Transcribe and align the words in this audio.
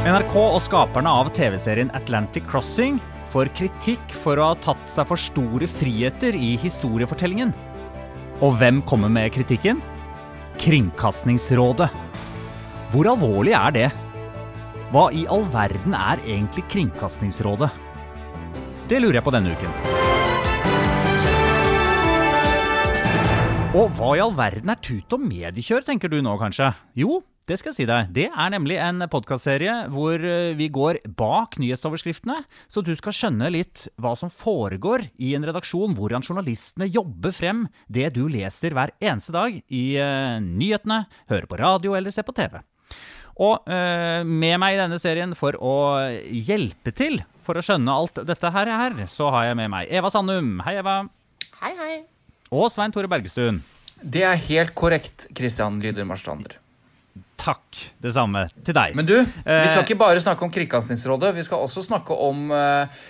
NRK 0.00 0.32
og 0.32 0.62
skaperne 0.64 1.10
av 1.12 1.28
TV-serien 1.36 1.90
Atlantic 1.92 2.46
Crossing 2.48 2.94
får 3.28 3.50
kritikk 3.52 4.14
for 4.16 4.40
å 4.40 4.46
ha 4.48 4.56
tatt 4.64 4.86
seg 4.88 5.04
for 5.10 5.20
store 5.20 5.68
friheter 5.68 6.32
i 6.32 6.54
historiefortellingen. 6.62 7.52
Og 8.40 8.56
hvem 8.56 8.80
kommer 8.88 9.12
med 9.12 9.28
kritikken? 9.34 9.82
Kringkastingsrådet. 10.56 11.90
Hvor 12.94 13.10
alvorlig 13.12 13.52
er 13.58 13.76
det? 13.76 13.86
Hva 14.88 15.10
i 15.12 15.26
all 15.28 15.44
verden 15.52 15.92
er 15.92 16.24
egentlig 16.24 16.64
Kringkastingsrådet? 16.72 17.68
Det 18.88 19.04
lurer 19.04 19.20
jeg 19.20 19.26
på 19.28 19.34
denne 19.36 19.52
uken. 19.52 19.72
Og 23.76 23.92
hva 24.00 24.14
i 24.16 24.24
all 24.24 24.32
verden 24.32 24.72
er 24.72 24.80
tut 24.80 25.12
og 25.12 25.28
mediekjør, 25.28 25.84
tenker 25.92 26.08
du 26.08 26.22
nå 26.24 26.40
kanskje? 26.40 26.72
Jo, 26.96 27.20
det 27.50 27.58
skal 27.58 27.72
jeg 27.72 27.80
si 27.80 27.86
deg. 27.88 28.10
Det 28.14 28.26
er 28.30 28.50
nemlig 28.54 28.76
en 28.78 29.02
podkastserie 29.10 29.72
hvor 29.90 30.22
eh, 30.22 30.52
vi 30.58 30.68
går 30.70 31.00
bak 31.18 31.56
nyhetsoverskriftene, 31.58 32.36
så 32.70 32.82
du 32.86 32.92
skal 32.98 33.16
skjønne 33.16 33.50
litt 33.50 33.88
hva 34.00 34.12
som 34.18 34.30
foregår 34.30 35.08
i 35.18 35.32
en 35.34 35.46
redaksjon, 35.48 35.96
hvordan 35.98 36.22
journalistene 36.22 36.86
jobber 36.90 37.34
frem 37.34 37.64
det 37.90 38.12
du 38.14 38.26
leser 38.30 38.76
hver 38.76 38.94
eneste 39.02 39.34
dag 39.34 39.56
i 39.66 39.84
uh, 39.98 40.38
nyhetene, 40.44 41.02
hører 41.32 41.50
på 41.50 41.58
radio 41.58 41.96
eller 41.98 42.14
ser 42.14 42.28
på 42.28 42.36
TV. 42.38 42.60
Og 43.40 43.66
uh, 43.66 44.22
med 44.22 44.56
meg 44.62 44.76
i 44.76 44.80
denne 44.84 45.00
serien 45.02 45.34
for 45.38 45.58
å 45.58 45.74
hjelpe 46.30 46.94
til 46.94 47.18
for 47.42 47.58
å 47.58 47.64
skjønne 47.64 47.98
alt 47.98 48.22
dette 48.28 48.54
her, 48.54 48.70
her 48.84 48.98
så 49.10 49.32
har 49.34 49.50
jeg 49.50 49.58
med 49.64 49.72
meg 49.74 49.90
Eva 49.90 50.12
Sandum. 50.12 50.58
Hei, 50.66 50.78
Eva. 50.84 51.00
Hei, 51.64 51.74
hei. 51.82 51.92
Og 52.54 52.70
Svein 52.70 52.94
Tore 52.94 53.10
Bergestuen. 53.10 53.64
Det 54.00 54.22
er 54.26 54.42
helt 54.46 54.76
korrekt, 54.78 55.30
Christian 55.36 55.82
Lyder 55.82 56.06
Marstrander. 56.08 56.60
Takk. 57.40 57.78
Det 58.02 58.12
samme 58.12 58.42
til 58.66 58.76
deg. 58.76 58.96
Men 58.98 59.06
du, 59.08 59.14
vi 59.24 59.68
skal 59.70 59.84
ikke 59.84 59.96
bare 60.00 60.20
snakke 60.20 60.44
om 60.44 60.52
Kringkastingsrådet. 60.52 61.32
Vi 61.38 61.44
skal 61.46 61.62
også 61.64 61.84
snakke 61.86 62.12
om 62.12 62.50
uh, 62.52 63.00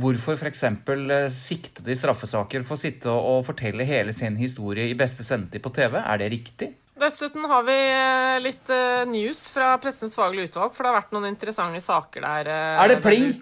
hvorfor 0.00 0.38
f.eks. 0.38 0.64
Uh, 0.88 1.12
siktede 1.34 1.92
i 1.92 1.98
straffesaker 1.98 2.64
får 2.64 2.80
sitte 2.80 3.12
og, 3.12 3.42
fortelle 3.44 3.84
hele 3.84 4.14
sin 4.16 4.38
historie 4.40 4.88
i 4.88 4.96
beste 4.96 5.26
sendetid 5.26 5.64
på 5.64 5.74
TV. 5.76 5.98
Er 6.00 6.22
det 6.22 6.30
riktig? 6.32 6.70
Dessuten 7.00 7.44
har 7.50 7.64
vi 7.66 7.76
litt 8.46 8.72
uh, 8.72 9.04
news 9.10 9.44
fra 9.52 9.74
Pressens 9.82 10.16
faglige 10.16 10.52
utvalg, 10.52 10.72
for 10.72 10.86
det 10.86 10.92
har 10.92 11.00
vært 11.02 11.14
noen 11.16 11.28
interessante 11.32 11.82
saker 11.84 12.24
der. 12.24 12.52
Uh, 12.54 12.82
er 12.86 12.94
det 12.94 13.00
pling? 13.04 13.32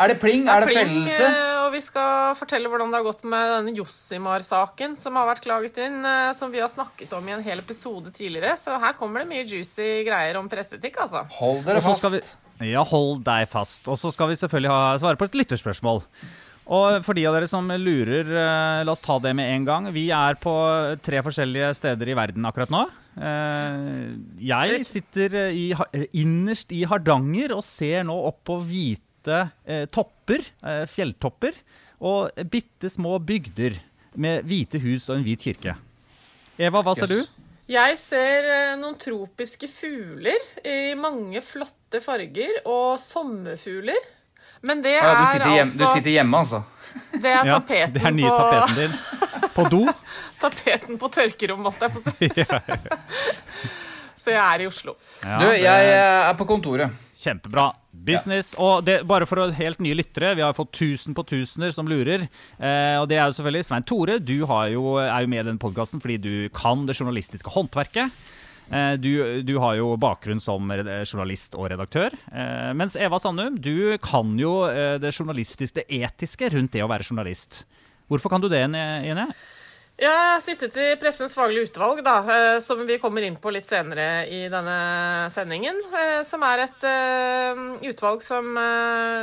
Er 0.00 0.08
det 0.08 0.16
pling? 0.22 0.46
Er 0.48 0.64
det, 0.64 0.70
pling, 0.70 0.80
fellelse? 0.80 1.26
Og 1.60 1.74
vi 1.74 1.80
skal 1.84 2.32
fortelle 2.38 2.70
hvordan 2.72 2.88
det 2.88 2.98
har 2.98 3.04
gått 3.04 3.26
med 3.28 3.50
denne 3.52 3.74
Jossimar-saken 3.76 4.96
som 4.98 5.18
har 5.20 5.28
vært 5.28 5.42
klaget 5.44 5.76
inn, 5.84 6.00
som 6.36 6.48
vi 6.52 6.62
har 6.62 6.70
snakket 6.72 7.12
om 7.18 7.28
i 7.28 7.34
en 7.36 7.44
hel 7.44 7.60
episode 7.60 8.08
tidligere. 8.16 8.56
Så 8.56 8.78
her 8.80 8.96
kommer 8.96 9.22
det 9.22 9.28
mye 9.30 9.44
juicy 9.44 10.00
greier 10.08 10.40
om 10.40 10.48
presseetikk, 10.50 10.96
altså. 11.04 11.26
Hold 11.36 11.66
dere 11.68 11.82
fast. 11.84 12.08
Vi, 12.60 12.72
ja, 12.72 12.84
hold 12.84 13.20
deg 13.28 13.44
fast. 13.52 13.84
Og 13.92 14.00
så 14.00 14.12
skal 14.14 14.32
vi 14.32 14.38
selvfølgelig 14.40 14.72
ha, 14.72 14.94
svare 15.02 15.20
på 15.20 15.28
et 15.28 15.36
lytterspørsmål. 15.42 16.00
Og 16.70 17.04
for 17.04 17.18
de 17.18 17.26
av 17.26 17.36
dere 17.36 17.50
som 17.50 17.68
lurer, 17.68 18.32
la 18.86 18.92
oss 18.94 19.04
ta 19.04 19.18
det 19.20 19.34
med 19.36 19.52
en 19.52 19.68
gang. 19.68 19.90
Vi 19.92 20.06
er 20.14 20.40
på 20.40 20.54
tre 21.04 21.20
forskjellige 21.26 21.74
steder 21.76 22.12
i 22.12 22.16
verden 22.16 22.48
akkurat 22.48 22.72
nå. 22.72 22.86
Jeg 24.40 24.82
sitter 24.88 25.50
i, 25.50 25.68
innerst 26.22 26.72
i 26.72 26.84
Hardanger 26.88 27.56
og 27.58 27.66
ser 27.66 28.06
nå 28.08 28.16
opp 28.30 28.40
på 28.48 28.60
hvite 28.64 29.09
topper, 29.92 30.44
fjelltopper, 30.88 31.56
og 32.00 32.30
bitte 32.50 32.88
små 32.88 33.18
bygder 33.20 33.76
med 34.20 34.46
hvite 34.48 34.80
hus 34.80 35.08
og 35.10 35.18
en 35.18 35.26
hvit 35.26 35.44
kirke. 35.44 35.74
Eva, 36.60 36.82
hva 36.84 36.94
ser 36.96 37.12
yes. 37.12 37.28
du? 37.28 37.40
Jeg 37.70 37.98
ser 38.00 38.48
noen 38.80 38.96
tropiske 38.98 39.68
fugler 39.70 40.40
i 40.66 40.96
mange 40.98 41.38
flotte 41.44 42.00
farger, 42.02 42.62
og 42.66 42.96
sommerfugler. 42.98 44.08
Men 44.66 44.82
det 44.84 44.96
ja, 44.96 45.04
er 45.14 45.20
du 45.40 45.46
hjemme, 45.48 45.68
altså 45.70 45.84
Du 45.86 45.86
sitter 45.94 46.10
hjemme, 46.10 46.40
altså? 46.42 46.62
Det 47.14 47.30
er 47.30 47.46
tapeten 47.54 47.78
ja, 47.78 47.86
det 47.94 48.02
er 48.10 48.16
nye 48.16 48.32
på 48.32 48.40
tapeten 48.40 48.80
din. 48.80 49.50
På 49.54 49.66
do? 49.72 49.80
tapeten 50.42 50.98
på 51.00 51.12
tørkerommet, 51.14 51.70
holdt 51.70 51.86
jeg 51.86 51.92
få 51.94 52.00
si. 52.08 52.30
Så 54.20 54.34
jeg 54.34 54.42
er 54.42 54.66
i 54.66 54.66
Oslo. 54.68 54.98
Ja, 55.24 55.38
du, 55.40 55.46
jeg 55.56 55.92
er 55.94 56.34
på 56.36 56.44
kontoret. 56.48 56.92
Kjempebra. 57.22 57.70
Business. 58.06 58.54
Ja. 58.56 58.64
Og 58.64 58.86
det, 58.86 59.00
bare 59.08 59.28
for 59.28 59.52
helt 59.56 59.80
nye 59.82 59.96
lyttere, 59.98 60.34
vi 60.38 60.44
har 60.44 60.56
fått 60.56 60.72
tusen 60.78 61.16
på 61.16 61.24
tusener 61.28 61.74
som 61.76 61.88
lurer. 61.90 62.26
Eh, 62.58 62.96
og 63.00 63.08
det 63.10 63.18
er 63.18 63.28
jo 63.28 63.36
selvfølgelig 63.38 63.68
Svein 63.68 63.86
Tore. 63.88 64.18
Du 64.18 64.34
jo, 64.40 64.50
er 64.56 64.74
jo 64.74 65.32
med 65.32 65.42
i 65.44 65.48
den 65.52 65.60
podkasten 65.60 66.02
fordi 66.02 66.18
du 66.22 66.34
kan 66.56 66.86
det 66.88 66.98
journalistiske 66.98 67.52
håndverket. 67.52 68.12
Du, 69.02 69.42
du, 69.42 69.56
har 69.58 69.74
jo 69.80 69.96
bakgrunn 69.98 70.38
som 70.38 70.68
journalist 70.70 71.56
og 71.58 71.72
redaktør. 71.72 72.14
Mens 72.78 72.94
Eva 72.94 73.18
Sandum, 73.18 73.56
du 73.58 73.98
kan 73.98 74.30
jo 74.38 74.60
det 75.02 75.10
journalistiske, 75.10 75.80
det 75.80 76.04
etiske 76.04 76.52
rundt 76.54 76.76
det 76.76 76.84
å 76.84 76.90
være 76.92 77.08
journalist. 77.08 77.64
Hvorfor 78.06 78.30
kan 78.30 78.44
du 78.44 78.46
det, 78.46 78.62
Ine? 78.62 79.26
Jeg 80.00 80.08
har 80.16 80.40
sittet 80.40 80.76
i 80.80 80.86
Pressens 80.96 81.34
faglige 81.36 81.68
utvalg, 81.68 81.98
da, 82.04 82.14
som 82.64 82.80
vi 82.88 82.96
kommer 83.02 83.26
inn 83.26 83.34
på 83.36 83.50
litt 83.52 83.68
senere 83.68 84.24
i 84.32 84.46
denne 84.48 84.76
sendingen. 85.28 85.76
Som 86.24 86.40
er 86.48 86.62
et 86.64 86.86
utvalg 87.90 88.24
som 88.24 88.48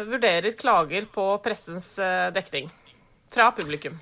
vurderer 0.06 0.54
klager 0.60 1.08
på 1.10 1.26
pressens 1.42 1.96
dekning 2.36 2.70
fra 3.34 3.50
publikum. 3.58 3.98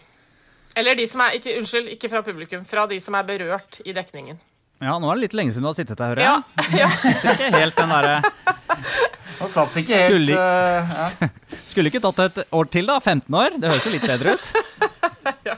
Eller 0.76 1.00
de 1.00 1.08
som 1.08 1.24
er 1.24 1.38
ikke, 1.40 1.56
Unnskyld, 1.62 1.88
ikke 1.96 2.12
fra 2.12 2.22
publikum. 2.26 2.68
Fra 2.68 2.84
de 2.92 3.00
som 3.00 3.16
er 3.16 3.28
berørt 3.28 3.80
i 3.88 3.96
dekningen. 3.96 4.40
Ja, 4.84 4.98
nå 5.00 5.08
er 5.08 5.16
det 5.16 5.30
litt 5.30 5.36
lenge 5.40 5.56
siden 5.56 5.64
du 5.64 5.70
har 5.72 5.78
sittet 5.78 6.00
der, 6.02 6.12
hører 6.12 6.26
jeg. 6.26 6.82
Ja, 6.82 6.82
ja. 6.84 6.90
Ikke 7.32 7.52
helt 7.56 7.78
den 7.80 7.94
derre 7.96 8.18
Han 9.40 9.52
satt 9.52 9.78
ikke 9.80 9.98
helt 10.00 10.14
skulle, 10.14 10.36
uh, 10.40 10.92
ja. 10.96 11.30
skulle 11.72 11.92
ikke 11.92 12.02
tatt 12.04 12.22
et 12.24 12.38
år 12.56 12.70
til, 12.72 12.88
da. 12.88 13.00
15 13.00 13.40
år. 13.40 13.58
Det 13.60 13.72
høres 13.72 13.88
jo 13.88 13.96
litt 13.96 14.08
bedre 14.08 14.36
ut. 14.36 14.46
ja. 15.48 15.58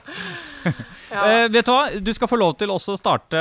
Ja. 1.12 1.45
Uh, 1.45 1.45
vet 1.51 1.68
Du 1.68 1.72
hva? 1.72 1.84
Du 2.03 2.12
skal 2.16 2.29
få 2.29 2.40
lov 2.40 2.57
til 2.59 2.72
også 2.73 2.95
å 2.95 3.00
starte 3.00 3.40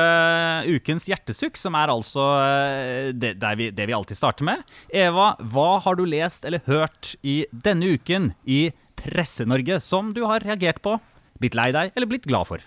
ukens 0.68 1.08
hjertesukk, 1.10 1.58
som 1.58 1.76
er 1.78 1.92
altså 1.92 2.26
uh, 2.38 3.10
det, 3.16 3.34
vi, 3.58 3.70
det, 3.74 3.88
vi, 3.88 3.96
alltid 3.96 4.18
starter 4.18 4.46
med. 4.46 4.62
Eva, 4.92 5.32
hva 5.40 5.68
har 5.84 5.98
du 5.98 6.06
lest 6.08 6.46
eller 6.46 6.64
hørt 6.68 7.16
i 7.26 7.42
denne 7.50 7.96
uken 7.96 8.32
i 8.44 8.68
Presse-Norge 8.96 9.80
som 9.84 10.14
du 10.16 10.24
har 10.26 10.46
reagert 10.46 10.80
på, 10.84 10.96
blitt 11.42 11.56
lei 11.58 11.68
deg 11.74 11.92
eller 11.94 12.10
blitt 12.10 12.28
glad 12.28 12.48
for? 12.48 12.64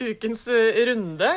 ukens 0.00 0.46
runde. 0.88 1.28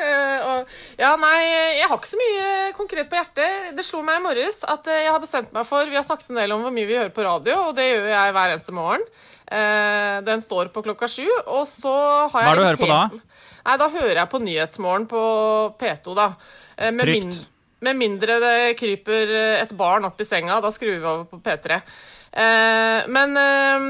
Ja, 0.98 1.12
nei, 1.20 1.40
jeg 1.78 1.90
har 1.90 2.00
ikke 2.00 2.10
så 2.10 2.20
mye 2.20 2.72
konkret 2.78 3.10
på 3.12 3.20
hjertet. 3.20 3.74
Det 3.78 3.86
slo 3.86 4.00
meg 4.06 4.22
i 4.22 4.24
morges 4.24 4.62
at 4.66 4.88
jeg 4.90 5.12
har 5.12 5.22
bestemt 5.22 5.52
meg 5.56 5.68
for 5.68 5.90
Vi 5.90 6.00
har 6.00 6.06
snakket 6.08 6.32
en 6.32 6.40
del 6.40 6.56
om 6.56 6.64
hvor 6.64 6.74
mye 6.74 6.90
vi 6.90 6.98
hører 6.98 7.14
på 7.14 7.26
radio, 7.28 7.60
og 7.68 7.78
det 7.78 7.90
gjør 7.90 8.10
jeg 8.14 8.36
hver 8.38 8.56
eneste 8.56 8.76
morgen. 8.76 9.06
Den 9.48 10.42
står 10.42 10.70
på 10.74 10.82
klokka 10.86 11.08
sju, 11.12 11.28
og 11.52 11.66
så 11.68 11.92
har 12.32 12.46
jeg 12.46 12.48
Hva 12.48 12.52
er 12.54 12.56
det 12.56 12.62
du 12.62 12.68
hører 12.70 12.80
på 12.80 12.88
da? 12.90 13.02
Nei, 13.64 13.78
Da 13.82 13.88
hører 13.92 14.18
jeg 14.22 14.30
på 14.32 14.40
Nyhetsmorgen 14.44 15.08
på 15.12 15.24
P2, 15.80 16.16
da. 16.18 16.30
Med 16.92 17.04
Trygt. 17.06 17.26
Min, 17.28 17.42
Med 17.84 18.00
mindre 18.00 18.40
det 18.40 18.78
kryper 18.80 19.28
eh, 19.36 19.62
et 19.62 19.72
barn 19.76 20.06
opp 20.08 20.22
i 20.22 20.26
senga, 20.28 20.62
da 20.64 20.70
skrur 20.72 20.94
vi 20.96 21.04
over 21.04 21.26
på 21.28 21.42
P3. 21.44 21.82
Eh, 22.34 23.08
men 23.14 23.38
eh, 23.38 23.84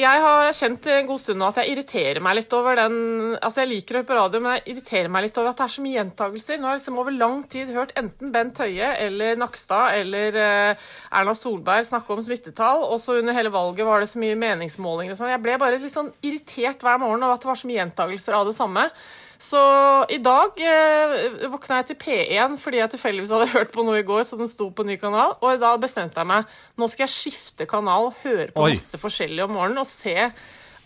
jeg 0.00 0.22
har 0.24 0.48
kjent 0.58 0.86
en 0.90 1.06
god 1.06 1.20
stund 1.22 1.38
nå 1.38 1.46
at 1.46 1.60
jeg 1.60 1.76
irriterer 1.76 2.18
meg 2.26 2.40
litt 2.40 2.54
over 2.58 2.74
den 2.74 2.96
Altså, 3.36 3.60
jeg 3.62 3.70
liker 3.70 3.94
å 3.94 4.00
høre 4.00 4.08
på 4.08 4.16
radio, 4.18 4.40
men 4.42 4.56
jeg 4.56 4.64
irriterer 4.72 5.12
meg 5.14 5.28
litt 5.28 5.38
over 5.38 5.52
at 5.52 5.60
det 5.60 5.66
er 5.68 5.74
så 5.76 5.84
mye 5.84 5.98
gjentagelser. 6.00 6.58
Nå 6.58 6.66
har 6.66 6.74
jeg 6.74 6.82
liksom 6.82 6.98
over 7.04 7.14
lang 7.14 7.44
tid 7.52 7.70
hørt 7.76 7.94
enten 8.00 8.32
Bent 8.34 8.58
Høie 8.64 8.88
eller 9.04 9.38
Nakstad 9.38 10.00
eller 10.00 10.40
eh, 10.42 10.88
Erna 11.14 11.36
Solberg 11.38 11.86
snakke 11.86 12.16
om 12.16 12.24
smittetall, 12.24 12.82
og 12.88 12.98
så 13.02 13.20
under 13.20 13.36
hele 13.36 13.54
valget 13.54 13.86
var 13.86 14.02
det 14.02 14.10
så 14.10 14.22
mye 14.22 14.40
meningsmålinger 14.42 15.14
og 15.14 15.20
sånn. 15.20 15.34
Jeg 15.36 15.44
ble 15.44 15.60
bare 15.62 15.78
litt 15.78 15.94
sånn 15.94 16.10
irritert 16.26 16.82
hver 16.82 16.98
morgen 17.02 17.22
over 17.22 17.38
at 17.38 17.46
det 17.46 17.52
var 17.52 17.62
så 17.62 17.70
mye 17.70 17.78
gjentagelser 17.78 18.40
av 18.40 18.50
det 18.50 18.56
samme. 18.58 18.88
Så 19.40 19.60
i 20.14 20.18
dag 20.22 20.60
eh, 20.62 21.46
våkna 21.52 21.80
jeg 21.82 21.90
til 21.92 21.98
P1 22.04 22.56
fordi 22.60 22.80
jeg 22.80 22.92
tilfeldigvis 22.94 23.32
hadde 23.34 23.52
hørt 23.54 23.72
på 23.74 23.84
noe 23.86 24.00
i 24.00 24.06
går, 24.06 24.22
så 24.28 24.38
den 24.40 24.50
sto 24.50 24.70
på 24.74 24.86
ny 24.86 24.96
kanal. 25.00 25.36
Og 25.44 25.60
da 25.62 25.74
bestemte 25.80 26.20
jeg 26.20 26.30
meg 26.30 26.50
nå 26.80 26.88
skal 26.90 27.06
jeg 27.06 27.14
skifte 27.14 27.68
kanal, 27.70 28.12
høre 28.24 28.50
på 28.54 28.66
Oi. 28.66 28.74
masse 28.76 29.00
forskjellig 29.00 29.46
om 29.46 29.56
morgenen 29.56 29.82
og 29.84 29.88
se 29.90 30.16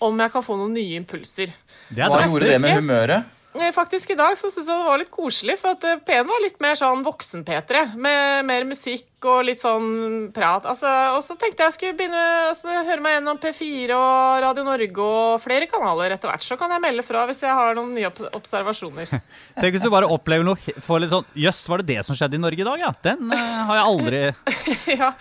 om 0.04 0.20
jeg 0.22 0.34
kan 0.34 0.44
få 0.46 0.58
noen 0.58 0.76
nye 0.76 1.00
impulser. 1.00 1.52
Det 1.90 2.04
er 2.04 2.12
Hva 2.12 2.22
gjorde 2.26 2.52
det 2.52 2.62
med 2.62 2.80
humøret? 2.82 3.34
Eh, 3.58 3.72
Faktisk 3.74 4.10
I 4.10 4.18
dag 4.18 4.36
så 4.38 4.50
synes 4.50 4.68
jeg 4.68 4.78
det 4.78 4.86
var 4.86 5.00
litt 5.00 5.10
koselig, 5.12 5.56
for 5.58 5.74
at 5.74 5.84
eh, 5.88 6.00
P1 6.06 6.28
var 6.28 6.42
litt 6.44 6.58
mer 6.62 6.78
sånn 6.78 7.02
voksen-P3. 7.06 7.84
Med 7.98 8.46
mer 8.46 8.66
musikk 8.68 9.06
og 9.26 9.42
litt 9.48 9.58
sånn 9.58 10.28
prat. 10.34 10.68
Altså, 10.70 10.90
og 11.16 11.22
så 11.26 11.34
tenkte 11.40 11.66
jeg 11.66 11.74
skulle 11.74 11.96
begynne 11.98 12.20
å 12.52 12.76
høre 12.86 13.02
meg 13.02 13.16
gjennom 13.16 13.40
P4 13.42 13.96
og 13.96 14.44
Radio 14.44 14.66
Norge 14.68 15.08
og 15.08 15.42
flere 15.42 15.66
kanaler 15.70 16.14
etter 16.14 16.30
hvert. 16.30 16.46
Så 16.46 16.58
kan 16.60 16.70
jeg 16.76 16.84
melde 16.84 17.06
fra 17.06 17.24
hvis 17.26 17.42
jeg 17.42 17.58
har 17.58 17.74
noen 17.78 17.96
nye 17.98 18.12
observasjoner. 18.38 19.10
Tenk 19.58 19.74
hvis 19.74 19.86
du 19.86 19.90
bare 19.90 20.10
opplever 20.10 20.46
noe 20.46 20.78
for 20.84 21.02
litt 21.02 21.10
sånn 21.10 21.26
Jøss, 21.38 21.64
var 21.72 21.82
det 21.82 21.96
det 21.96 22.06
som 22.06 22.18
skjedde 22.18 22.38
i 22.38 22.42
Norge 22.46 22.62
i 22.62 22.68
dag, 22.68 22.86
ja? 22.86 22.94
Den 23.02 23.34
uh, 23.34 23.42
har 23.72 23.80
jeg 23.80 23.88
aldri 23.90 24.22
ja. 25.02 25.12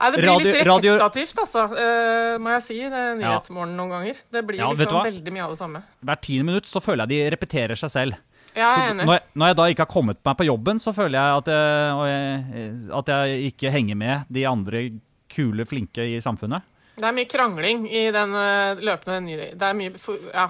Nei, 0.00 0.10
det 0.10 0.16
blir 0.22 0.28
Radio- 0.30 0.52
litt 0.54 0.66
radio- 0.66 0.98
altså, 1.44 1.64
uh, 1.76 2.38
må 2.40 2.54
jeg 2.56 2.62
si. 2.64 2.78
Det 2.80 2.92
er 3.04 3.14
Nyhetsmorgen 3.20 3.76
noen 3.76 3.90
ganger. 3.92 4.16
Det 4.32 4.42
blir 4.46 4.58
Ja, 4.62 4.70
liksom 4.72 5.04
veldig 5.04 5.32
mye 5.32 5.44
av 5.44 5.50
det 5.50 5.58
samme. 5.60 5.82
Hvert 6.04 6.22
tiende 6.24 6.46
minutt 6.48 6.64
så 6.70 6.80
føler 6.80 7.04
jeg 7.06 7.08
de 7.08 7.36
repeterer 7.36 7.76
seg 7.76 7.90
selv. 7.90 8.16
Ja, 8.56 8.74
Jeg 8.74 8.88
er 8.88 8.94
enig. 8.94 9.04
når, 9.06 9.12
jeg, 9.20 9.22
når 9.36 9.46
jeg 9.46 9.56
da 9.56 9.62
ikke 9.70 9.84
har 9.86 9.92
kommet 9.92 10.16
meg 10.24 10.36
på 10.40 10.46
jobben, 10.48 10.80
så 10.82 10.94
føler 10.96 11.20
jeg 11.20 11.36
at 11.38 11.46
jeg, 11.52 12.90
at 12.98 13.06
jeg 13.06 13.52
ikke 13.52 13.70
henger 13.70 13.96
med 13.96 14.24
de 14.32 14.44
andre 14.48 14.82
kule, 15.30 15.64
flinke 15.68 16.02
i 16.02 16.18
samfunnet. 16.24 16.62
Det 17.00 17.06
er 17.08 17.14
mye 17.16 17.28
krangling 17.30 17.86
i 17.88 18.10
den 18.12 18.34
eh, 18.34 18.74
løpende. 18.84 19.54
Det 19.56 19.62
er 19.62 19.74
mye 19.78 19.92
Ja. 20.34 20.48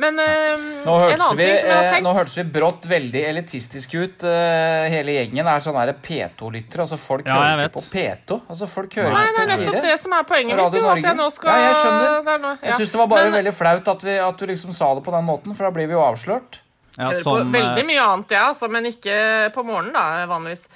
Men 0.00 0.18
eh, 0.22 0.62
Nå 0.86 0.94
en 0.96 1.02
hørtes, 1.02 1.20
annen 1.20 1.38
vi, 1.38 1.46
ting 1.46 1.58
som 1.60 1.68
jeg 1.70 1.76
har 1.76 1.84
eh, 1.84 1.90
tenkt 1.94 2.06
nå 2.06 2.12
hørtes 2.16 2.36
vi 2.38 2.44
brått 2.54 2.86
veldig 2.88 3.22
elitistisk 3.30 3.96
ut. 3.98 4.24
eh, 4.24 4.86
hele 4.94 5.16
gjengen 5.18 5.50
er 5.52 5.64
sånne 5.64 5.84
der 5.90 5.98
P2-lyttere. 6.06 6.86
Altså 6.86 6.98
folk 7.00 7.28
Ja, 7.28 7.36
hører 7.36 7.68
ikke 7.68 7.74
på 7.76 7.84
P2. 7.92 8.38
Altså 8.54 8.68
folk 8.70 8.96
hører 8.96 9.12
Nei, 9.16 9.26
på 9.26 9.36
det 9.36 9.44
er 9.44 9.52
nettopp 9.52 9.84
det 9.90 9.98
som 10.00 10.16
er 10.16 10.24
poenget 10.30 10.56
mitt. 10.56 10.78
Jo, 10.80 10.88
at 10.94 11.04
jeg 11.04 11.18
nå 11.20 11.28
skal 11.34 11.52
Ja, 11.52 11.68
jeg 11.68 11.76
skjønner. 11.82 12.08
Det 12.24 12.34
er 12.34 12.42
noe, 12.46 12.56
ja. 12.56 12.64
Jeg 12.70 12.80
syns 12.80 12.94
det 12.96 13.02
var 13.02 13.12
bare 13.12 13.28
Men 13.28 13.38
veldig 13.40 13.54
flaut 13.60 13.92
at, 13.94 14.08
vi, 14.08 14.16
at 14.30 14.40
du 14.40 14.46
liksom 14.54 14.74
sa 14.80 14.90
det 14.96 15.04
på 15.06 15.14
den 15.18 15.28
måten, 15.28 15.56
for 15.58 15.68
da 15.68 15.74
blir 15.76 15.90
vi 15.90 15.98
jo 15.98 16.02
avslørt. 16.06 16.60
Ja, 16.96 17.10
jeg 17.10 17.20
hører 17.20 17.28
på 17.28 17.36
som, 17.38 17.52
veldig 17.54 17.84
eh, 17.84 17.88
mye 17.92 18.08
annet, 18.08 18.32
ja, 18.34 18.48
altså, 18.50 18.68
men 18.72 18.88
ikke 18.90 19.14
på 19.54 19.62
morgenen, 19.64 19.94
da, 19.94 20.26
vanligvis. 20.30 20.66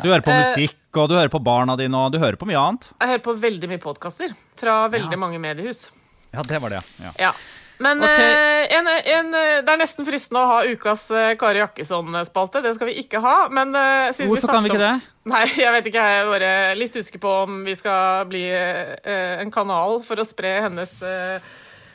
Du 0.00 0.08
hører 0.08 0.24
på 0.24 0.34
musikk, 0.34 0.76
og 0.96 1.08
du 1.10 1.14
hører 1.16 1.30
på 1.32 1.40
barna 1.42 1.76
dine, 1.78 1.96
og 1.96 2.12
du 2.14 2.18
hører 2.22 2.38
på 2.40 2.48
mye 2.48 2.58
annet. 2.58 2.90
Jeg 3.00 3.12
hører 3.14 3.24
på 3.24 3.36
veldig 3.44 3.70
mye 3.70 3.82
podkaster 3.82 4.34
fra 4.58 4.82
veldig 4.92 5.18
mange 5.18 5.40
mediehus. 5.42 5.88
Ja, 6.34 6.42
det 6.46 6.60
var 6.62 6.70
det, 6.74 6.82
ja. 7.02 7.12
Ja. 7.18 7.32
Men 7.80 8.02
Ok. 8.04 8.08
eh, 8.20 8.66
en, 8.76 8.88
en, 8.88 9.30
eh, 9.34 9.60
det 9.64 9.72
er 9.72 9.78
nesten 9.80 10.04
fristende 10.04 10.42
å 10.42 10.50
ha 10.50 10.58
ukas 10.68 11.06
eh, 11.16 11.30
Kari 11.40 11.62
Jakkesson-spalte. 11.62 12.60
Det 12.64 12.74
skal 12.76 12.90
vi 12.90 12.98
ikke 13.00 13.22
ha. 13.24 13.36
Men 13.48 13.72
siden 14.12 14.28
Hvorfor 14.28 14.52
kan 14.52 14.66
vi 14.66 14.68
ikke 14.74 14.82
det? 14.82 14.90
om- 15.00 15.32
Nei, 15.32 15.44
jeg 15.64 15.72
vet 15.72 15.88
ikke. 15.88 16.04
Jeg 16.04 16.20
er 16.20 16.28
bare 16.30 16.52
litt 16.76 16.96
usikker 16.96 17.20
på 17.24 17.32
om 17.46 17.58
vi 17.64 17.74
skal 17.78 18.24
bli 18.28 18.44
en 18.52 19.50
kanal 19.52 19.98
for 20.04 20.20
å 20.20 20.24
spre 20.28 20.54
hennes 20.66 20.92
eh, 21.02 21.40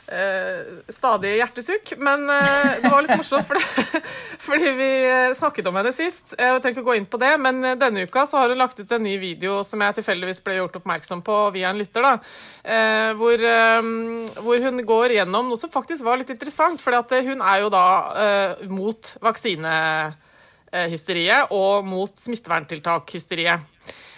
eh, 0.06 0.60
stadige 0.88 1.36
hjertesukk. 1.40 1.98
Men 1.98 2.30
uh, 2.30 2.80
det 2.82 2.90
var 2.90 3.02
litt 3.04 3.18
morsomt, 3.18 3.46
fordi, 3.48 3.60
fordi 4.48 4.70
vi 4.78 4.90
eh, 5.08 5.34
snakket 5.36 5.66
om 5.70 5.76
henne 5.80 5.92
sist. 5.94 6.26
Jeg 6.38 6.60
ikke 6.62 6.82
å 6.84 6.88
gå 6.90 6.94
inn 6.98 7.10
på 7.10 7.18
det, 7.22 7.34
men 7.42 7.54
denne 7.80 8.02
uka 8.06 8.20
så 8.28 8.34
har 8.42 8.48
hun 8.52 8.60
lagt 8.60 8.80
ut 8.80 8.92
en 8.92 9.06
ny 9.06 9.14
video 9.22 9.52
som 9.66 9.78
jeg 9.82 9.96
tilfeldigvis 9.98 10.44
ble 10.46 10.54
gjort 10.60 10.78
oppmerksom 10.80 11.20
på 11.26 11.36
via 11.56 11.68
en 11.70 11.80
lytter. 11.80 12.02
da, 12.02 12.12
uh, 12.66 13.10
hvor, 13.18 13.38
hvor 14.42 14.58
hun 14.66 14.76
går 14.86 15.08
gjennom 15.18 15.44
noe 15.50 15.60
som 15.60 15.70
faktisk 15.72 16.00
var 16.06 16.16
litt 16.20 16.34
interessant. 16.34 16.78
For 16.82 16.90
hun 16.96 17.40
er 17.40 17.56
jo 17.62 17.68
da 17.72 17.86
mot 18.70 19.16
vaksinehysteriet 19.22 21.42
og 21.54 21.84
mot 21.86 22.20
smitteverntiltak-hysteriet. 22.20 23.60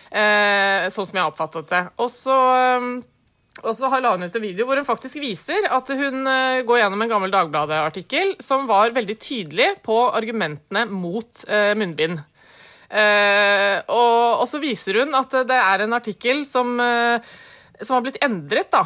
Sånn 0.08 1.06
som 1.06 1.18
jeg 1.18 1.28
oppfattet 1.28 1.68
det. 1.68 1.84
Og 2.00 2.10
så 2.12 2.38
og 3.64 3.74
så 3.76 3.90
har 3.90 4.04
hun 4.06 4.22
ut 4.22 4.36
en 4.36 4.44
video 4.44 4.66
hvor 4.68 4.78
hun 4.78 4.86
faktisk 4.86 5.18
viser 5.22 5.66
at 5.72 5.90
hun 5.98 6.22
eh, 6.30 6.62
går 6.68 6.82
gjennom 6.82 7.02
en 7.04 7.10
gammel 7.10 7.34
Dagbladet-artikkel 7.34 8.36
som 8.44 8.68
var 8.70 8.94
veldig 8.96 9.18
tydelig 9.18 9.72
på 9.86 9.98
argumentene 10.14 10.86
mot 10.90 11.44
eh, 11.48 11.74
munnbind. 11.78 12.22
Eh, 12.88 13.76
og, 13.92 14.46
så 14.48 14.62
viser 14.62 15.02
hun 15.02 15.18
at 15.18 15.42
det 15.48 15.58
er 15.58 15.84
en 15.84 15.96
artikkel 15.96 16.44
som, 16.48 16.78
som 16.78 17.96
har 17.98 18.04
blitt 18.06 18.16
endret, 18.24 18.70
da. 18.72 18.80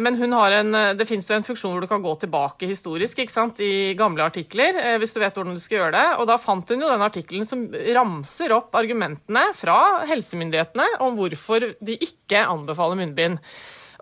Men 0.00 0.16
en, 0.16 0.78
det 0.96 1.06
fins 1.10 1.28
jo 1.28 1.36
en 1.36 1.44
funksjon 1.44 1.74
hvor 1.74 1.84
du 1.84 1.90
kan 1.90 2.00
gå 2.00 2.14
tilbake 2.22 2.70
historisk 2.70 3.20
i 3.60 3.92
gamle 3.98 4.24
artikler, 4.24 4.96
hvis 4.96 5.12
du 5.12 5.20
vet 5.20 5.36
hvordan 5.36 5.58
du 5.58 5.60
skal 5.60 5.82
gjøre 5.82 5.98
det. 5.98 6.06
Og 6.22 6.30
da 6.30 6.38
fant 6.40 6.72
hun 6.72 6.86
jo 6.86 6.88
den 6.88 7.04
artikkelen 7.04 7.44
som 7.44 7.66
ramser 7.68 8.56
opp 8.56 8.72
argumentene 8.80 9.44
fra 9.60 10.06
helsemyndighetene 10.08 10.88
om 11.04 11.20
hvorfor 11.20 11.74
de 11.84 12.00
ikke 12.00 12.46
anbefaler 12.48 13.02
munnbind. 13.02 13.44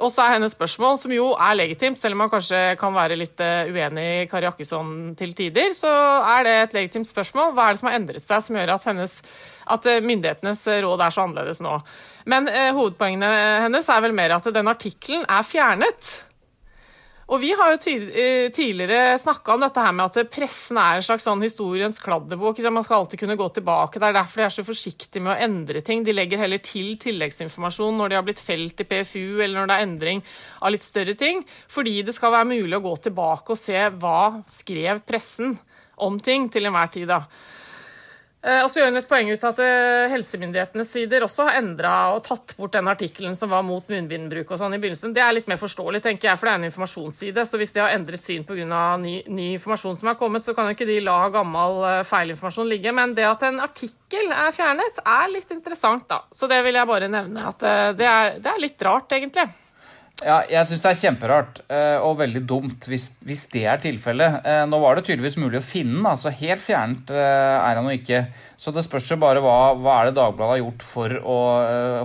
Og 0.00 0.08
så 0.08 0.24
er 0.24 0.36
hennes 0.38 0.54
spørsmål, 0.56 0.96
som 0.96 1.12
jo 1.12 1.26
er 1.34 1.56
legitimt, 1.58 1.98
selv 2.00 2.16
om 2.16 2.22
man 2.24 2.30
kanskje 2.32 2.60
kan 2.80 2.94
være 2.96 3.18
litt 3.20 3.40
eh, 3.44 3.68
uenig 3.68 4.04
i 4.22 4.28
Kari 4.30 4.48
Jakkesson 4.48 5.12
til 5.18 5.34
tider, 5.36 5.74
så 5.76 5.90
er 6.36 6.46
det 6.46 6.54
et 6.56 6.76
legitimt 6.78 7.08
spørsmål. 7.10 7.52
Hva 7.56 7.66
er 7.68 7.76
det 7.76 7.82
som 7.82 7.90
har 7.90 7.98
endret 7.98 8.24
seg 8.24 8.46
som 8.46 8.56
gjør 8.56 8.72
at, 8.78 8.86
hennes, 8.88 9.18
at 9.76 9.90
eh, 9.92 10.00
myndighetenes 10.00 10.64
råd 10.86 11.04
er 11.04 11.14
så 11.16 11.26
annerledes 11.26 11.60
nå? 11.64 11.76
Men 12.32 12.48
eh, 12.48 12.70
hovedpoengene 12.76 13.30
hennes 13.66 13.92
er 13.92 14.04
vel 14.06 14.16
mer 14.16 14.38
at 14.38 14.48
den 14.56 14.72
artikkelen 14.72 15.28
er 15.28 15.44
fjernet. 15.44 16.14
Og 17.30 17.38
vi 17.38 17.52
har 17.54 17.76
jo 17.76 17.92
eh, 17.94 18.48
tidligere 18.50 19.14
snakka 19.22 19.54
om 19.54 19.62
dette 19.62 19.82
her 19.84 19.92
med 19.94 20.10
at 20.10 20.30
pressen 20.34 20.78
er 20.82 20.98
en 20.98 21.04
slags 21.06 21.22
sånn 21.28 21.44
historiens 21.44 22.00
kladdebok. 22.02 22.58
Man 22.74 22.82
skal 22.82 23.04
alltid 23.04 23.20
kunne 23.22 23.36
gå 23.38 23.46
tilbake. 23.54 24.00
Det 24.02 24.08
er 24.08 24.16
derfor 24.16 24.42
de 24.42 24.46
er 24.48 24.54
så 24.56 24.64
forsiktige 24.66 25.22
med 25.22 25.36
å 25.36 25.44
endre 25.46 25.82
ting. 25.86 26.02
De 26.02 26.14
legger 26.16 26.42
heller 26.42 26.58
til 26.64 26.96
tilleggsinformasjon 26.98 28.02
når 28.02 28.10
de 28.10 28.18
har 28.18 28.26
blitt 28.26 28.42
felt 28.42 28.82
i 28.82 28.88
PFU, 28.90 29.38
eller 29.38 29.60
når 29.60 29.70
det 29.70 29.76
er 29.76 29.86
endring 29.86 30.24
av 30.58 30.74
litt 30.74 30.86
større 30.86 31.14
ting. 31.14 31.44
Fordi 31.70 32.00
det 32.02 32.16
skal 32.18 32.34
være 32.34 32.50
mulig 32.50 32.80
å 32.80 32.84
gå 32.88 32.96
tilbake 33.06 33.54
og 33.54 33.62
se 33.62 33.86
hva 34.02 34.20
skrev 34.50 35.04
pressen 35.06 35.54
om 36.02 36.18
ting 36.18 36.50
til 36.50 36.66
enhver 36.66 36.90
tid. 36.90 37.06
da. 37.14 37.22
Eh, 38.42 38.62
Og 38.64 38.70
så 38.72 38.80
gjør 38.80 38.88
hun 38.88 38.96
et 39.02 39.08
poeng 39.08 39.28
ut 39.28 39.42
av 39.44 39.50
at 39.52 39.58
eh, 39.60 40.10
helsemyndighetenes 40.14 40.88
sider 40.88 41.26
også 41.26 41.44
har 41.44 41.58
endra 41.58 41.92
og 42.14 42.22
tatt 42.24 42.54
bort 42.56 42.72
den 42.72 42.88
artikkelen 42.88 43.36
som 43.36 43.50
var 43.52 43.60
mot 43.68 43.84
munnbindbruk 43.92 44.48
og 44.54 44.60
sånn 44.62 44.72
i 44.72 44.80
begynnelsen. 44.80 45.12
Det 45.12 45.20
er 45.20 45.34
litt 45.36 45.50
mer 45.50 45.60
forståelig, 45.60 46.00
tenker 46.06 46.30
jeg, 46.30 46.40
for 46.40 46.48
det 46.48 46.54
er 46.54 46.62
en 46.62 46.68
informasjonsside. 46.70 47.44
Så 47.44 47.60
hvis 47.60 47.74
de 47.76 47.82
har 47.84 47.92
endret 47.92 48.24
syn 48.24 48.46
pga. 48.48 48.80
Ny, 49.04 49.14
ny 49.28 49.50
informasjon 49.58 49.98
som 50.00 50.08
er 50.08 50.16
kommet, 50.20 50.44
så 50.46 50.54
kan 50.56 50.70
jo 50.70 50.76
ikke 50.78 50.88
de 50.88 51.00
la 51.04 51.18
gammel 51.34 51.82
eh, 51.90 52.02
feilinformasjon 52.08 52.70
ligge. 52.72 52.94
Men 52.96 53.12
det 53.18 53.28
at 53.28 53.44
en 53.50 53.60
artikkel 53.60 54.32
er 54.32 54.56
fjernet, 54.56 55.02
er 55.04 55.32
litt 55.36 55.52
interessant, 55.52 56.08
da. 56.08 56.22
Så 56.32 56.48
det 56.48 56.62
vil 56.64 56.80
jeg 56.80 56.88
bare 56.88 57.12
nevne. 57.12 57.44
At 57.52 57.60
det 58.00 58.08
er, 58.08 58.38
det 58.40 58.54
er 58.54 58.64
litt 58.64 58.88
rart, 58.88 59.12
egentlig. 59.20 59.50
Ja, 60.20 60.42
jeg 60.44 60.68
syns 60.68 60.82
det 60.84 60.90
er 60.90 60.98
kjemperart 61.00 61.58
eh, 61.72 61.96
og 62.04 62.18
veldig 62.18 62.42
dumt 62.48 62.86
hvis, 62.90 63.06
hvis 63.24 63.46
det 63.54 63.62
er 63.72 63.80
tilfellet. 63.80 64.42
Eh, 64.44 64.62
Nå 64.68 64.80
var 64.82 64.98
det 64.98 65.06
tydeligvis 65.06 65.38
mulig 65.40 65.60
å 65.60 65.64
finne 65.64 65.96
den, 65.96 66.08
altså 66.10 66.32
helt 66.34 66.60
fjernet 66.60 67.12
eh, 67.14 67.56
er 67.56 67.80
han 67.80 67.88
jo 67.88 67.96
ikke. 67.96 68.20
Så 68.60 68.74
det 68.76 68.84
spørs 68.84 69.08
jo 69.08 69.16
bare 69.22 69.40
hva, 69.40 69.72
hva 69.80 69.94
er 69.96 70.10
det 70.10 70.18
Dagbladet 70.18 70.52
har 70.52 70.60
gjort 70.60 70.84
for 70.84 71.16
å, 71.16 71.38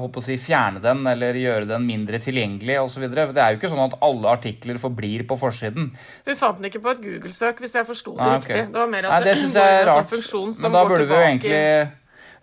håper 0.05 0.21
å 0.21 0.23
si, 0.23 0.37
fjerne 0.39 0.79
den 0.83 1.03
eller 1.11 1.35
gjøre 1.35 1.67
den 1.73 1.83
mindre 1.83 2.21
tilgjengelig 2.23 2.79
osv. 2.85 3.09
Det 3.11 3.27
er 3.27 3.51
jo 3.51 3.59
ikke 3.59 3.73
sånn 3.73 3.83
at 3.83 3.99
alle 4.07 4.31
artikler 4.31 4.79
forblir 4.79 5.25
på 5.27 5.35
forsiden. 5.41 5.91
Du 6.23 6.31
fant 6.39 6.61
den 6.61 6.71
ikke 6.71 6.83
på 6.85 6.95
et 6.95 7.03
Google-søk, 7.03 7.59
hvis 7.59 7.75
jeg 7.75 7.89
forsto 7.89 8.15
det 8.15 8.23
Nei, 8.23 8.39
okay. 8.39 8.55
riktig. 8.55 8.71
Det 8.71 8.83
var 8.85 8.95
mer 8.95 9.09
Nei, 9.09 9.19
at 9.19 9.27
det 9.27 9.35
hun 9.35 9.43
syns 9.43 9.59
jeg 9.59 9.75
er 9.75 9.83
en 9.83 9.93
sånn 9.97 10.11
funksjon 10.15 10.55
som 10.55 10.69
Men 10.69 10.79
da 10.79 10.87
burde 10.87 11.11
vi 11.11 11.19
jo 11.19 11.27
egentlig 11.27 11.61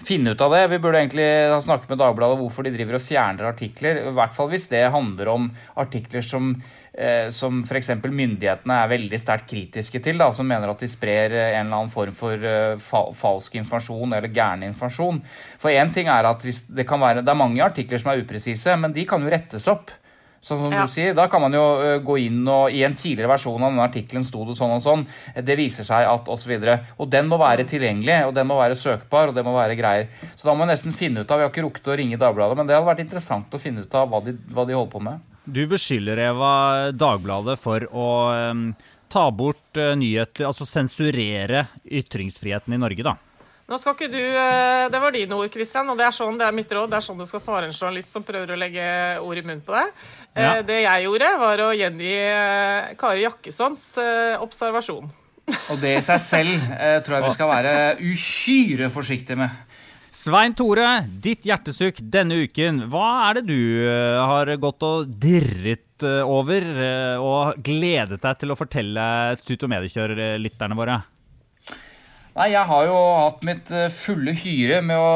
finne 0.07 0.33
ut 0.35 0.41
av 0.41 0.53
det. 0.55 0.67
Vi 0.73 0.79
burde 0.83 1.01
egentlig 1.01 1.27
ha 1.53 1.61
snakket 1.63 1.91
med 1.93 2.01
Dagbladet 2.03 2.39
hvorfor 2.41 2.67
de 2.67 2.73
driver 2.75 2.99
og 2.99 3.05
fjerner 3.05 3.49
artikler. 3.49 4.01
I 4.03 4.15
hvert 4.17 4.35
fall 4.37 4.51
hvis 4.53 4.69
det 4.73 4.83
handler 4.95 5.31
om 5.33 5.49
artikler 5.81 6.25
som, 6.27 6.53
eh, 6.93 7.29
som 7.35 7.63
f.eks. 7.63 7.93
myndighetene 8.03 8.79
er 8.83 8.93
veldig 8.93 9.21
sterkt 9.21 9.49
kritiske 9.51 10.03
til. 10.05 10.21
Da, 10.21 10.31
som 10.35 10.49
mener 10.49 10.73
at 10.73 10.83
de 10.83 10.91
sprer 10.91 11.37
en 11.39 11.67
eller 11.67 11.79
annen 11.79 11.93
form 11.93 12.17
for 12.19 12.37
eh, 12.37 12.77
fa 12.83 13.05
falsk 13.17 13.57
informasjon 13.63 14.19
eller 14.19 14.35
gæren 14.35 14.67
informasjon. 14.69 15.23
For 15.63 15.73
én 15.73 15.95
ting 15.95 16.11
er 16.13 16.29
at 16.29 16.43
det 16.43 16.89
være 16.91 17.23
Det 17.23 17.33
er 17.33 17.43
mange 17.45 17.65
artikler 17.65 17.99
som 18.03 18.13
er 18.13 18.23
upresise, 18.23 18.77
men 18.77 18.93
de 18.93 19.07
kan 19.09 19.23
jo 19.23 19.33
rettes 19.33 19.69
opp. 19.71 19.91
Sånn 20.43 20.59
som 20.59 20.73
Ja. 20.73 20.83
du 20.83 20.91
sier, 20.91 21.15
Da 21.15 21.29
kan 21.29 21.41
man 21.41 21.53
jo 21.53 21.63
ø, 21.79 21.99
gå 22.03 22.17
inn 22.27 22.47
og 22.49 22.73
I 22.75 22.83
en 22.83 22.97
tidligere 22.99 23.31
versjon 23.31 23.63
av 23.63 23.71
denne 23.71 23.87
artikkelen 23.87 24.25
sto 24.27 24.45
det 24.45 24.57
sånn 24.59 24.75
og 24.75 24.83
sånn. 24.83 25.07
Det 25.39 25.57
viser 25.57 25.87
seg 25.87 26.07
at 26.09 26.27
osv. 26.27 26.51
Og, 26.57 26.63
så 26.67 26.79
og 26.99 27.11
den 27.11 27.29
må 27.29 27.39
være 27.39 27.65
tilgjengelig, 27.65 28.27
og 28.27 28.35
den 28.35 28.49
må 28.49 28.59
være 28.59 28.75
søkbar, 28.75 29.29
og 29.29 29.35
det 29.35 29.45
må 29.45 29.55
være 29.55 29.79
greier. 29.79 30.09
Så 30.35 30.49
da 30.49 30.55
må 30.55 30.67
vi 30.67 30.73
nesten 30.73 30.93
finne 30.93 31.23
ut 31.23 31.31
av 31.31 31.39
Vi 31.39 31.47
har 31.47 31.51
ikke 31.53 31.67
rukket 31.71 31.93
å 31.93 31.97
ringe 31.97 32.19
Dagbladet, 32.19 32.57
men 32.57 32.67
det 32.67 32.75
hadde 32.75 32.91
vært 32.91 33.07
interessant 33.07 33.55
å 33.55 33.61
finne 33.63 33.87
ut 33.87 33.95
av 33.95 34.11
hva 34.11 34.23
de, 34.25 34.33
hva 34.51 34.67
de 34.67 34.75
holder 34.75 34.93
på 34.93 35.03
med. 35.03 35.21
Du 35.47 35.67
beskylder 35.67 36.19
Eva 36.19 36.91
Dagbladet 36.91 37.59
for 37.59 37.87
å 37.91 38.09
um, 38.51 38.75
ta 39.11 39.31
bort 39.31 39.79
uh, 39.79 39.95
nyheter, 39.95 40.47
altså 40.47 40.67
sensurere 40.67 41.69
ytringsfriheten 41.87 42.75
i 42.75 42.83
Norge, 42.83 43.03
da. 43.07 43.17
Nå 43.71 43.79
skal 43.81 43.95
ikke 43.95 44.11
du 44.13 44.19
eh, 44.21 44.89
Det 44.93 45.01
var 45.01 45.15
dine 45.15 45.37
ord, 45.39 45.49
Christian, 45.53 45.89
og 45.89 45.97
det 45.97 46.05
er 46.05 46.15
sånn, 46.17 46.37
det 46.37 46.45
er 46.45 46.57
mitt 46.57 46.73
råd. 46.75 46.91
Det 46.93 46.99
er 46.99 47.05
sånn 47.07 47.21
du 47.21 47.25
skal 47.29 47.41
svare 47.41 47.69
en 47.71 47.73
journalist 47.77 48.13
som 48.13 48.25
prøver 48.27 48.53
å 48.53 48.59
legge 48.59 48.85
ord 49.23 49.39
i 49.39 49.45
munnen 49.47 49.63
på 49.65 49.73
deg. 49.77 49.93
Eh, 50.35 50.43
Ja. 50.43 50.63
Det 50.65 50.79
jeg 50.83 51.05
gjorde, 51.05 51.29
var 51.41 51.61
å 51.67 51.73
gjengi 51.77 52.15
eh, 52.17 52.95
Kari 53.01 53.25
Jakkessons 53.27 53.83
eh, 54.01 54.39
observasjon. 54.41 55.11
Og 55.73 55.81
det 55.83 55.97
i 55.99 56.03
seg 56.05 56.21
selv 56.23 56.71
eh, 56.79 57.01
tror 57.05 57.19
jeg 57.19 57.27
vi 57.27 57.35
skal 57.35 57.51
være 57.51 57.73
uhyre 58.01 58.89
forsiktige 58.95 59.37
med. 59.43 59.51
Svein 60.13 60.53
Tore, 60.53 61.07
ditt 61.25 61.47
hjertesukk 61.49 62.01
denne 62.13 62.43
uken. 62.45 62.83
Hva 62.93 63.31
er 63.31 63.41
det 63.41 63.47
du 63.49 63.57
eh, 63.89 64.19
har 64.29 64.51
gått 64.61 64.85
og 64.85 65.09
dirret 65.21 66.05
eh, 66.05 66.21
over 66.29 66.67
eh, 66.69 67.17
og 67.21 67.57
gledet 67.65 68.21
deg 68.21 68.41
til 68.43 68.53
å 68.53 68.59
fortelle 68.61 69.07
Tut 69.41 69.65
og 69.65 69.73
Mediekjør-lytterne 69.73 70.77
våre? 70.79 70.99
Nei, 72.33 72.47
Jeg 72.55 72.65
har 72.65 72.87
jo 72.89 72.95
hatt 72.97 73.43
mitt 73.45 73.71
eh, 73.77 73.91
fulle 73.93 74.33
hyre 74.33 74.79
med 74.81 74.97
å, 74.97 75.09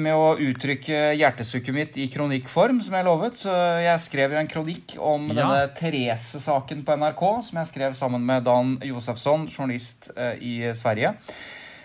med 0.00 0.16
å 0.16 0.30
uttrykke 0.40 1.10
hjertesukket 1.18 1.76
mitt 1.76 1.98
i 2.00 2.06
kronikkform, 2.08 2.78
som 2.80 2.96
jeg 2.96 3.04
lovet. 3.04 3.36
Så 3.36 3.52
jeg 3.84 4.00
skrev 4.00 4.32
jo 4.32 4.40
en 4.40 4.48
kronikk 4.48 4.94
om 4.96 5.26
Ja. 5.28 5.42
denne 5.42 5.66
Therese-saken 5.76 6.80
på 6.86 6.96
NRK, 6.96 7.24
som 7.50 7.60
jeg 7.60 7.68
skrev 7.68 7.98
sammen 7.98 8.24
med 8.24 8.46
Dan 8.48 8.78
Josefsson, 8.80 9.44
journalist 9.52 10.08
eh, 10.16 10.40
i 10.40 10.54
Sverige. 10.72 11.12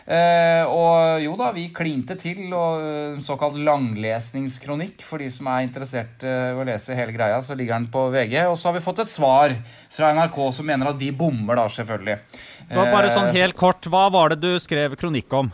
Eh, 0.10 0.64
og 0.66 1.20
jo 1.22 1.36
da, 1.38 1.52
vi 1.54 1.68
klinte 1.76 2.16
til, 2.18 2.40
og 2.56 2.80
eh, 2.82 3.18
en 3.18 3.22
såkalt 3.22 3.60
langlesningskronikk. 3.62 5.04
For 5.06 5.22
de 5.22 5.28
som 5.30 5.52
er 5.52 5.68
interessert 5.68 6.24
eh, 6.26 6.54
i 6.54 6.56
å 6.58 6.64
lese 6.66 6.96
hele 6.98 7.14
greia, 7.14 7.38
så 7.46 7.54
ligger 7.54 7.76
den 7.76 7.90
på 7.94 8.08
VG. 8.16 8.40
Og 8.48 8.56
så 8.58 8.72
har 8.72 8.80
vi 8.80 8.86
fått 8.88 9.04
et 9.04 9.12
svar 9.12 9.54
fra 9.94 10.14
NRK 10.16 10.40
som 10.56 10.66
mener 10.72 10.90
at 10.96 10.98
vi 11.04 11.12
bommer, 11.12 11.60
da, 11.60 11.68
selvfølgelig. 11.70 12.18
Bare 12.70 13.10
sånn 13.10 13.30
Eh, 13.30 13.42
helt 13.42 13.58
kort, 13.58 13.86
Hva 13.90 14.10
var 14.12 14.30
det 14.30 14.42
du 14.42 14.60
skrev 14.60 14.96
kronikk 14.96 15.34
om? 15.34 15.52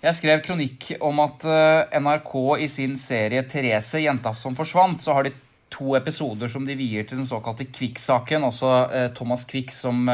Jeg 0.00 0.16
skrev 0.16 0.40
kronikk 0.44 0.94
om 1.04 1.20
at 1.20 1.44
eh, 1.44 2.00
NRK 2.00 2.34
i 2.64 2.68
sin 2.68 2.96
serie 2.96 3.42
'Therese 3.44 4.00
jenta 4.00 4.34
som 4.34 4.56
forsvant', 4.56 5.00
så 5.00 5.12
har 5.12 5.24
de 5.24 5.32
to 5.70 5.94
episoder 5.94 6.48
som 6.48 6.64
de 6.66 6.74
vier 6.74 7.04
til 7.06 7.20
den 7.20 7.28
såkalte 7.28 7.68
Kvikk-saken. 7.70 8.42
Altså 8.42 8.90
eh, 8.90 9.08
Thomas 9.14 9.44
Kvikk 9.44 9.70
som 9.72 10.08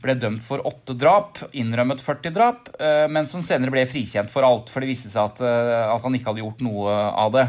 ble 0.00 0.14
dømt 0.14 0.42
for 0.46 0.62
åtte 0.66 0.94
drap, 0.96 1.38
innrømmet 1.52 2.00
40 2.00 2.32
drap, 2.32 2.70
eh, 2.80 3.06
men 3.08 3.26
som 3.26 3.42
senere 3.42 3.74
ble 3.74 3.84
frikjent 3.86 4.30
for 4.30 4.46
alt, 4.46 4.70
for 4.70 4.80
det 4.80 4.88
viste 4.88 5.10
seg 5.10 5.26
at, 5.26 5.42
at 5.42 6.02
han 6.02 6.14
ikke 6.14 6.32
hadde 6.32 6.46
gjort 6.46 6.64
noe 6.64 6.90
av 6.94 7.34
det. 7.34 7.46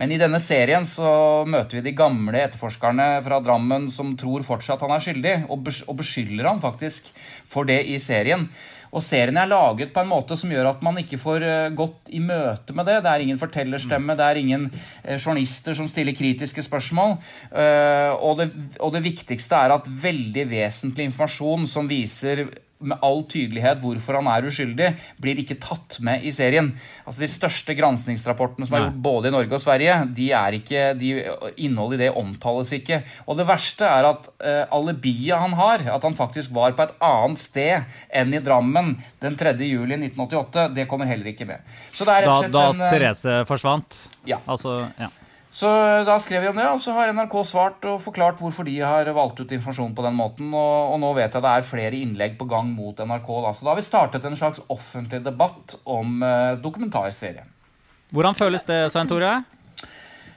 Men 0.00 0.12
i 0.12 0.18
denne 0.20 0.40
serien 0.42 0.86
så 0.88 1.44
møter 1.48 1.78
vi 1.78 1.86
de 1.88 1.96
gamle 1.96 2.40
etterforskerne 2.44 3.08
fra 3.24 3.40
Drammen 3.44 3.88
som 3.92 4.14
tror 4.18 4.44
fortsatt 4.46 4.82
han 4.84 4.94
er 4.96 5.04
skyldig, 5.04 5.34
og 5.52 5.66
bes- 5.66 5.84
beskylder 5.98 6.48
han 6.48 6.62
faktisk 6.62 7.10
for 7.48 7.68
det 7.68 7.82
i 7.90 7.98
serien. 8.02 8.48
Og 8.92 9.00
serien 9.04 9.38
er 9.40 9.48
laget 9.48 9.92
på 9.94 10.02
en 10.02 10.10
måte 10.10 10.36
som 10.36 10.50
gjør 10.52 10.68
at 10.74 10.82
man 10.84 10.98
ikke 11.00 11.20
får 11.20 11.44
eh, 11.48 11.70
gått 11.76 12.10
i 12.12 12.20
møte 12.20 12.74
med 12.76 12.88
det. 12.88 12.98
Det 13.04 13.12
er 13.12 13.24
ingen 13.24 13.40
fortellerstemme, 13.40 14.16
det 14.18 14.26
er 14.26 14.40
ingen 14.40 14.66
eh, 14.68 15.16
journalister 15.16 15.76
som 15.76 15.88
stiller 15.88 16.16
kritiske 16.16 16.64
spørsmål. 16.66 17.16
Eh, 17.48 18.12
og, 18.18 18.42
det, 18.42 18.50
og 18.84 18.92
det 18.92 19.04
viktigste 19.06 19.56
er 19.64 19.78
at 19.78 19.88
veldig 19.88 20.44
vesentlig 20.52 21.08
informasjon 21.08 21.64
som 21.72 21.88
viser 21.88 22.44
med 22.82 23.02
all 23.04 23.22
tydelighet 23.30 23.80
hvorfor 23.82 24.18
han 24.18 24.28
er 24.32 24.48
uskyldig, 24.48 24.90
blir 25.22 25.40
ikke 25.42 25.58
tatt 25.62 25.98
med 26.04 26.26
i 26.26 26.32
serien. 26.34 26.72
Altså 27.06 27.24
De 27.24 27.30
største 27.30 27.76
granskningsrapportene 27.78 28.68
som 28.68 28.78
er 28.78 28.86
gjort 28.86 29.00
både 29.04 29.30
i 29.30 29.34
Norge 29.34 29.58
og 29.58 29.64
Sverige, 29.64 29.96
de 30.16 30.28
er 30.36 30.58
ikke, 30.58 30.84
de, 30.98 31.12
innholdet 31.62 32.00
i 32.00 32.02
det 32.04 32.12
omtales 32.18 32.72
ikke. 32.76 33.02
Og 33.26 33.38
det 33.38 33.48
verste 33.48 33.88
er 33.88 34.10
at 34.10 34.28
uh, 34.42 34.64
alibiet 34.78 35.38
han 35.38 35.56
har, 35.58 35.86
at 35.94 36.06
han 36.06 36.18
faktisk 36.18 36.54
var 36.54 36.76
på 36.76 36.86
et 36.86 36.94
annet 37.02 37.42
sted 37.42 37.98
enn 38.12 38.34
i 38.34 38.42
Drammen 38.42 38.94
den 39.22 39.38
3. 39.38 39.54
juli 39.62 39.98
1988, 39.98 40.68
det 40.76 40.88
kommer 40.90 41.08
heller 41.10 41.32
ikke 41.32 41.48
med. 41.48 41.64
Da, 42.02 42.20
da 42.50 42.68
en 42.72 42.82
eh, 42.82 42.92
Therese 42.92 43.42
forsvant? 43.48 43.98
Ja. 44.28 44.40
Altså, 44.50 44.80
ja. 44.98 45.10
Så 45.52 45.68
da 46.08 46.14
skrev 46.16 46.40
vi 46.40 46.48
om 46.48 46.56
det, 46.56 46.64
og 46.64 46.80
så 46.80 46.94
har 46.96 47.10
NRK 47.12 47.34
svart 47.44 47.84
og 47.84 47.98
forklart 48.00 48.38
hvorfor 48.40 48.64
de 48.64 48.78
har 48.80 49.10
valgt 49.12 49.42
ut 49.42 49.50
informasjon 49.52 49.92
på 49.92 50.04
den 50.06 50.16
måten. 50.16 50.48
Og, 50.56 50.94
og 50.94 51.00
nå 51.02 51.10
vet 51.18 51.34
jeg 51.36 51.44
det 51.44 51.50
er 51.52 51.66
flere 51.68 51.98
innlegg 51.98 52.38
på 52.40 52.48
gang 52.48 52.70
mot 52.72 52.96
NRK. 52.96 53.28
Da. 53.44 53.50
Så 53.52 53.66
da 53.66 53.74
har 53.74 53.80
vi 53.80 53.84
startet 53.84 54.24
en 54.24 54.38
slags 54.38 54.62
offentlig 54.72 55.20
debatt 55.26 55.76
om 55.84 56.24
uh, 56.24 56.54
dokumentarserien. 56.56 57.52
Hvordan 58.12 58.36
føles 58.36 58.64
det, 58.68 58.80
Svein 58.92 59.12
Tore? 59.12 59.34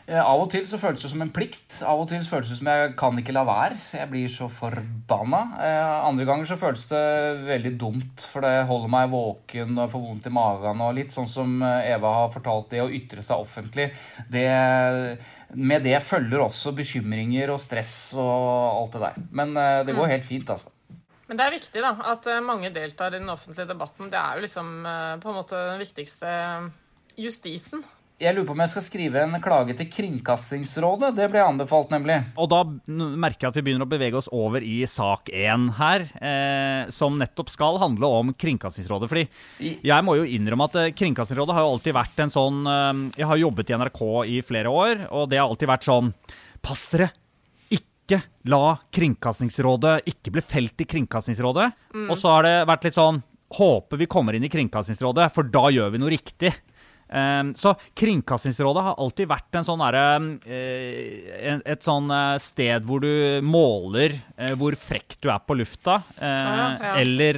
Eh, 0.05 0.21
av 0.21 0.37
og 0.37 0.51
til 0.53 0.67
så 0.69 0.77
føles 0.77 1.01
det 1.01 1.09
som 1.09 1.23
en 1.23 1.31
plikt. 1.33 1.79
Av 1.81 2.03
og 2.03 2.09
til 2.11 2.21
føles 2.27 2.51
det 2.51 2.59
som 2.59 2.67
jeg 2.69 2.91
kan 2.99 3.17
ikke 3.17 3.33
la 3.33 3.41
være. 3.47 3.77
Jeg 3.97 4.09
blir 4.11 4.29
så 4.29 4.47
forbanna. 4.53 5.39
Eh, 5.65 5.93
andre 6.05 6.27
ganger 6.29 6.49
så 6.49 6.57
føles 6.61 6.83
det 6.91 7.05
veldig 7.47 7.71
dumt, 7.81 8.27
for 8.29 8.45
det 8.45 8.67
holder 8.69 8.91
meg 8.93 9.09
våken 9.13 9.73
og 9.81 9.89
får 9.95 10.03
vondt 10.03 10.29
i 10.29 10.35
magen. 10.37 10.83
Og 10.85 10.93
litt 10.99 11.15
sånn 11.15 11.29
som 11.31 11.57
eh, 11.65 11.89
Eva 11.95 12.13
har 12.19 12.29
fortalt, 12.35 12.69
det 12.75 12.83
å 12.85 12.93
ytre 12.93 13.25
seg 13.25 13.47
offentlig, 13.47 13.89
det, 14.29 14.45
med 15.57 15.85
det 15.89 15.97
følger 16.05 16.45
også 16.45 16.75
bekymringer 16.77 17.55
og 17.55 17.59
stress 17.63 17.97
og 18.13 18.45
alt 18.77 18.95
det 18.99 19.03
der. 19.07 19.19
Men 19.41 19.57
det 19.87 19.97
går 19.97 20.13
helt 20.13 20.29
fint, 20.29 20.53
altså. 20.53 20.69
Men 21.25 21.39
det 21.39 21.45
er 21.47 21.55
viktig 21.55 21.81
da, 21.81 21.95
at 22.11 22.27
mange 22.45 22.69
deltar 22.69 23.15
i 23.15 23.17
den 23.17 23.31
offentlige 23.33 23.71
debatten. 23.71 24.11
Det 24.13 24.21
er 24.21 24.37
jo 24.37 24.45
liksom 24.45 24.73
på 24.85 25.31
en 25.31 25.37
måte 25.39 25.57
den 25.71 25.81
viktigste 25.81 26.33
justisen. 27.17 27.81
Jeg 28.15 28.31
lurer 28.31 28.45
på 28.47 28.53
om 28.55 28.61
jeg 28.63 28.71
skal 28.71 28.83
skrive 28.85 29.21
en 29.25 29.35
klage 29.43 29.73
til 29.75 29.89
Kringkastingsrådet. 29.91 31.09
Det 31.17 31.25
ble 31.33 31.41
anbefalt, 31.43 31.89
nemlig. 31.91 32.15
Og 32.39 32.47
da 32.47 32.61
merker 32.87 33.43
jeg 33.43 33.51
at 33.51 33.57
vi 33.59 33.63
begynner 33.65 33.83
å 33.83 33.91
bevege 33.91 34.15
oss 34.15 34.29
over 34.31 34.63
i 34.63 34.77
sak 34.87 35.27
én 35.35 35.65
her, 35.75 36.05
eh, 36.23 36.87
som 36.95 37.17
nettopp 37.19 37.51
skal 37.51 37.81
handle 37.81 38.07
om 38.07 38.31
Kringkastingsrådet. 38.31 39.09
Fordi 39.11 39.25
jeg 39.83 40.05
må 40.07 40.15
jo 40.15 40.29
innrømme 40.31 40.67
at 40.69 40.77
eh, 40.79 40.93
Kringkastingsrådet 40.95 41.57
har 41.57 41.65
jo 41.65 41.73
alltid 41.73 41.97
vært 41.97 42.21
en 42.23 42.31
sånn 42.31 42.61
eh, 42.71 43.01
Jeg 43.19 43.27
har 43.27 43.41
jobbet 43.41 43.73
i 43.73 43.79
NRK 43.81 44.01
i 44.31 44.37
flere 44.47 44.71
år, 44.71 45.03
og 45.11 45.27
det 45.33 45.41
har 45.41 45.49
alltid 45.49 45.71
vært 45.73 45.87
sånn 45.89 46.13
Pass 46.63 46.87
dere! 46.93 47.09
Ikke 47.75 48.21
la 48.47 48.77
Kringkastingsrådet 48.95 49.97
ikke 50.07 50.31
bli 50.37 50.45
felt 50.45 50.85
i 50.85 50.87
Kringkastingsrådet. 50.87 51.67
Og 52.05 52.15
så 52.21 52.31
har 52.31 52.47
det 52.47 52.55
vært 52.71 52.87
litt 52.87 52.95
sånn 52.95 53.19
Håper 53.55 53.99
vi 53.99 54.07
kommer 54.09 54.33
inn 54.33 54.47
i 54.47 54.49
Kringkastingsrådet, 54.49 55.27
for 55.35 55.47
da 55.51 55.67
gjør 55.69 55.91
vi 55.93 55.99
noe 56.01 56.11
riktig. 56.15 56.49
Um, 57.05 57.51
så 57.53 57.75
Kringkastingsrådet 57.93 58.81
har 58.81 58.95
alltid 58.97 59.29
vært 59.29 59.57
en 59.59 59.65
sånn 59.67 59.81
derre, 59.83 60.05
eh, 60.49 61.59
et 61.61 61.85
sånn 61.85 62.09
eh, 62.09 62.37
sted 62.41 62.87
hvor 62.87 63.03
du 63.03 63.45
måler 63.45 64.15
eh, 64.33 64.55
hvor 64.57 64.73
frekk 64.73 65.19
du 65.21 65.29
er 65.29 65.43
på 65.45 65.57
lufta, 65.59 65.99
Ja, 66.17 66.33
ja. 66.81 66.95
Eller, 67.03 67.37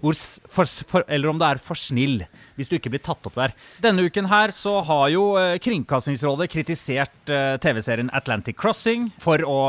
hvor, 0.00 0.16
for, 0.48 0.68
for, 0.88 1.04
eller 1.12 1.28
om 1.28 1.38
du 1.40 1.44
er 1.44 1.60
for 1.60 1.76
snill 1.78 2.22
hvis 2.56 2.70
du 2.70 2.76
ikke 2.76 2.92
blir 2.92 3.02
tatt 3.04 3.24
opp 3.28 3.36
der. 3.36 3.54
Denne 3.84 4.04
uken 4.08 4.28
her 4.30 4.52
så 4.54 4.78
har 4.86 5.06
jo 5.12 5.24
Kringkastingsrådet 5.64 6.48
kritisert 6.52 7.32
TV-serien 7.64 8.10
Atlantic 8.16 8.58
Crossing 8.60 9.10
for 9.20 9.44
å 9.44 9.60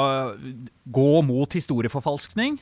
gå 0.83 1.21
mot 1.21 1.53
historieforfalskning. 1.53 2.57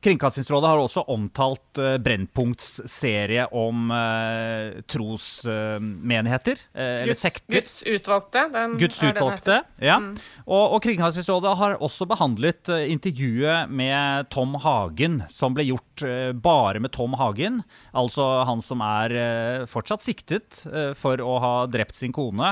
Kringkastingsrådet 0.00 0.68
har 0.70 0.80
også 0.80 1.02
omtalt 1.12 1.78
eh, 1.78 1.98
Brennpunkts 2.00 2.80
serie 2.88 3.44
om 3.52 3.90
eh, 3.92 4.78
trosmenigheter, 4.88 6.56
eh, 6.72 6.84
eller 7.02 7.10
Guds, 7.12 7.20
sekter. 7.20 7.54
Guds 7.54 7.74
utvalgte. 7.84 8.44
Den 8.54 8.78
Guds 8.80 9.02
utvalgte. 9.04 9.58
Ja. 9.84 9.98
Og, 10.46 10.76
og 10.76 10.82
Kringkastingsrådet 10.84 11.52
har 11.60 11.76
også 11.84 12.08
behandlet 12.10 12.72
eh, 12.72 12.86
intervjuet 12.94 13.68
med 13.70 14.30
Tom 14.32 14.56
Hagen, 14.64 15.20
som 15.30 15.54
ble 15.56 15.68
gjort 15.68 16.06
eh, 16.08 16.32
bare 16.32 16.80
med 16.80 16.94
Tom 16.96 17.14
Hagen. 17.20 17.60
Altså 17.92 18.24
han 18.48 18.64
som 18.64 18.80
er 18.86 19.16
eh, 19.20 19.66
fortsatt 19.70 20.04
siktet 20.04 20.62
for 20.96 21.20
å 21.20 21.36
ha 21.42 21.54
drept 21.70 21.98
sin 21.98 22.12
kone 22.14 22.48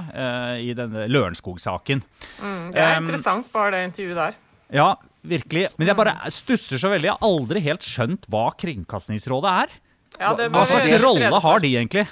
i 0.60 0.70
denne 0.76 1.06
Lørenskog-saken. 1.10 2.02
Mm, 2.42 2.70
Det 2.74 2.82
er 2.82 2.96
Um, 2.98 3.04
interessant, 3.04 3.46
bare 3.52 3.72
det 3.74 3.80
intervjuet 3.88 4.18
der. 4.18 4.36
Ja, 4.74 4.88
virkelig. 5.26 5.66
Men 5.78 5.88
jeg 5.90 5.96
bare 5.98 6.14
stusser 6.34 6.78
så 6.80 6.90
veldig. 6.92 7.08
Jeg 7.10 7.16
har 7.18 7.28
aldri 7.28 7.62
helt 7.64 7.86
skjønt 7.86 8.28
hva 8.30 8.46
Kringkastingsrådet 8.60 9.52
er. 9.64 9.76
Ja, 10.18 10.32
det 10.34 10.48
Hva 10.54 10.64
slags 10.66 10.88
rolle 11.04 11.40
har 11.44 11.60
de 11.64 11.74
egentlig? 11.76 12.06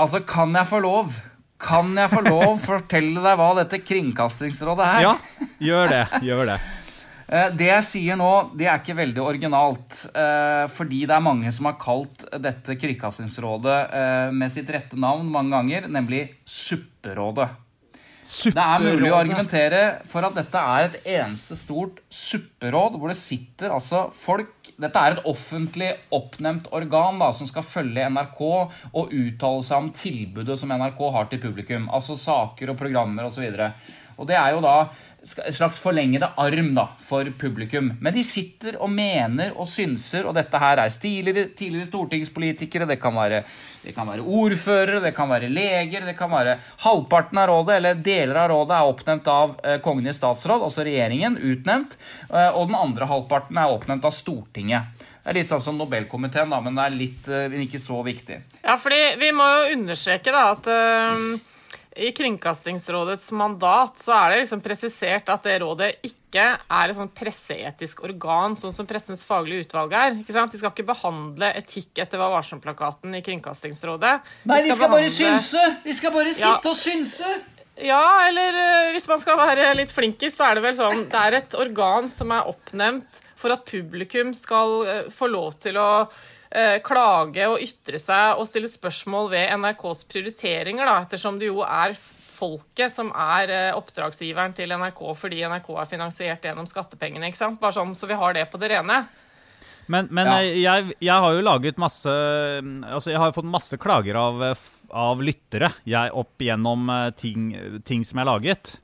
Altså, 0.00 0.22
kan 0.26 0.54
jeg 0.56 0.66
få 0.70 0.80
lov? 0.82 1.12
Kan 1.62 1.92
jeg 1.94 2.10
få 2.10 2.22
lov 2.26 2.44
å 2.54 2.60
fortelle 2.72 3.22
deg 3.22 3.38
hva 3.38 3.50
dette 3.60 3.82
Kringkastingsrådet 3.86 4.86
er? 4.98 5.02
Ja, 5.08 5.16
gjør 5.62 5.92
det. 5.96 6.04
Gjør 6.28 6.46
det. 6.54 6.60
Eh, 7.32 7.48
Det 7.56 7.64
jeg 7.64 7.84
sier 7.86 8.16
nå, 8.20 8.26
det 8.60 8.66
er 8.68 8.80
ikke 8.82 8.96
veldig 8.98 9.22
originalt. 9.24 10.02
eh, 10.12 10.66
Fordi 10.68 10.98
det 11.08 11.14
er 11.16 11.22
mange 11.24 11.48
som 11.56 11.64
har 11.64 11.78
kalt 11.80 12.26
dette 12.44 12.74
Kringkastingsrådet 12.76 13.76
eh, 13.96 14.30
med 14.36 14.52
sitt 14.52 14.68
rette 14.68 14.98
navn 15.00 15.30
mange 15.32 15.54
ganger, 15.54 15.86
nemlig 15.88 16.26
Supperådet. 16.44 17.46
Det 18.22 18.54
er 18.54 18.84
mulig 18.84 19.10
å 19.10 19.16
argumentere 19.18 19.80
for 20.06 20.22
at 20.22 20.36
dette 20.36 20.60
er 20.60 20.84
et 20.86 21.08
eneste 21.16 21.56
stort 21.58 21.98
supperåd, 22.06 22.94
hvor 23.00 23.10
det 23.10 23.18
sitter 23.18 23.74
altså 23.74 24.04
folk 24.14 24.70
Dette 24.82 24.98
er 24.98 25.16
et 25.16 25.26
offentlig 25.28 25.88
oppnevnt 26.14 26.68
organ 26.74 27.18
da, 27.20 27.32
som 27.34 27.48
skal 27.50 27.66
følge 27.66 28.06
NRK 28.14 28.40
og 28.46 29.10
uttale 29.10 29.66
seg 29.66 29.82
om 29.82 29.90
tilbudet 29.94 30.56
som 30.58 30.72
NRK 30.74 31.02
har 31.16 31.28
til 31.30 31.42
publikum. 31.42 31.90
Altså 31.92 32.16
saker 32.18 32.72
og 32.72 32.78
programmer 32.80 33.28
osv. 33.28 33.44
Og, 33.44 33.58
så 33.58 34.01
og 34.16 34.28
det 34.28 34.36
er 34.38 34.54
jo 34.54 34.62
da 34.64 34.76
en 35.22 35.54
slags 35.54 35.78
forlengede 35.78 36.26
arm 36.40 36.72
da, 36.74 36.88
for 37.06 37.28
publikum. 37.38 37.92
Men 38.02 38.14
de 38.14 38.24
sitter 38.26 38.78
og 38.82 38.90
mener 38.90 39.52
og 39.54 39.68
synser, 39.70 40.26
og 40.26 40.34
dette 40.34 40.58
her 40.58 40.82
er 40.82 40.90
tidligere, 40.90 41.52
tidligere 41.58 41.86
stortingspolitikere, 41.86 42.88
det 42.90 42.98
kan, 43.02 43.14
være, 43.14 43.42
det 43.84 43.94
kan 43.94 44.10
være 44.10 44.26
ordførere, 44.26 45.02
det 45.04 45.14
kan 45.14 45.30
være 45.30 45.52
leger, 45.52 46.08
det 46.08 46.16
kan 46.18 46.32
være 46.32 46.58
Halvparten 46.82 47.38
av 47.38 47.48
rådet, 47.52 47.78
eller 47.78 48.02
deler 48.02 48.42
av 48.42 48.50
rådet, 48.50 48.80
er 48.80 48.90
oppnevnt 48.90 49.30
av 49.30 49.54
eh, 49.62 49.78
Kongen 49.84 50.10
i 50.10 50.16
statsråd, 50.16 50.66
altså 50.66 50.86
regjeringen, 50.88 51.38
utnevnt, 51.38 51.96
eh, 52.32 52.50
og 52.50 52.66
den 52.72 52.78
andre 52.82 53.06
halvparten 53.10 53.62
er 53.62 53.78
oppnevnt 53.78 54.10
av 54.10 54.16
Stortinget. 54.16 55.08
Det 55.22 55.30
er 55.30 55.38
litt 55.38 55.50
sånn 55.52 55.62
som 55.62 55.76
Nobelkomiteen, 55.78 56.50
da, 56.50 56.58
men 56.64 56.74
det 56.74 56.84
er 56.84 56.98
litt, 56.98 57.26
eh, 57.30 57.46
men 57.52 57.62
ikke 57.68 57.78
så 57.78 58.02
viktig. 58.02 58.42
Ja, 58.58 58.74
fordi 58.74 59.02
vi 59.22 59.30
må 59.36 59.46
jo 59.54 59.74
understreke 59.76 60.34
da 60.34 60.48
at 60.56 60.66
øhm, 60.66 61.36
i 61.96 62.10
Kringkastingsrådets 62.16 63.30
mandat 63.36 63.98
så 64.00 64.14
er 64.16 64.30
det 64.32 64.38
liksom 64.42 64.62
presisert 64.64 65.28
at 65.32 65.42
det 65.46 65.58
rådet 65.62 65.90
ikke 66.06 66.44
er 66.56 66.88
et 66.92 66.96
sånn 66.96 67.10
presseetisk 67.12 68.02
organ, 68.06 68.56
sånn 68.56 68.72
som 68.72 68.86
Pressens 68.88 69.24
faglige 69.28 69.66
utvalg 69.66 69.92
er. 69.98 70.14
De 70.24 70.32
skal 70.32 70.70
ikke 70.72 70.86
behandle 70.88 71.52
etikk 71.58 72.00
etter 72.04 72.20
Vær 72.22 72.32
varsom-plakaten 72.38 73.14
i 73.18 73.22
Kringkastingsrådet. 73.26 74.20
Nei, 74.48 74.60
de 74.64 74.72
skal 74.72 74.88
bare 74.88 75.08
behandle- 75.08 75.38
synse! 75.38 75.64
De 75.84 75.92
skal 75.98 76.10
bare 76.14 76.32
Ja. 76.32 76.34
sitte 76.56 76.68
og 76.72 76.76
synse! 76.76 77.34
Ja, 77.82 78.28
eller 78.28 78.52
øh, 78.52 78.92
hvis 78.92 79.08
man 79.08 79.18
skal 79.18 79.36
være 79.40 79.74
litt 79.74 79.90
flinkis, 79.90 80.36
så 80.36 80.50
er 80.50 80.54
det 80.58 80.62
vel 80.62 80.74
sånn 80.76 81.06
Det 81.08 81.16
er 81.18 81.32
et 81.38 81.54
organ 81.56 82.06
som 82.08 82.30
er 82.30 82.44
oppnevnt 82.46 83.20
for 83.36 83.50
at 83.50 83.64
publikum 83.66 84.34
skal 84.36 84.74
øh, 84.86 85.10
få 85.10 85.26
lov 85.32 85.54
til 85.58 85.78
å 85.80 86.08
klage 86.84 87.46
og 87.48 87.62
ytre 87.64 87.96
seg 88.02 88.36
og 88.40 88.44
stille 88.48 88.68
spørsmål 88.68 89.30
ved 89.32 89.54
NRKs 89.62 90.02
prioriteringer, 90.10 90.84
da, 90.84 90.98
ettersom 91.06 91.38
det 91.40 91.48
jo 91.48 91.62
er 91.64 91.94
folket 92.42 92.90
som 92.92 93.12
er 93.14 93.48
øh, 93.54 93.78
oppdragsgiveren 93.78 94.52
til 94.58 94.72
NRK 94.74 95.00
fordi 95.16 95.44
NRK 95.46 95.68
er 95.78 95.90
finansiert 95.90 96.42
gjennom 96.44 96.66
skattepengene. 96.68 97.28
ikke 97.30 97.38
sant? 97.38 97.60
Bare 97.62 97.76
sånn 97.76 97.94
så 97.96 98.08
vi 98.10 98.18
har 98.18 98.34
det 98.34 98.48
på 98.50 98.58
det 98.60 98.72
rene. 98.74 99.04
Men, 99.90 100.08
men 100.14 100.26
Ja. 100.28 100.34
eh, 100.42 100.58
jeg, 100.62 100.92
jeg 101.02 101.22
har 101.24 101.34
jo 101.34 101.42
laget 101.42 101.78
masse 101.80 102.06
Altså, 102.08 103.10
jeg 103.10 103.18
har 103.18 103.30
jo 103.32 103.36
fått 103.40 103.48
masse 103.50 103.78
klager 103.82 104.18
av, 104.18 104.42
eh, 104.50 104.66
av 104.94 105.22
lyttere 105.22 105.72
jeg 105.88 106.12
opp 106.14 106.42
gjennom 106.42 106.90
eh, 106.90 107.08
ting, 107.18 107.48
ting 107.86 108.04
som 108.04 108.18
jeg 108.20 108.26
har 108.26 108.32
laget. 108.34 108.76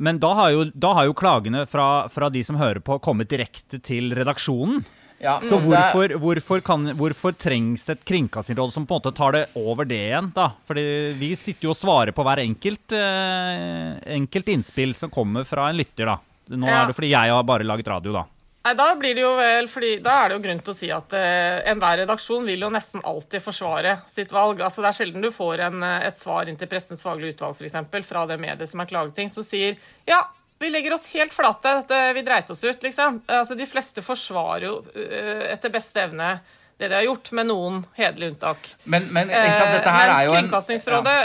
Men 0.00 0.18
da 0.20 0.30
har 0.38 0.54
jo, 0.54 0.62
da 0.72 0.94
har 0.96 1.08
jo 1.10 1.16
klagene 1.16 1.66
fra, 1.68 2.06
fra 2.08 2.30
de 2.32 2.40
som 2.46 2.56
hører 2.56 2.80
på, 2.80 2.96
kommet 3.04 3.28
direkte 3.28 3.80
til 3.84 4.14
redaksjonen. 4.16 4.84
Ja, 5.20 5.38
Så 5.44 5.58
det 5.60 5.76
er- 5.76 5.92
hvorfor, 5.92 6.14
hvorfor, 6.18 6.60
kan, 6.64 6.86
hvorfor 6.96 7.32
trengs 7.36 7.88
et 7.92 8.02
kringkastingsråd 8.08 8.72
som 8.72 8.86
på 8.86 8.94
en 8.96 9.00
måte 9.02 9.14
tar 9.14 9.32
det 9.32 9.42
over 9.54 9.84
det 9.84 9.98
igjen? 10.08 10.32
da? 10.32 10.52
Fordi 10.66 11.12
vi 11.18 11.34
sitter 11.36 11.68
jo 11.68 11.70
og 11.74 11.76
svarer 11.76 12.12
på 12.16 12.24
hver 12.24 12.40
enkelt, 12.40 12.92
eh, 12.96 14.00
enkelt 14.16 14.48
innspill 14.48 14.94
som 14.96 15.10
kommer 15.10 15.44
fra 15.44 15.68
en 15.68 15.76
lytter. 15.76 16.06
da. 16.06 16.18
Nå 16.50 16.66
Ja. 16.66 16.82
er 16.82 16.86
det 16.88 16.96
fordi 16.96 17.10
jeg 17.10 17.30
har 17.30 17.42
bare 17.44 17.62
laget 17.64 17.86
radio, 17.86 18.12
da. 18.12 18.24
Nei, 18.64 18.74
Da 18.74 18.94
blir 18.94 19.14
det 19.14 19.22
jo 19.22 19.36
vel, 19.36 19.66
fordi 19.68 20.02
da 20.02 20.24
er 20.24 20.28
det 20.28 20.36
jo 20.36 20.48
grunn 20.48 20.60
til 20.62 20.72
å 20.72 20.76
si 20.76 20.90
at 20.90 21.12
eh, 21.14 21.62
enhver 21.70 21.98
redaksjon 22.06 22.44
vil 22.44 22.60
jo 22.60 22.68
nesten 22.70 23.00
alltid 23.02 23.40
forsvare 23.40 24.02
sitt 24.06 24.28
valg. 24.30 24.58
Altså 24.60 24.82
Det 24.82 24.88
er 24.90 25.04
sjelden 25.04 25.22
du 25.22 25.30
får 25.30 25.60
en, 25.60 25.82
eh, 25.82 26.06
et 26.08 26.14
svar 26.16 26.46
inn 26.48 26.56
til 26.56 26.66
Pressens 26.68 27.02
faglige 27.02 27.36
utvalg 27.36 27.56
for 27.56 27.64
eksempel, 27.64 28.04
fra 28.04 28.26
det 28.26 28.38
mediet 28.40 28.68
som 28.68 28.80
er 28.80 28.86
klageting, 28.86 29.30
som 29.30 29.42
sier 29.42 29.76
ja, 30.06 30.22
vi 30.60 30.70
legger 30.70 30.92
oss 30.92 31.08
helt 31.14 31.32
flate, 31.34 31.74
vi 32.14 32.22
dreit 32.22 32.50
oss 32.52 32.64
ut, 32.64 32.82
liksom. 32.82 33.22
Altså 33.26 33.56
De 33.56 33.66
fleste 33.68 34.04
forsvarer 34.04 34.66
jo 34.68 34.74
eh, 34.94 35.46
etter 35.54 35.72
beste 35.72 36.02
evne 36.04 36.34
det 36.80 36.88
de 36.88 36.96
har 36.96 37.04
gjort, 37.04 37.28
med 37.36 37.48
noen 37.50 37.82
hederlige 37.92 38.32
unntak. 38.32 38.70
Men, 38.88 39.10
men 39.12 39.28
sant, 39.28 39.74
dette 39.74 39.92
her 39.92 40.06
Eh, 40.06 40.14
Mens 40.14 40.20
er 40.20 40.24
jo 40.24 40.36
en 40.38 40.46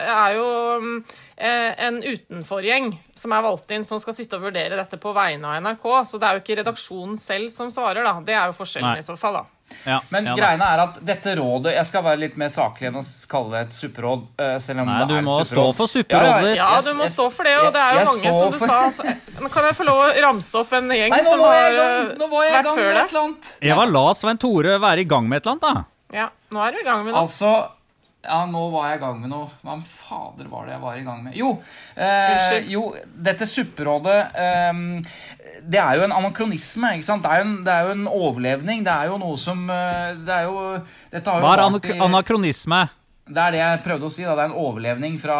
ja. 0.03 0.15
er 0.25 0.33
jo 0.35 0.47
mm, 0.83 0.97
eh, 1.37 1.85
en 1.87 1.99
utenforgjeng 2.03 2.89
som 3.15 3.35
er 3.37 3.45
valgt 3.45 3.71
inn, 3.71 3.85
som 3.87 4.01
skal 4.03 4.17
sitte 4.17 4.35
og 4.35 4.43
vurdere 4.49 4.75
dette 4.75 4.99
på 4.99 5.13
vegne 5.15 5.47
av 5.47 5.63
NRK. 5.63 5.85
Så 6.11 6.19
det 6.19 6.27
er 6.27 6.35
jo 6.35 6.43
ikke 6.43 6.59
redaksjonen 6.59 7.15
selv 7.19 7.53
som 7.55 7.71
svarer, 7.71 8.03
da. 8.03 8.17
Det 8.27 8.35
er 8.35 8.51
jo 8.51 8.57
forskjellen 8.57 8.97
Nei. 8.97 9.03
i 9.03 9.07
så 9.07 9.15
fall, 9.19 9.39
da. 9.39 9.54
Ja, 9.85 9.99
Men 10.13 10.25
ja 10.29 10.33
greiene 10.37 10.65
er 10.75 10.79
at 10.83 10.99
dette 11.05 11.35
rådet 11.37 11.73
Jeg 11.73 11.85
skal 11.89 12.03
være 12.05 12.19
litt 12.21 12.35
mer 12.37 12.49
saklig 12.53 12.87
enn 12.89 12.97
å 12.99 13.03
kalle 13.29 13.51
det 13.51 13.61
et 13.67 13.73
supperåd. 13.73 14.27
eh, 14.37 14.57
Selv 14.61 14.81
om 14.83 14.87
Nei, 14.89 14.99
det 15.05 15.15
er 15.15 15.19
et 15.19 15.25
må 15.25 15.37
stå 15.45 15.65
for 15.75 15.87
supperådet 15.89 16.43
ditt. 16.45 16.55
Ja, 16.57 16.69
jeg- 16.75 16.83
du 16.85 16.93
må 16.99 17.03
jeg- 17.05 17.13
stå 17.15 17.25
for 17.31 17.43
det, 17.43 17.55
og 17.57 17.73
det 17.73 17.81
er 17.81 17.91
jo 17.91 17.97
jeg- 17.97 18.05
jeg 18.05 18.23
mange, 18.23 18.33
som 18.39 18.51
du 18.51 18.57
for- 18.57 18.67
sa. 18.67 18.89
Så, 18.89 19.03
kan 19.51 19.63
jeg 19.65 19.75
få 19.75 19.85
lov 19.85 19.97
å 20.05 20.21
ramse 20.21 20.55
opp 20.55 20.73
en 20.73 20.89
gjeng 20.89 21.09
Nei, 21.09 21.23
som 21.23 21.39
har 21.39 21.53
jeg 21.53 21.73
eh, 21.75 22.27
var 22.29 22.43
jeg 22.45 22.53
vært 22.53 22.63
gang 22.63 22.77
før 22.77 22.93
det? 22.93 23.11
annet. 23.25 23.57
Eva, 23.61 23.85
la 23.85 24.13
Svein 24.13 24.37
Tore 24.37 24.79
være 24.79 24.99
i 24.99 25.03
gang 25.05 25.27
med 25.29 25.37
et 25.37 25.47
eller 25.47 25.55
annet, 25.57 25.61
da. 25.61 25.85
Ja, 26.13 26.29
nå 26.51 26.67
er 26.67 26.71
du 26.71 26.77
i 26.77 26.83
gang 26.83 27.03
med 27.05 27.13
noe. 27.13 27.21
Altså 27.23 27.69
Ja, 28.25 28.41
nå 28.49 28.63
var 28.73 28.89
jeg 28.89 28.99
i 28.99 29.03
gang 29.03 29.21
med 29.21 29.31
noe. 29.31 29.47
Hva 29.65 29.75
fader 29.85 30.49
var 30.49 30.65
det 30.65 30.75
jeg 30.75 30.83
var 30.83 30.97
i 30.97 31.05
gang 31.05 31.21
med? 31.25 31.37
Jo, 31.37 31.51
eh, 31.93 32.57
jo 32.71 32.87
dette 33.05 33.47
supperådet 33.49 34.17
eh, 34.41 34.81
Det 35.61 35.79
er 35.81 35.99
jo 35.99 36.07
en 36.07 36.15
anakronisme. 36.15 36.95
ikke 36.97 37.07
sant? 37.07 37.25
Det 37.25 37.31
er 37.31 37.43
jo 37.43 37.47
en, 37.47 37.55
det 37.65 37.73
er 37.75 37.87
jo 37.87 37.95
en 37.95 38.09
overlevning. 38.09 38.83
Det 38.85 38.93
er 38.93 39.11
jo 39.11 39.19
noe 39.21 39.39
som 39.39 39.63
eh, 39.69 40.17
Det 40.25 40.35
er 40.39 40.49
jo 40.49 40.65
Dette 41.13 41.31
har 41.31 41.41
jo 41.41 41.47
Hva 41.47 41.55
er 41.55 41.65
anak 41.67 41.89
anakronisme? 42.09 42.81
Det 43.25 43.41
er 43.41 43.55
det 43.55 43.61
jeg 43.61 43.83
prøvde 43.85 44.09
å 44.09 44.13
si. 44.13 44.25
da, 44.25 44.35
Det 44.37 44.43
er 44.43 44.51
en 44.51 44.59
overlevning 44.65 45.15
fra, 45.21 45.39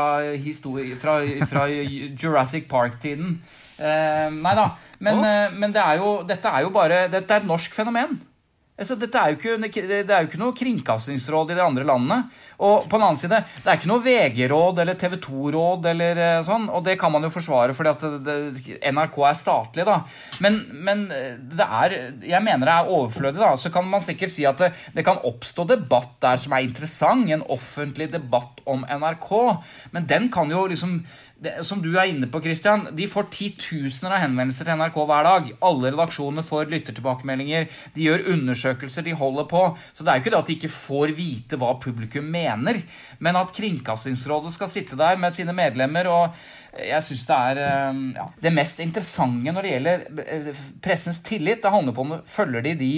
fra, 1.01 1.19
fra 1.51 1.65
Jurassic 1.69 2.69
Park-tiden. 2.69 3.35
Eh, 3.77 4.29
nei 4.33 4.55
da. 4.57 4.69
Men, 5.05 5.19
oh. 5.19 5.57
men 5.59 5.75
det 5.75 5.83
er 5.83 5.99
jo, 6.01 6.15
dette 6.25 6.49
er 6.49 6.63
jo 6.63 6.71
bare 6.73 7.05
Dette 7.11 7.35
er 7.35 7.43
et 7.43 7.49
norsk 7.49 7.75
fenomen. 7.77 8.17
Altså, 8.75 8.97
dette 8.99 9.15
er 9.15 9.31
jo 9.31 9.37
ikke, 9.39 9.83
det 9.87 10.11
er 10.11 10.25
jo 10.25 10.27
ikke 10.27 10.39
noe 10.41 10.55
kringkastingsråd 10.59 11.53
i 11.53 11.55
de 11.55 11.63
andre 11.63 11.85
landene. 11.87 12.17
Og 12.59 12.89
på 12.89 12.97
den 12.97 13.05
annen 13.05 13.19
side, 13.19 13.37
det 13.63 13.69
er 13.71 13.77
ikke 13.79 13.87
noe 13.87 14.03
VG-råd 14.03 14.81
eller 14.83 14.97
TV 14.99 15.15
2-råd 15.23 15.87
eller 15.93 16.19
eh, 16.19 16.39
sånn. 16.43 16.67
Og 16.75 16.83
det 16.83 16.97
kan 16.99 17.13
man 17.13 17.23
jo 17.23 17.31
forsvare 17.31 17.75
fordi 17.75 17.93
at 17.93 18.03
det, 18.25 18.35
NRK 18.91 19.15
er 19.29 19.37
statlig, 19.39 19.85
da. 19.87 20.01
Men, 20.43 20.59
men 20.75 21.05
det 21.07 21.65
er 21.65 21.95
Jeg 22.25 22.43
mener 22.43 22.67
det 22.67 22.75
er 22.75 22.91
overflødig, 22.97 23.39
da. 23.39 23.53
Så 23.59 23.71
kan 23.71 23.87
man 23.87 24.03
sikkert 24.03 24.35
si 24.35 24.43
at 24.49 24.59
det, 24.59 24.73
det 24.97 25.07
kan 25.07 25.23
oppstå 25.23 25.67
debatt 25.71 26.17
der 26.25 26.43
som 26.43 26.57
er 26.57 26.67
interessant. 26.67 27.31
En 27.31 27.47
offentlig 27.55 28.09
debatt 28.11 28.59
om 28.67 28.83
NRK. 28.83 29.31
Men 29.95 30.11
den 30.11 30.27
kan 30.33 30.51
jo 30.51 30.65
liksom 30.67 30.99
det, 31.45 31.53
som 31.67 31.81
du 31.83 31.91
er 31.93 32.09
inne 32.11 32.29
på, 32.31 32.41
Christian, 32.43 32.87
De 32.97 33.07
får 33.09 33.29
titusener 33.33 34.17
av 34.17 34.23
henvendelser 34.25 34.67
til 34.67 34.79
NRK 34.81 34.99
hver 35.11 35.29
dag. 35.29 35.47
Alle 35.69 35.93
redaksjonene 35.93 36.45
får 36.45 36.71
lyttertilbakemeldinger. 36.73 37.69
De 37.95 38.09
gjør 38.09 38.27
undersøkelser, 38.33 39.05
de 39.05 39.15
holder 39.15 39.47
på. 39.51 39.63
Så 39.93 40.03
det 40.03 40.11
er 40.11 40.19
jo 40.19 40.25
ikke 40.25 40.35
det 40.35 40.41
at 40.41 40.51
de 40.51 40.57
ikke 40.59 40.73
får 40.75 41.15
vite 41.17 41.61
hva 41.61 41.75
publikum 41.81 42.27
mener, 42.35 42.81
men 43.23 43.39
at 43.39 43.53
Kringkastingsrådet 43.55 44.53
skal 44.55 44.71
sitte 44.71 44.99
der 44.99 45.19
med 45.21 45.35
sine 45.35 45.55
medlemmer 45.55 46.11
og 46.11 46.37
jeg 46.75 47.03
synes 47.05 47.21
det 47.29 47.35
er 47.35 47.59
eh, 47.63 47.99
ja, 48.17 48.25
det 48.43 48.51
mest 48.51 48.81
interessante 48.83 49.53
når 49.55 49.63
det 49.63 49.71
gjelder 49.71 50.01
eh, 50.25 50.63
pressens 50.83 51.21
tillit. 51.23 51.61
Det 51.63 51.71
handler 51.71 51.95
på 51.95 52.03
om 52.03 52.17
følger 52.27 52.65
de 52.65 52.73
de 52.81 52.91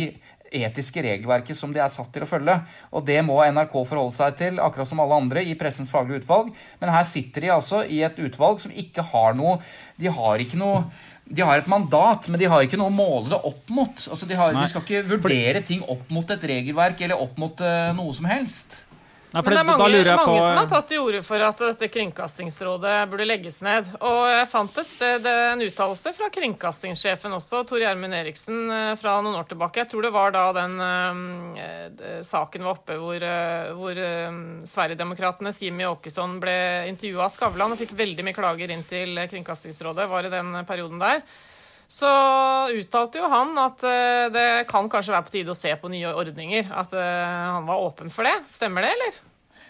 etiske 0.56 1.04
regelverket 1.04 1.58
som 1.58 1.74
de 1.74 1.82
er 1.84 1.92
satt 1.92 2.10
til 2.14 2.26
å 2.26 2.30
følge. 2.30 2.56
Og 2.92 3.06
det 3.08 3.20
må 3.26 3.40
NRK 3.44 3.76
forholde 3.82 4.16
seg 4.16 4.38
til, 4.40 4.62
akkurat 4.64 4.90
som 4.90 5.02
alle 5.04 5.20
andre 5.24 5.44
i 5.44 5.58
Pressens 5.60 5.92
faglige 5.94 6.24
utvalg. 6.24 6.54
Men 6.82 6.94
her 6.94 7.06
sitter 7.08 7.48
de 7.48 7.54
altså 7.58 7.84
i 7.84 8.02
et 8.08 8.20
utvalg 8.24 8.64
som 8.64 8.74
ikke 8.74 9.06
har 9.14 9.38
noe 9.38 9.60
De 9.98 10.12
har 10.14 10.44
ikke 10.44 10.60
noe 10.60 10.88
de 11.28 11.44
har 11.44 11.60
et 11.60 11.68
mandat, 11.68 12.30
men 12.32 12.40
de 12.40 12.48
har 12.48 12.64
ikke 12.64 12.78
noe 12.80 12.88
å 12.88 12.96
måle 12.96 13.34
det 13.34 13.40
opp 13.50 13.72
mot. 13.74 14.04
Altså, 14.08 14.28
de, 14.30 14.36
har, 14.40 14.54
de 14.56 14.68
skal 14.72 14.84
ikke 14.86 15.02
vurdere 15.10 15.60
ting 15.66 15.82
opp 15.84 16.08
mot 16.14 16.30
et 16.32 16.46
regelverk 16.54 17.02
eller 17.04 17.20
opp 17.20 17.36
mot 17.42 17.64
uh, 17.64 17.92
noe 17.98 18.16
som 18.16 18.30
helst. 18.30 18.78
Nei, 19.38 19.44
Men 19.46 19.54
det 19.54 19.60
er 19.60 19.68
mange, 19.68 19.88
mange 20.18 20.26
på 20.26 20.36
som 20.42 20.58
har 20.58 20.70
tatt 20.72 20.88
til 20.90 21.02
orde 21.04 21.20
for 21.22 21.44
at 21.46 21.60
dette 21.62 21.90
Kringkastingsrådet 21.94 22.94
burde 23.12 23.28
legges 23.28 23.60
ned. 23.62 23.92
Og 24.02 24.22
jeg 24.32 24.48
fant 24.50 24.80
et 24.82 24.90
sted 24.90 25.28
en 25.30 25.62
uttalelse 25.62 26.14
fra 26.18 26.30
kringkastingssjefen 26.34 27.36
også, 27.38 27.62
Tor 27.70 27.84
Gjermund 27.84 28.18
Eriksen, 28.18 28.64
eh, 28.74 28.94
fra 28.98 29.20
noen 29.22 29.38
år 29.38 29.46
tilbake. 29.52 29.84
Jeg 29.84 29.92
tror 29.92 30.08
det 30.08 30.14
var 30.16 30.34
da 30.34 30.46
den 30.58 30.74
eh, 30.82 31.22
eh, 31.62 32.22
saken 32.26 32.66
var 32.66 32.80
oppe 32.80 32.98
hvor, 32.98 33.22
eh, 33.22 33.70
hvor 33.78 34.02
eh, 34.08 34.40
Sverigedemokratenes 34.74 35.62
Jimmy 35.68 35.86
Åkesson 35.86 36.40
ble 36.42 36.58
intervjua 36.90 37.28
av 37.28 37.36
Skavlan 37.36 37.78
og 37.78 37.82
fikk 37.84 37.94
veldig 38.00 38.26
mye 38.26 38.38
klager 38.38 38.74
inn 38.74 38.88
til 38.90 39.22
Kringkastingsrådet, 39.30 40.10
var 40.10 40.26
i 40.26 40.34
den 40.34 40.64
perioden 40.66 40.98
der. 41.04 41.22
Så 41.88 42.10
uttalte 42.76 43.22
jo 43.22 43.30
han 43.32 43.54
at 43.64 43.84
eh, 43.88 44.26
det 44.34 44.48
kan 44.68 44.90
kanskje 44.92 45.14
være 45.16 45.28
på 45.30 45.36
tide 45.38 45.54
å 45.54 45.58
se 45.58 45.72
på 45.80 45.92
nye 45.92 46.12
ordninger. 46.20 46.68
At 46.76 46.92
eh, 46.98 47.24
han 47.56 47.68
var 47.70 47.86
åpen 47.86 48.12
for 48.12 48.28
det. 48.28 48.36
Stemmer 48.52 48.84
det, 48.84 48.92
eller? 48.98 49.16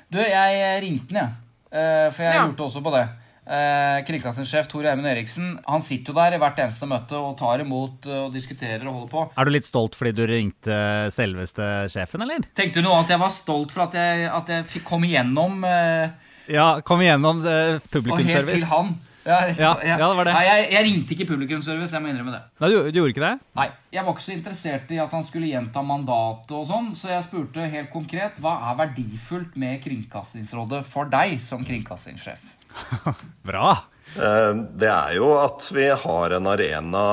Du, 0.09 0.17
jeg 0.23 0.81
ringte 0.81 1.13
han, 1.13 1.21
jeg. 1.21 1.37
Eh, 1.77 2.09
for 2.15 2.23
jeg 2.25 2.37
Ja. 2.39 2.45
lurte 2.47 2.65
også 2.65 2.81
på 2.81 2.93
det. 2.95 3.05
Eh, 3.47 4.01
Kringkastingssjef 4.03 4.67
Tor 4.67 4.83
Eivind 4.89 5.07
Eriksen 5.07 5.53
han 5.63 5.79
sitter 5.85 6.11
jo 6.11 6.17
der 6.17 6.33
i 6.35 6.39
hvert 6.41 6.57
eneste 6.59 6.87
møte 6.89 7.15
og 7.15 7.37
tar 7.39 7.61
imot 7.63 8.07
og 8.11 8.33
diskuterer 8.33 8.83
og 8.89 8.93
holder 8.97 9.11
på. 9.13 9.21
Er 9.39 9.47
du 9.47 9.53
litt 9.53 9.67
stolt 9.67 9.95
fordi 9.95 10.11
du 10.17 10.25
ringte 10.27 10.79
selveste 11.15 11.67
sjefen, 11.93 12.25
eller? 12.25 12.43
Tenkte 12.57 12.81
du 12.81 12.89
noe 12.89 12.97
at 13.05 13.13
jeg 13.13 13.21
var 13.21 13.31
stolt 13.31 13.71
for 13.71 13.85
at 13.85 13.95
jeg, 13.95 14.25
at 14.27 14.51
jeg 14.51 14.83
komme 14.83 15.07
igjennom 15.07 15.63
eh, 15.63 16.09
Ja, 16.51 16.81
kom 16.83 16.99
igjennom 17.05 17.39
eh, 17.47 17.77
og 17.79 18.19
helt 18.27 18.51
til 18.51 18.67
han? 18.67 18.97
Ja, 19.27 19.39
Ja, 19.59 19.71
ja, 19.83 19.97
det 19.99 20.07
var 20.21 20.29
det. 20.29 20.33
Nei, 20.37 20.43
jeg, 20.47 20.67
jeg 20.71 20.85
ringte 20.87 21.15
ikke 21.17 21.27
publikumsservice, 21.33 21.91
jeg 21.97 22.03
må 22.05 22.11
innrømme 22.13 22.31
det. 22.37 22.41
Nei, 22.63 22.69
du, 22.71 22.77
du 22.91 22.99
gjorde 23.01 23.11
ikke 23.13 23.25
det? 23.25 23.33
Nei, 23.59 23.67
Jeg 23.97 24.05
var 24.07 24.15
ikke 24.15 24.25
så 24.27 24.35
interessert 24.37 24.93
i 24.95 25.01
at 25.03 25.15
han 25.17 25.25
skulle 25.27 25.49
gjenta 25.51 25.83
mandatet 25.83 26.53
og 26.55 26.63
sånn, 26.69 26.93
så 26.95 27.11
jeg 27.11 27.25
spurte 27.27 27.67
helt 27.73 27.91
konkret 27.91 28.39
hva 28.43 28.55
er 28.71 28.79
verdifullt 28.85 29.59
med 29.59 29.81
Kringkastingsrådet 29.83 30.85
for 30.87 31.11
deg 31.11 31.37
som 31.43 31.65
kringkastingssjef? 31.67 32.53
Bra. 33.47 33.69
Eh, 34.15 34.53
Det 34.79 34.87
er 34.87 35.15
jo 35.17 35.31
at 35.41 35.65
vi 35.75 35.87
har 35.89 36.35
en 36.37 36.47
arena, 36.47 37.03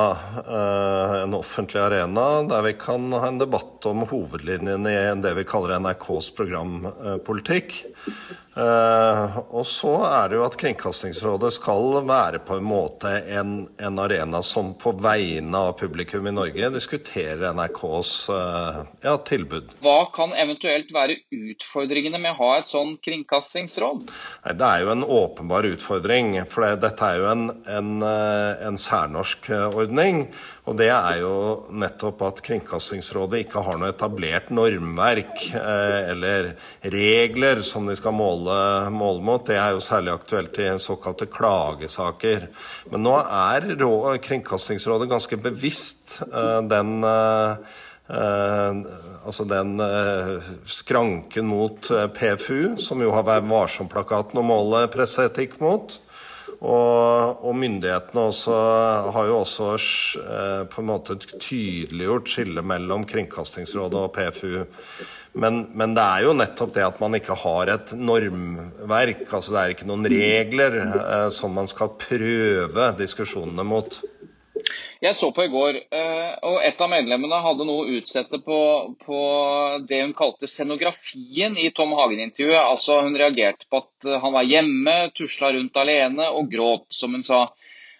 eh, 0.44 1.14
en 1.24 1.35
offentlig 1.35 1.81
arena, 1.83 2.27
der 2.50 2.62
vi 2.68 2.74
kan 2.79 3.09
ha 3.16 3.27
en 3.33 3.40
debatt 3.40 3.87
om 3.90 4.05
hovedlinjene 4.11 4.92
i 4.92 5.14
det 5.24 5.33
vi 5.40 5.46
kaller 5.48 5.79
NRKs 5.83 6.31
programpolitikk. 6.38 7.81
Eh, 8.56 9.38
Og 9.50 9.66
så 9.66 9.92
er 10.06 10.30
det 10.30 10.38
jo 10.38 10.44
at 10.46 10.56
Kringkastingsrådet 10.58 11.50
skal 11.56 11.98
være 12.06 12.38
på 12.46 12.58
en 12.60 12.66
måte 12.66 13.10
en, 13.34 13.54
en 13.82 13.98
arena 13.98 14.40
som 14.46 14.72
på 14.78 14.92
vegne 15.02 15.58
av 15.58 15.74
publikum 15.80 16.26
i 16.30 16.34
Norge 16.34 16.70
diskuterer 16.74 17.48
NRKs 17.54 18.12
eh, 18.34 18.78
ja, 19.06 19.16
tilbud. 19.26 19.74
Hva 19.82 19.98
kan 20.14 20.34
eventuelt 20.38 20.92
være 20.94 21.18
utfordringene 21.34 22.20
med 22.22 22.34
å 22.34 22.40
ha 22.44 22.50
et 22.60 22.70
sånn 22.70 22.94
kringkastingsråd? 23.02 24.06
Nei, 24.46 24.54
Det 24.62 24.70
er 24.70 24.84
jo 24.84 24.94
en 24.94 25.06
åpenbar 25.18 25.66
utfordring, 25.72 26.36
for 26.50 26.66
det, 26.66 26.82
dette 26.86 27.10
er 27.10 27.22
jo 27.22 27.30
en, 27.32 27.46
en, 27.66 27.92
eh, 28.06 28.66
en 28.70 28.78
særnorsk 28.78 29.50
ordning. 29.74 30.28
Og 30.64 30.78
det 30.78 30.88
er 30.94 31.18
jo 31.20 31.34
nettopp 31.76 32.22
at 32.24 32.38
Kringkastingsrådet 32.46 33.42
ikke 33.44 33.60
har 33.66 33.76
noe 33.76 33.90
etablert 33.92 34.48
normverk 34.54 35.42
eller 35.52 36.54
regler 36.94 37.60
som 37.66 37.84
de 37.84 37.92
skal 37.98 38.14
måle, 38.16 38.43
måle 38.94 39.24
mot. 39.24 39.46
Det 39.46 39.57
er 39.61 39.72
jo 39.74 39.83
særlig 39.85 40.12
aktuelt 40.14 40.59
i 40.61 40.68
såkalte 40.83 41.28
klagesaker. 41.30 42.48
Men 42.92 43.07
nå 43.07 43.16
er 43.22 43.70
Kringkastingsrådet 44.24 45.11
ganske 45.11 45.40
bevisst 45.48 46.20
eh, 46.28 46.61
den 46.68 47.04
Uh, 48.04 48.85
altså 49.24 49.46
den 49.48 49.78
uh, 49.80 50.37
skranken 50.68 51.46
mot 51.48 51.88
uh, 51.88 52.04
PFU, 52.12 52.76
som 52.76 53.00
jo 53.00 53.14
har 53.16 53.24
Vær 53.24 53.46
varsom-plakaten 53.48 54.42
å 54.42 54.44
måle 54.44 54.83
presseetikk 54.92 55.57
mot. 55.64 55.96
Og, 56.64 57.40
og 57.44 57.57
myndighetene 57.57 58.26
også, 58.28 58.59
har 59.12 59.28
jo 59.28 59.40
også 59.40 59.72
på 60.72 60.80
en 60.80 60.88
måte 60.88 61.16
tydeliggjort 61.20 62.30
skillet 62.30 62.64
mellom 62.64 63.04
Kringkastingsrådet 63.09 64.00
og 64.00 64.14
PFU. 64.14 64.62
Men, 65.34 65.64
men 65.74 65.96
det 65.96 66.02
er 66.02 66.24
jo 66.28 66.34
nettopp 66.38 66.74
det 66.76 66.84
at 66.86 67.00
man 67.02 67.16
ikke 67.18 67.34
har 67.42 67.72
et 67.72 67.94
normverk. 67.98 69.24
altså 69.26 69.54
Det 69.54 69.60
er 69.62 69.72
ikke 69.74 69.88
noen 69.90 70.06
regler 70.10 70.76
eh, 70.84 71.28
som 71.34 71.56
man 71.58 71.66
skal 71.70 71.90
prøve 71.98 72.90
diskusjonene 73.00 73.66
mot. 73.66 73.98
Jeg 75.04 75.16
så 75.18 75.28
på 75.36 75.44
i 75.44 75.50
går, 75.52 75.76
eh, 75.92 76.30
og 76.48 76.62
et 76.64 76.78
av 76.80 76.88
medlemmene 76.88 77.40
hadde 77.44 77.66
noe 77.68 77.82
å 77.82 77.96
utsette 77.98 78.38
på, 78.46 78.60
på 79.02 79.18
det 79.90 80.00
hun 80.04 80.14
kalte 80.16 80.48
scenografien 80.48 81.58
i 81.60 81.66
Tom 81.76 81.92
Hagen-intervjuet. 81.98 82.62
Altså 82.62 83.02
Hun 83.04 83.18
reagerte 83.18 83.68
på 83.68 83.82
at 83.82 84.08
eh, 84.08 84.20
han 84.22 84.32
var 84.38 84.48
hjemme, 84.48 84.96
tusla 85.18 85.50
rundt 85.58 85.76
alene 85.82 86.30
og 86.30 86.48
gråt, 86.54 86.86
som 86.94 87.18
hun 87.18 87.26
sa. 87.26 87.42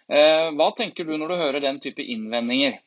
Eh, 0.09 0.49
Hva 0.57 0.71
tenker 0.79 1.05
du 1.05 1.17
når 1.19 1.35
du 1.35 1.41
hører 1.43 1.67
den 1.67 1.83
type 1.83 2.01
innvendinger? 2.15 2.79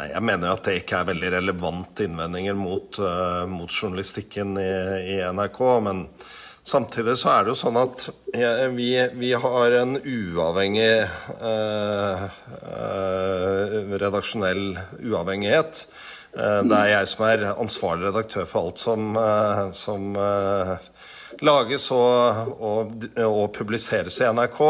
Nei, 0.00 0.14
Jeg 0.14 0.24
mener 0.24 0.54
at 0.54 0.64
det 0.64 0.78
ikke 0.80 1.02
er 1.02 1.08
veldig 1.10 1.30
relevante 1.34 2.06
innvendinger 2.06 2.54
mot, 2.56 2.96
uh, 3.04 3.44
mot 3.50 3.68
journalistikken 3.68 4.54
i, 4.56 4.70
i 5.12 5.16
NRK. 5.28 5.60
Men 5.84 6.06
samtidig 6.64 7.18
så 7.20 7.34
er 7.34 7.44
det 7.44 7.52
jo 7.52 7.58
sånn 7.60 7.76
at 7.80 8.06
eh, 8.32 8.64
vi, 8.72 8.94
vi 9.20 9.34
har 9.36 9.76
en 9.82 9.98
uavhengig 10.00 11.04
uh, 11.04 12.24
uh, 12.62 13.76
redaksjonell 14.00 14.64
uavhengighet. 15.04 15.84
Det 16.30 16.76
er 16.78 16.92
jeg 16.92 17.06
som 17.10 17.24
er 17.26 17.40
ansvarlig 17.50 18.06
redaktør 18.06 18.44
for 18.46 18.68
alt 18.68 18.78
som, 18.78 19.16
som 19.74 20.12
lages 21.42 21.88
og, 21.90 22.52
og, 22.62 23.08
og 23.24 23.48
publiseres 23.56 24.20
i 24.22 24.28
NRK. 24.30 24.60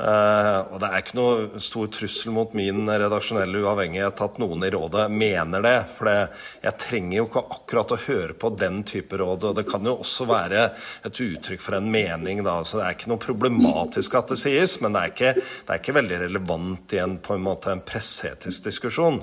Eh, 0.00 0.58
og 0.72 0.78
det 0.80 0.88
er 0.88 1.02
ikke 1.02 1.18
noe 1.18 1.60
stor 1.60 1.90
trussel 1.92 2.32
mot 2.32 2.54
min 2.56 2.88
redaksjonelle 2.88 3.60
uavhengighet 3.60 4.22
at 4.24 4.38
noen 4.40 4.64
i 4.64 4.70
rådet 4.72 5.06
mener 5.12 5.64
det. 5.64 5.76
For 5.96 6.08
det, 6.08 6.16
jeg 6.64 6.78
trenger 6.86 7.16
jo 7.18 7.26
ikke 7.28 7.44
akkurat 7.58 7.94
å 7.94 8.00
høre 8.06 8.36
på 8.40 8.52
den 8.56 8.80
type 8.88 9.20
råd. 9.20 9.50
Og 9.50 9.58
det 9.58 9.66
kan 9.68 9.84
jo 9.86 9.98
også 10.00 10.28
være 10.30 10.64
et 11.04 11.22
uttrykk 11.26 11.64
for 11.64 11.76
en 11.76 11.90
mening, 11.92 12.44
da. 12.46 12.60
Så 12.64 12.80
det 12.80 12.86
er 12.86 12.96
ikke 12.96 13.12
noe 13.12 13.22
problematisk 13.22 14.16
at 14.20 14.32
det 14.32 14.40
sies, 14.40 14.78
men 14.80 14.96
det 14.96 15.04
er 15.04 15.14
ikke, 15.14 15.34
det 15.36 15.74
er 15.74 15.82
ikke 15.82 15.98
veldig 16.00 16.22
relevant 16.24 16.96
i 16.96 17.02
en, 17.04 17.18
på 17.20 17.36
en 17.36 17.50
en 17.50 17.84
presseetisk 17.84 18.70
diskusjon. 18.70 19.20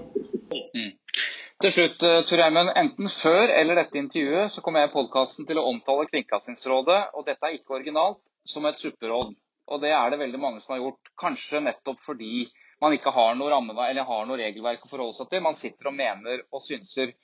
Til 1.57 1.71
slutt, 1.73 2.03
eh, 2.05 2.21
Tor 2.29 2.37
Gjermund. 2.37 2.69
Enten 2.77 3.09
før 3.09 3.49
eller 3.49 3.79
dette 3.79 3.97
intervjuet 3.97 4.53
så 4.53 4.61
kommer 4.61 4.83
jeg 4.83 4.91
i 4.91 4.93
podkasten 4.93 5.47
til 5.49 5.57
å 5.57 5.65
omtale 5.71 6.05
Kringkastingsrådet, 6.11 6.99
og 7.17 7.25
dette 7.25 7.49
er 7.49 7.57
ikke 7.57 7.79
originalt, 7.79 8.21
som 8.45 8.67
et 8.69 8.77
supperåd. 8.77 9.33
Og 9.67 9.81
det 9.83 9.91
er 9.91 10.11
det 10.11 10.21
veldig 10.21 10.39
mange 10.39 10.63
som 10.63 10.75
har 10.75 10.83
gjort. 10.83 11.11
Kanskje 11.19 11.63
nettopp 11.65 12.01
fordi 12.03 12.47
man 12.83 12.93
ikke 12.93 13.13
har 13.13 13.37
noe 13.37 13.51
ramme, 13.51 13.73
har 13.75 14.27
noe 14.29 14.39
regelverk 14.39 14.85
å 14.85 14.91
forholde 14.91 15.17
seg 15.17 15.31
til. 15.31 15.43
Man 15.43 15.57
sitter 15.57 15.89
og 15.89 15.97
mener 15.97 16.43
og 16.53 16.63
synser. 16.63 17.15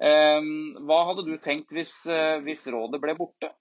Eh, 0.00 0.52
hva 0.86 1.00
hadde 1.10 1.26
du 1.26 1.34
tenkt 1.42 1.74
hvis, 1.74 2.06
eh, 2.06 2.38
hvis 2.46 2.64
rådet 2.72 3.02
ble 3.02 3.16
borte? 3.18 3.52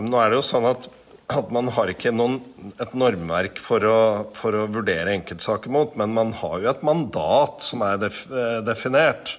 Nå 0.00 0.18
er 0.20 0.32
det 0.32 0.40
jo 0.40 0.44
sånn 0.44 0.66
at, 0.68 0.88
at 1.32 1.50
man 1.52 1.70
har 1.76 1.90
ikke 1.92 2.12
noen, 2.14 2.38
et 2.80 2.94
normverk 2.96 3.58
for 3.60 3.84
å, 3.84 3.98
for 4.36 4.56
å 4.56 4.68
vurdere 4.72 5.14
enkeltsaker 5.16 5.72
mot, 5.72 5.96
men 6.00 6.14
man 6.16 6.32
har 6.40 6.60
jo 6.60 6.70
et 6.72 6.84
mandat 6.86 7.64
som 7.64 7.84
er 7.86 8.00
def, 8.02 8.24
eh, 8.32 8.60
definert, 8.66 9.36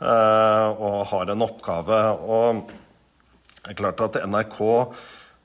eh, 0.00 0.68
og 0.72 1.02
har 1.12 1.32
en 1.32 1.46
oppgave. 1.46 2.04
Og 2.22 2.62
det 3.62 3.74
er 3.74 3.78
klart 3.78 4.06
at 4.08 4.22
NRK 4.26 4.62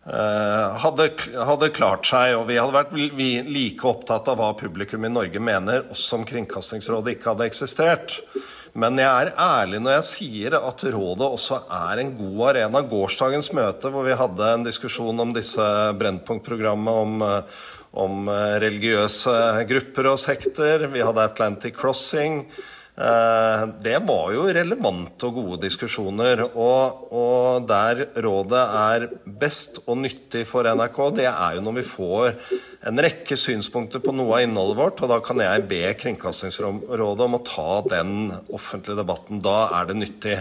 hadde, 0.08 1.10
hadde 1.44 1.68
klart 1.76 2.08
seg, 2.08 2.38
og 2.38 2.46
vi 2.48 2.56
hadde 2.56 2.76
vært 2.76 2.94
vi, 2.96 3.32
like 3.44 3.84
opptatt 3.90 4.30
av 4.32 4.38
hva 4.40 4.54
publikum 4.56 5.04
i 5.04 5.12
Norge 5.12 5.42
mener, 5.44 5.84
også 5.92 6.22
om 6.22 6.24
Kringkastingsrådet 6.30 7.18
ikke 7.18 7.34
hadde 7.34 7.50
eksistert. 7.50 8.22
Men 8.78 9.00
jeg 9.02 9.10
er 9.10 9.32
ærlig 9.42 9.80
når 9.82 9.96
jeg 9.96 10.06
sier 10.06 10.56
at 10.60 10.84
rådet 10.94 11.26
også 11.26 11.64
er 11.74 12.02
en 12.04 12.12
god 12.14 12.42
arena. 12.52 12.84
Gårsdagens 12.86 13.50
møte 13.58 13.90
hvor 13.90 14.06
vi 14.06 14.18
hadde 14.20 14.52
en 14.54 14.66
diskusjon 14.68 15.24
om 15.24 15.34
disse 15.34 15.66
Brennpunkt-programmet 15.98 17.00
om, 17.06 17.16
eh, 17.26 17.64
om 17.98 18.30
eh, 18.30 18.58
religiøse 18.62 19.34
grupper 19.72 20.12
og 20.12 20.22
sekter. 20.22 20.86
Vi 20.94 21.02
hadde 21.02 21.26
Atlantic 21.26 21.74
Crossing. 21.80 22.44
Eh, 22.98 23.64
Det 23.84 24.00
var 24.08 24.32
jo 24.34 24.48
relevante 24.50 25.28
og 25.28 25.36
gode 25.38 25.60
diskusjoner. 25.68 26.42
Og, 26.48 27.12
og 27.14 27.68
der 27.70 28.08
rådet 28.26 28.64
er 28.64 29.08
best 29.26 29.84
og 29.86 30.00
nyttig 30.02 30.46
for 30.50 30.66
NRK, 30.66 30.98
det 31.20 31.28
er 31.30 31.58
jo 31.58 31.66
når 31.68 31.78
vi 31.78 31.86
får 31.86 32.40
en 32.88 33.02
rekke 33.04 33.38
synspunkter 33.38 34.02
på 34.02 34.14
noe 34.16 34.38
av 34.40 34.46
innholdet 34.46 34.80
vårt, 34.80 35.02
og 35.04 35.12
da 35.12 35.18
kan 35.22 35.42
jeg 35.44 35.66
be 35.70 35.82
Kringkastingsrådet 36.00 37.26
om 37.28 37.38
å 37.38 37.44
ta 37.46 37.82
den 37.90 38.32
offentlige 38.54 39.02
debatten. 39.02 39.42
Da 39.46 39.60
er 39.78 39.90
det 39.90 40.00
nyttig. 40.02 40.38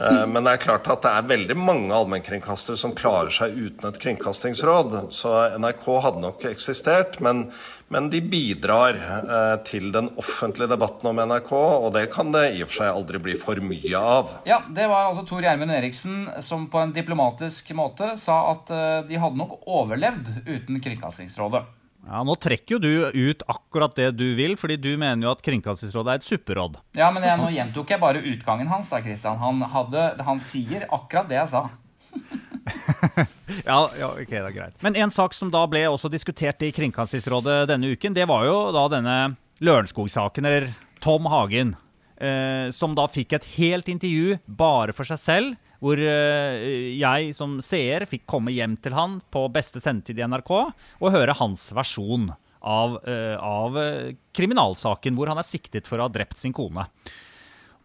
Eh, 0.00 0.26
Men 0.26 0.44
det 0.46 0.52
er 0.54 0.62
klart 0.64 0.88
at 0.88 1.02
det 1.04 1.10
er 1.12 1.28
veldig 1.28 1.56
mange 1.60 1.92
allmennkringkastere 1.96 2.78
som 2.80 2.94
klarer 2.96 3.32
seg 3.34 3.56
uten 3.56 3.88
et 3.90 3.98
kringkastingsråd. 4.00 4.96
Så 5.12 5.32
NRK 5.60 5.86
hadde 6.06 6.22
nok 6.24 6.46
eksistert, 6.48 7.18
men, 7.24 7.46
men 7.92 8.08
de 8.12 8.22
bidrar 8.24 8.96
eh, 8.96 9.56
til 9.68 9.90
den 9.92 10.08
offentlige 10.20 10.70
debatten 10.72 11.10
om 11.12 11.20
NRK, 11.20 11.52
og 11.52 11.90
det 11.96 12.06
kan 12.14 12.32
det 12.32 12.46
i 12.56 12.62
og 12.64 12.70
for 12.70 12.80
seg 12.82 12.94
aldri 12.94 13.20
bli 13.28 13.36
for 13.40 13.60
mye 13.64 14.00
av. 14.00 14.36
Ja, 14.48 14.62
det 14.68 14.88
var 14.90 15.10
altså 15.10 15.26
Tor 15.28 15.44
Gjermund 15.44 15.74
Eriksen 15.76 16.30
som 16.44 16.68
på 16.72 16.80
en 16.80 16.94
diplomatisk 16.96 17.72
måte 17.76 18.14
sa 18.20 18.40
at 18.54 18.72
eh, 18.72 19.02
de 19.10 19.20
hadde 19.20 19.40
nok 19.40 19.60
overlevd 19.68 20.32
uten 20.48 20.80
Kringkastingsrådet. 20.80 21.66
Ja, 22.08 22.22
Nå 22.24 22.34
trekker 22.40 22.76
jo 22.76 22.80
du 22.80 22.90
ut 23.12 23.42
akkurat 23.50 23.94
det 23.98 24.08
du 24.16 24.32
vil, 24.38 24.56
fordi 24.58 24.78
du 24.80 24.90
mener 24.96 25.26
jo 25.26 25.34
at 25.34 25.42
Kringkastingsrådet 25.44 26.14
er 26.14 26.22
et 26.22 26.26
supperåd. 26.26 26.78
Ja, 26.96 27.10
men 27.14 27.26
jeg, 27.26 27.36
nå 27.40 27.50
gjentok 27.54 27.92
jeg 27.92 28.02
bare 28.02 28.22
utgangen 28.32 28.70
hans, 28.70 28.88
da, 28.92 29.02
Christian. 29.04 29.38
Han, 29.42 29.60
hadde, 29.74 30.06
han 30.26 30.40
sier 30.42 30.88
akkurat 30.88 31.28
det 31.30 31.40
jeg 31.42 31.52
sa. 31.52 31.66
Ja, 33.66 33.90
ja, 33.98 34.08
ok, 34.14 34.30
det 34.30 34.40
er 34.40 34.54
greit. 34.54 34.76
Men 34.84 34.96
en 34.98 35.10
sak 35.12 35.34
som 35.34 35.50
da 35.52 35.64
ble 35.70 35.82
også 35.90 36.10
diskutert 36.12 36.62
i 36.62 36.70
Kringkastingsrådet 36.74 37.64
denne 37.70 37.90
uken, 37.94 38.14
det 38.14 38.26
var 38.30 38.44
jo 38.46 38.56
da 38.74 38.84
denne 38.92 39.16
Lørenskog-saken, 39.64 40.46
eller 40.46 40.68
Tom 41.02 41.26
Hagen, 41.30 41.74
eh, 42.20 42.70
som 42.74 42.94
da 42.96 43.08
fikk 43.10 43.34
et 43.36 43.48
helt 43.56 43.90
intervju 43.90 44.38
bare 44.46 44.94
for 44.96 45.08
seg 45.08 45.20
selv, 45.22 45.58
hvor 45.80 46.00
eh, 46.00 46.92
jeg 47.00 47.32
som 47.36 47.58
seer 47.64 48.04
fikk 48.08 48.26
komme 48.28 48.52
hjem 48.54 48.76
til 48.84 48.96
han 48.96 49.18
på 49.32 49.46
beste 49.52 49.80
sendetid 49.82 50.20
i 50.20 50.28
NRK 50.28 50.52
og 50.52 51.12
høre 51.14 51.36
hans 51.40 51.70
versjon 51.76 52.30
av, 52.60 53.00
eh, 53.08 53.36
av 53.40 53.80
eh, 53.80 54.12
kriminalsaken 54.36 55.16
hvor 55.16 55.32
han 55.32 55.40
er 55.40 55.48
siktet 55.48 55.88
for 55.88 56.00
å 56.00 56.08
ha 56.08 56.12
drept 56.12 56.40
sin 56.40 56.54
kone. 56.56 56.86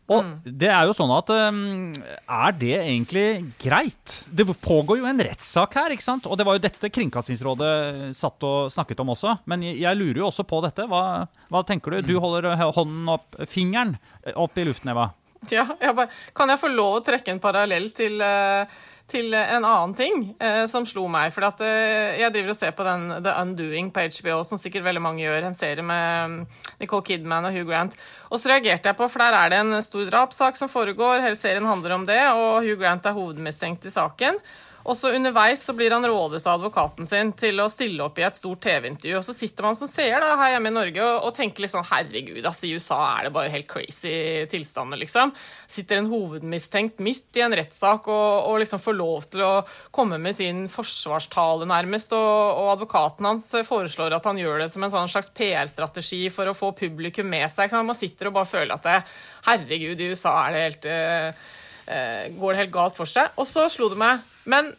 Og 0.05 0.27
det 0.45 0.67
er 0.69 0.83
jo 0.85 0.93
sånn 0.93 1.09
at 1.15 1.31
um, 1.33 1.89
Er 2.29 2.51
det 2.53 2.75
egentlig 2.75 3.23
greit? 3.57 4.19
Det 4.29 4.45
pågår 4.61 4.99
jo 4.99 5.07
en 5.09 5.23
rettssak 5.25 5.73
her, 5.79 5.95
ikke 5.95 6.05
sant? 6.05 6.27
Og 6.29 6.37
det 6.37 6.45
var 6.45 6.59
jo 6.59 6.61
dette 6.61 6.91
Kringkastingsrådet 6.93 8.13
satt 8.13 8.45
og 8.45 8.69
snakket 8.69 9.01
om 9.01 9.15
også. 9.15 9.39
Men 9.49 9.65
jeg 9.65 9.97
lurer 9.97 10.21
jo 10.21 10.27
også 10.29 10.45
på 10.45 10.61
dette. 10.61 10.85
Hva, 10.91 11.25
hva 11.49 11.63
tenker 11.65 11.97
du? 11.97 12.11
Du 12.11 12.21
holder 12.21 12.51
hånden 12.53 13.09
opp, 13.15 13.33
fingeren 13.49 13.97
opp 14.37 14.61
i 14.61 14.67
luften, 14.69 14.93
Eva. 14.93 15.09
Ja, 15.55 15.67
jeg 15.79 15.95
bare, 15.95 16.11
kan 16.35 16.51
jeg 16.51 16.61
få 16.61 16.71
lov 16.73 16.99
å 16.99 17.05
trekke 17.05 17.33
en 17.33 17.41
parallell 17.43 17.89
til, 17.95 18.17
eh, 18.23 18.75
til 19.11 19.33
en 19.37 19.65
annen 19.65 19.93
ting 19.97 20.21
eh, 20.39 20.63
som 20.71 20.87
slo 20.89 21.05
meg? 21.11 21.31
For 21.35 21.45
at, 21.47 21.61
eh, 21.65 22.17
jeg 22.21 22.33
driver 22.33 22.53
og 22.53 22.59
ser 22.59 22.75
på 22.77 22.87
den 22.87 23.07
The 23.25 23.35
Undoing 23.41 23.91
på 23.95 24.07
HBO, 24.17 24.41
som 24.47 24.61
sikkert 24.61 24.87
veldig 24.87 25.03
mange 25.05 25.23
gjør, 25.23 25.47
en 25.47 25.57
serie 25.57 25.85
med 25.85 26.35
mm, 26.35 26.59
Nicole 26.81 27.05
Kidman 27.07 27.49
og 27.49 27.55
Hugh 27.55 27.69
Grant. 27.69 27.97
Og 28.31 28.41
så 28.41 28.53
reagerte 28.53 28.91
jeg 28.91 28.99
på, 28.99 29.09
for 29.11 29.23
der 29.23 29.39
er 29.39 29.53
det 29.53 29.63
en 29.63 29.81
stor 29.85 30.09
drapssak 30.09 30.59
som 30.59 30.71
foregår, 30.71 31.23
hele 31.25 31.39
serien 31.39 31.69
handler 31.69 31.99
om 31.99 32.07
det, 32.09 32.21
og 32.33 32.63
Hugh 32.65 32.79
Grant 32.81 33.05
er 33.05 33.17
hovedmistenkt 33.17 33.85
i 33.87 33.93
saken. 33.93 34.41
Og 34.85 34.93
så 34.93 35.09
underveis 35.17 35.63
så 35.65 35.73
blir 35.73 35.93
han 35.93 36.05
rådet 36.05 36.43
av 36.45 36.59
advokaten 36.59 37.07
sin 37.09 37.31
til 37.37 37.57
å 37.61 37.65
stille 37.73 38.05
opp 38.05 38.19
i 38.21 38.25
et 38.27 38.37
stort 38.37 38.61
TV-intervju. 38.61 39.15
Og 39.17 39.23
så 39.25 39.33
sitter 39.33 39.65
man 39.65 39.77
som 39.77 39.89
seer 39.89 40.21
da, 40.21 40.35
her 40.37 40.51
hjemme 40.53 40.69
i 40.69 40.75
Norge 40.75 41.01
og, 41.01 41.15
og 41.25 41.33
tenker 41.33 41.65
liksom 41.65 41.87
herregud, 41.89 42.43
altså 42.45 42.67
i 42.67 42.75
USA 42.77 42.99
er 43.15 43.25
det 43.25 43.31
bare 43.33 43.53
helt 43.53 43.69
crazy 43.71 44.13
tilstander, 44.51 45.01
liksom. 45.01 45.33
Sitter 45.71 45.97
en 45.97 46.11
hovedmistenkt 46.11 47.01
midt 47.01 47.39
i 47.39 47.45
en 47.47 47.55
rettssak 47.57 48.11
og, 48.13 48.51
og 48.51 48.59
liksom 48.61 48.83
får 48.83 48.97
lov 48.99 49.25
til 49.33 49.45
å 49.47 49.53
komme 49.95 50.21
med 50.21 50.37
sin 50.37 50.65
forsvarstale, 50.69 51.65
nærmest. 51.69 52.13
Og, 52.13 52.61
og 52.61 52.75
advokaten 52.75 53.31
hans 53.31 53.49
foreslår 53.65 54.19
at 54.19 54.29
han 54.29 54.37
gjør 54.41 54.61
det 54.67 54.69
som 54.75 54.85
en 54.85 54.93
sånn 54.93 55.09
slags 55.09 55.33
PR-strategi 55.33 56.27
for 56.33 56.51
å 56.51 56.57
få 56.57 56.75
publikum 56.77 57.33
med 57.33 57.49
seg. 57.49 57.73
Man 57.73 57.97
sitter 57.97 58.29
og 58.29 58.37
bare 58.37 58.51
føler 58.53 58.77
at 58.77 58.85
det, 58.85 59.01
herregud, 59.49 59.97
i 59.97 60.13
USA 60.13 60.37
er 60.45 60.53
det 60.53 60.63
helt 60.67 60.87
uh, 60.93 61.43
uh, 61.89 62.23
går 62.37 62.53
det 62.53 62.63
helt 62.63 62.77
galt 62.77 63.01
for 63.01 63.09
seg. 63.09 63.33
Og 63.41 63.49
så 63.49 63.65
slo 63.73 63.89
det 63.89 64.01
meg 64.05 64.34
Men 64.49 64.73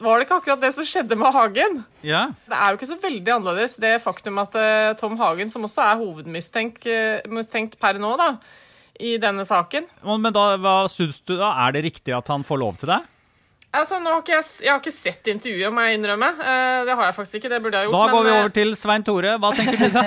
var 0.00 0.16
det 0.16 0.26
ikke 0.26 0.38
akkurat 0.40 0.62
det 0.62 0.72
som 0.72 0.86
skjedde 0.88 1.16
med 1.20 1.34
Hagen? 1.36 1.82
Ja. 2.06 2.22
Det 2.48 2.56
er 2.56 2.72
jo 2.72 2.78
ikke 2.78 2.88
så 2.88 2.96
veldig 3.02 3.34
annerledes, 3.36 3.76
det 3.82 3.92
faktum 4.00 4.40
at 4.40 4.56
eh, 4.56 4.92
Tom 5.00 5.18
Hagen, 5.20 5.52
som 5.52 5.66
også 5.68 5.84
er 5.84 6.00
hovedmistenkt 6.00 6.88
eh, 6.88 7.76
per 7.80 8.00
nå, 8.00 8.14
da, 8.20 8.30
i 9.00 9.14
denne 9.20 9.46
saken 9.48 9.86
Men 10.04 10.32
da, 10.32 10.44
hva 10.60 10.74
syns 10.92 11.20
du 11.24 11.34
da? 11.36 11.52
Er 11.66 11.76
det 11.76 11.84
riktig 11.88 12.12
at 12.16 12.28
han 12.32 12.44
får 12.44 12.60
lov 12.60 12.80
til 12.80 12.92
det? 12.92 13.00
Altså, 13.70 14.00
nå 14.02 14.10
har 14.10 14.22
ikke 14.24 14.34
jeg, 14.34 14.46
jeg 14.64 14.70
har 14.72 14.80
ikke 14.80 14.92
sett 14.92 15.28
intervjuet, 15.30 15.70
må 15.70 15.84
jeg 15.86 15.98
innrømme. 16.00 16.30
Eh, 16.42 16.78
det 16.88 16.96
har 16.98 17.04
jeg 17.06 17.16
faktisk 17.20 17.38
ikke. 17.38 17.50
Det 17.52 17.60
burde 17.62 17.82
jeg 17.82 17.86
gjort. 17.86 17.98
Da 18.00 18.14
går 18.16 18.24
vi 18.26 18.30
eh, 18.32 18.38
over 18.40 18.54
til 18.56 18.72
Svein 18.80 19.04
Tore. 19.06 19.34
Hva 19.38 19.52
tenker 19.54 19.78
du 19.78 19.94
da? 19.94 20.02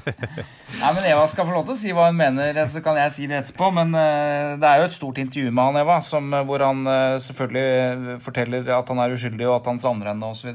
Nei, 0.82 0.92
men 0.92 1.08
Eva 1.10 1.24
skal 1.30 1.48
få 1.48 1.56
lov 1.56 1.66
til 1.66 1.74
å 1.74 1.78
si 1.80 1.94
hva 1.96 2.10
hun 2.12 2.20
mener, 2.20 2.60
så 2.70 2.82
kan 2.84 3.00
jeg 3.00 3.14
si 3.16 3.26
det 3.30 3.40
etterpå. 3.40 3.72
Men 3.74 3.90
eh, 3.98 4.52
det 4.62 4.70
er 4.70 4.84
jo 4.84 4.90
et 4.90 4.94
stort 4.94 5.18
intervju 5.22 5.50
med 5.50 5.62
han, 5.64 5.80
Eva, 5.82 5.98
som, 6.04 6.30
hvor 6.46 6.62
han 6.62 6.86
selvfølgelig 7.24 8.20
forteller 8.22 8.70
at 8.78 8.94
han 8.94 9.02
er 9.02 9.16
uskyldig, 9.18 9.48
og 9.50 9.58
at 9.58 9.72
han 9.72 9.82
savner 9.82 10.12
henne 10.12 10.30
osv. 10.30 10.54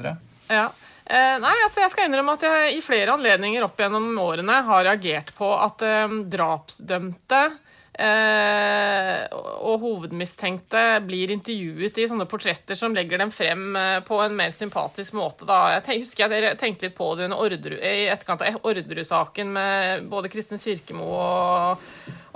Ja. 0.52 0.70
Eh, 1.12 1.38
nei, 1.44 1.56
altså 1.66 1.82
jeg 1.82 1.92
skal 1.92 2.08
innrømme 2.08 2.38
at 2.38 2.46
jeg 2.46 2.78
i 2.78 2.84
flere 2.86 3.12
anledninger 3.18 3.66
opp 3.66 3.80
gjennom 3.82 4.14
årene 4.22 4.62
har 4.68 4.86
reagert 4.88 5.34
på 5.36 5.50
at 5.60 5.84
eh, 5.84 6.14
drapsdømte 6.32 7.42
og 9.62 9.84
hovedmistenkte 9.84 10.82
blir 11.06 11.32
intervjuet 11.34 12.00
i 12.02 12.08
sånne 12.10 12.28
portretter 12.30 12.78
som 12.78 12.96
legger 12.96 13.22
dem 13.22 13.32
frem 13.34 13.76
eh, 13.78 14.00
på 14.06 14.18
en 14.24 14.36
mer 14.38 14.54
sympatisk 14.56 15.16
måte. 15.18 15.48
Da. 15.50 15.78
Jeg 15.78 16.02
husker 16.02 16.26
jeg 16.26 16.34
dere 16.34 16.58
tenkte 16.60 16.88
litt 16.88 16.98
på 16.98 17.12
det 17.20 17.30
Orderud, 17.32 17.78
i 17.78 18.08
etterkant 18.12 18.44
av 18.46 18.68
Orderud-saken 18.68 19.54
med 19.56 20.08
både 20.12 20.32
Kristin 20.34 20.62
Kirkemo 20.62 21.08
og, 21.18 21.86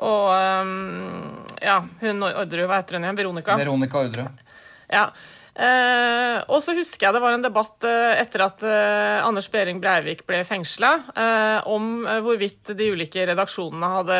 og 0.05 0.27
um, 0.61 1.45
ja, 1.61 1.79
hun 2.03 2.27
Orderud, 2.29 2.67
hva 2.69 2.81
heter 2.81 2.99
hun 2.99 3.07
igjen? 3.07 3.21
Veronica? 3.23 3.57
Veronica 3.59 4.05
Orderud. 4.05 4.45
Ja. 4.91 5.09
Eh, 5.55 6.37
og 6.51 6.59
så 6.59 6.73
husker 6.75 7.07
jeg 7.07 7.15
det 7.15 7.21
var 7.23 7.31
en 7.31 7.45
debatt 7.45 7.85
eh, 7.87 8.17
etter 8.19 8.41
at 8.43 8.63
eh, 8.67 9.23
Anders 9.23 9.47
Behring 9.53 9.79
Breivik 9.79 10.25
ble 10.27 10.41
fengsla, 10.43 10.89
eh, 11.15 11.67
om 11.71 12.03
eh, 12.03 12.19
hvorvidt 12.25 12.73
de 12.75 12.89
ulike 12.91 13.23
redaksjonene 13.29 13.91
hadde 13.93 14.17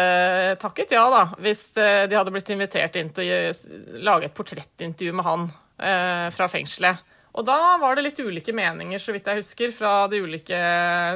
takket 0.62 0.96
ja, 0.96 1.04
da, 1.12 1.26
hvis 1.44 1.68
eh, 1.76 2.06
de 2.08 2.16
hadde 2.16 2.32
blitt 2.32 2.54
invitert 2.56 2.96
inn 3.02 3.12
til 3.16 3.34
å 3.36 4.00
lage 4.08 4.30
et 4.30 4.38
portrettintervju 4.38 5.16
med 5.20 5.28
han 5.28 5.48
fra 5.76 6.46
fengselet. 6.48 7.02
Og 7.36 7.44
da 7.44 7.76
var 7.82 7.98
det 7.98 8.06
litt 8.06 8.20
ulike 8.24 8.54
meninger, 8.56 8.96
så 8.96 9.12
vidt 9.12 9.26
jeg 9.28 9.42
husker, 9.42 9.74
fra 9.76 10.06
de 10.08 10.22
ulike 10.24 10.56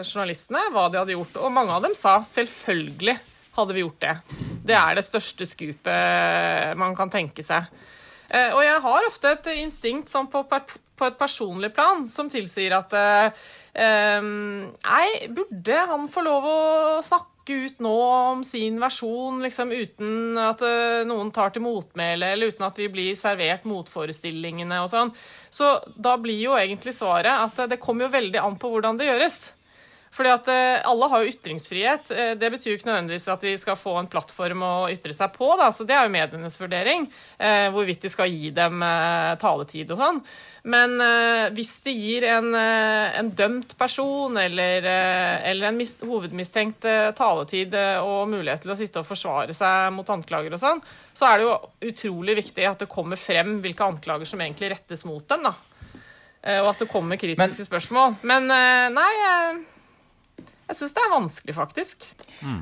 journalistene 0.04 0.66
hva 0.76 0.90
de 0.92 1.00
hadde 1.00 1.16
gjort. 1.16 1.38
Og 1.40 1.54
mange 1.56 1.72
av 1.78 1.86
dem 1.86 1.96
sa 1.96 2.18
selvfølgelig 2.28 3.16
hadde 3.56 3.78
vi 3.78 3.86
gjort 3.86 4.04
det. 4.04 4.18
Det 4.68 4.76
er 4.76 5.00
det 5.00 5.06
største 5.08 5.48
skupet 5.48 6.76
man 6.76 6.98
kan 7.00 7.14
tenke 7.14 7.46
seg. 7.48 7.72
Eh, 8.30 8.54
og 8.54 8.62
jeg 8.66 8.84
har 8.86 9.08
ofte 9.08 9.34
et 9.34 9.50
instinkt 9.58 10.12
sånn 10.12 10.30
på, 10.32 10.44
på, 10.50 10.60
et, 10.60 11.18
personlig 11.18 11.72
plan 11.74 12.06
som 12.10 12.30
tilsier 12.32 12.76
at 12.78 12.94
eh, 13.00 13.50
Nei, 13.80 15.10
burde 15.32 15.84
han 15.92 16.08
få 16.12 16.24
lov 16.26 16.48
å 16.50 16.62
snakke 17.06 17.56
ut 17.66 17.80
nå 17.82 17.94
om 18.34 18.42
sin 18.46 18.80
versjon, 18.82 19.38
liksom 19.42 19.72
uten 19.72 20.38
at 20.42 20.62
noen 21.08 21.30
tar 21.34 21.54
til 21.54 21.64
motmæle, 21.64 22.34
eller 22.34 22.52
uten 22.52 22.66
at 22.68 22.78
vi 22.78 22.90
blir 22.92 23.16
servert 23.18 23.64
motforestillingene 23.70 24.82
og 24.84 24.90
sånn. 24.92 25.14
Så 25.54 25.72
da 25.96 26.18
blir 26.22 26.42
jo 26.42 26.58
egentlig 26.60 26.94
svaret 26.98 27.32
at 27.46 27.64
det 27.72 27.80
kommer 27.82 28.06
jo 28.06 28.18
veldig 28.18 28.42
an 28.44 28.60
på 28.60 28.74
hvordan 28.74 29.00
det 29.00 29.08
gjøres. 29.08 29.40
Fordi 30.12 30.30
at 30.34 30.48
eh, 30.50 30.82
Alle 30.90 31.08
har 31.12 31.22
jo 31.24 31.30
ytringsfrihet. 31.30 32.10
Eh, 32.12 32.32
Det 32.40 32.50
betyr 32.52 32.72
jo 32.72 32.78
ikke 32.80 32.90
nødvendigvis 32.90 33.28
at 33.30 33.44
de 33.46 33.54
skal 33.62 33.78
få 33.78 33.94
en 34.00 34.08
plattform 34.10 34.64
å 34.66 34.74
ytre 34.92 35.14
seg 35.14 35.34
på. 35.36 35.52
Da. 35.60 35.70
Så 35.72 35.86
Det 35.86 35.94
er 35.96 36.08
jo 36.08 36.14
medienes 36.16 36.58
vurdering, 36.60 37.06
eh, 37.38 37.70
hvorvidt 37.74 38.02
de 38.02 38.10
skal 38.10 38.32
gi 38.34 38.50
dem 38.56 38.82
taletid 39.40 39.92
og 39.94 40.00
sånn. 40.00 40.22
Men 40.70 40.98
hvis 41.56 41.72
de 41.86 41.92
gir 41.96 42.26
en, 42.28 42.50
en 42.54 43.30
dømt 43.32 43.78
person 43.80 44.36
eller, 44.38 44.84
eller 45.48 45.70
en 45.70 45.78
mis 45.80 45.94
hovedmistenkt 46.04 46.84
taletid 47.16 47.74
og 48.04 48.28
mulighet 48.28 48.66
til 48.66 48.74
å 48.74 48.78
sitte 48.78 49.00
og 49.00 49.08
forsvare 49.08 49.56
seg 49.56 49.94
mot 49.96 50.12
anklager 50.12 50.54
og 50.58 50.60
sånn, 50.60 50.84
så 51.16 51.30
er 51.32 51.40
det 51.40 51.48
jo 51.48 51.56
utrolig 51.94 52.36
viktig 52.42 52.68
at 52.68 52.84
det 52.84 52.90
kommer 52.92 53.16
frem 53.18 53.62
hvilke 53.64 53.88
anklager 53.88 54.28
som 54.28 54.44
egentlig 54.44 54.74
rettes 54.76 55.06
mot 55.08 55.24
dem. 55.32 55.48
da. 55.48 55.56
Og 56.60 56.70
at 56.76 56.84
det 56.84 56.92
kommer 56.92 57.16
kritiske 57.16 57.40
Men- 57.64 57.72
spørsmål. 57.72 58.20
Men 58.28 58.52
nei 58.52 59.14
jeg 60.70 60.78
syns 60.78 60.94
det 60.94 61.02
er 61.02 61.12
vanskelig, 61.12 61.54
faktisk. 61.58 62.06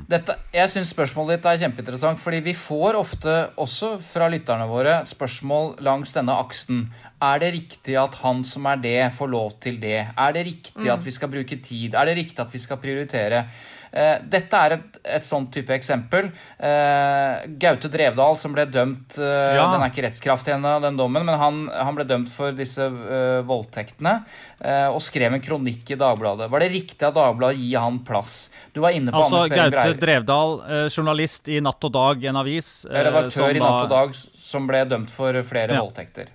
Dette, 0.08 0.38
jeg 0.54 0.72
syns 0.72 0.92
spørsmålet 0.94 1.36
ditt 1.36 1.48
er 1.50 1.58
kjempeinteressant, 1.60 2.20
fordi 2.22 2.40
vi 2.46 2.54
får 2.56 2.96
ofte, 2.96 3.34
også 3.60 3.90
fra 4.00 4.30
lytterne 4.32 4.64
våre, 4.70 4.94
spørsmål 5.08 5.74
langs 5.84 6.16
denne 6.16 6.36
aksen. 6.40 6.86
Er 7.20 7.42
det 7.42 7.52
riktig 7.52 7.98
at 8.00 8.16
han 8.22 8.40
som 8.48 8.68
er 8.70 8.80
det, 8.80 8.98
får 9.16 9.28
lov 9.28 9.58
til 9.60 9.76
det? 9.82 10.06
Er 10.16 10.32
det 10.36 10.46
riktig 10.48 10.88
at 10.88 11.04
vi 11.04 11.12
skal 11.12 11.32
bruke 11.34 11.60
tid? 11.60 11.92
Er 11.92 12.08
det 12.08 12.16
riktig 12.22 12.40
at 12.46 12.54
vi 12.54 12.62
skal 12.64 12.80
prioritere? 12.80 13.44
Eh, 13.92 14.18
dette 14.28 14.52
er 14.66 14.72
et, 14.76 14.98
et 15.18 15.24
sånt 15.24 15.50
type 15.54 15.72
eksempel. 15.74 16.30
Eh, 16.60 17.46
Gaute 17.60 17.88
Drevdal, 17.92 18.36
som 18.36 18.52
ble 18.52 18.66
dømt 18.68 19.18
eh, 19.18 19.54
Ja. 19.56 19.68
Den 19.72 19.82
er 19.84 19.90
ikke 19.92 20.04
rettskraftig 20.06 20.54
ennå, 20.56 20.74
den 20.84 20.96
dommen, 21.00 21.24
men 21.24 21.38
han, 21.40 21.62
han 21.72 21.94
ble 21.96 22.04
dømt 22.08 22.28
for 22.32 22.52
disse 22.52 22.86
voldtektene 23.48 24.14
eh, 24.60 24.88
og 24.92 25.00
skrev 25.04 25.34
en 25.36 25.42
kronikk 25.44 25.94
i 25.94 25.98
Dagbladet. 26.00 26.50
Var 26.52 26.64
det 26.64 26.70
riktig 26.74 27.06
av 27.08 27.14
Dagbladet 27.16 27.56
å 27.56 27.62
gi 27.62 27.74
han 27.78 28.00
plass? 28.06 28.34
Du 28.74 28.80
var 28.84 28.96
inne 28.96 29.12
på 29.14 29.22
Altså 29.22 29.42
Anders 29.44 29.52
Behring 29.54 29.76
Gaute. 29.78 30.00
Drevdal, 30.04 30.56
journalist 30.92 31.48
i 31.52 31.60
Natt 31.64 31.84
og 31.88 31.94
Dag, 31.96 32.24
en 32.32 32.40
avis. 32.44 32.72
eh, 32.88 33.04
Redaktør 33.08 33.48
som 33.48 33.56
i 33.56 33.62
Natt 33.62 33.86
og 33.86 33.94
Dag 33.94 34.14
som 34.18 34.66
ble 34.70 34.84
dømt 34.88 35.10
for 35.12 35.42
flere 35.48 35.74
Ja. 35.78 35.82
voldtekter. 35.84 36.34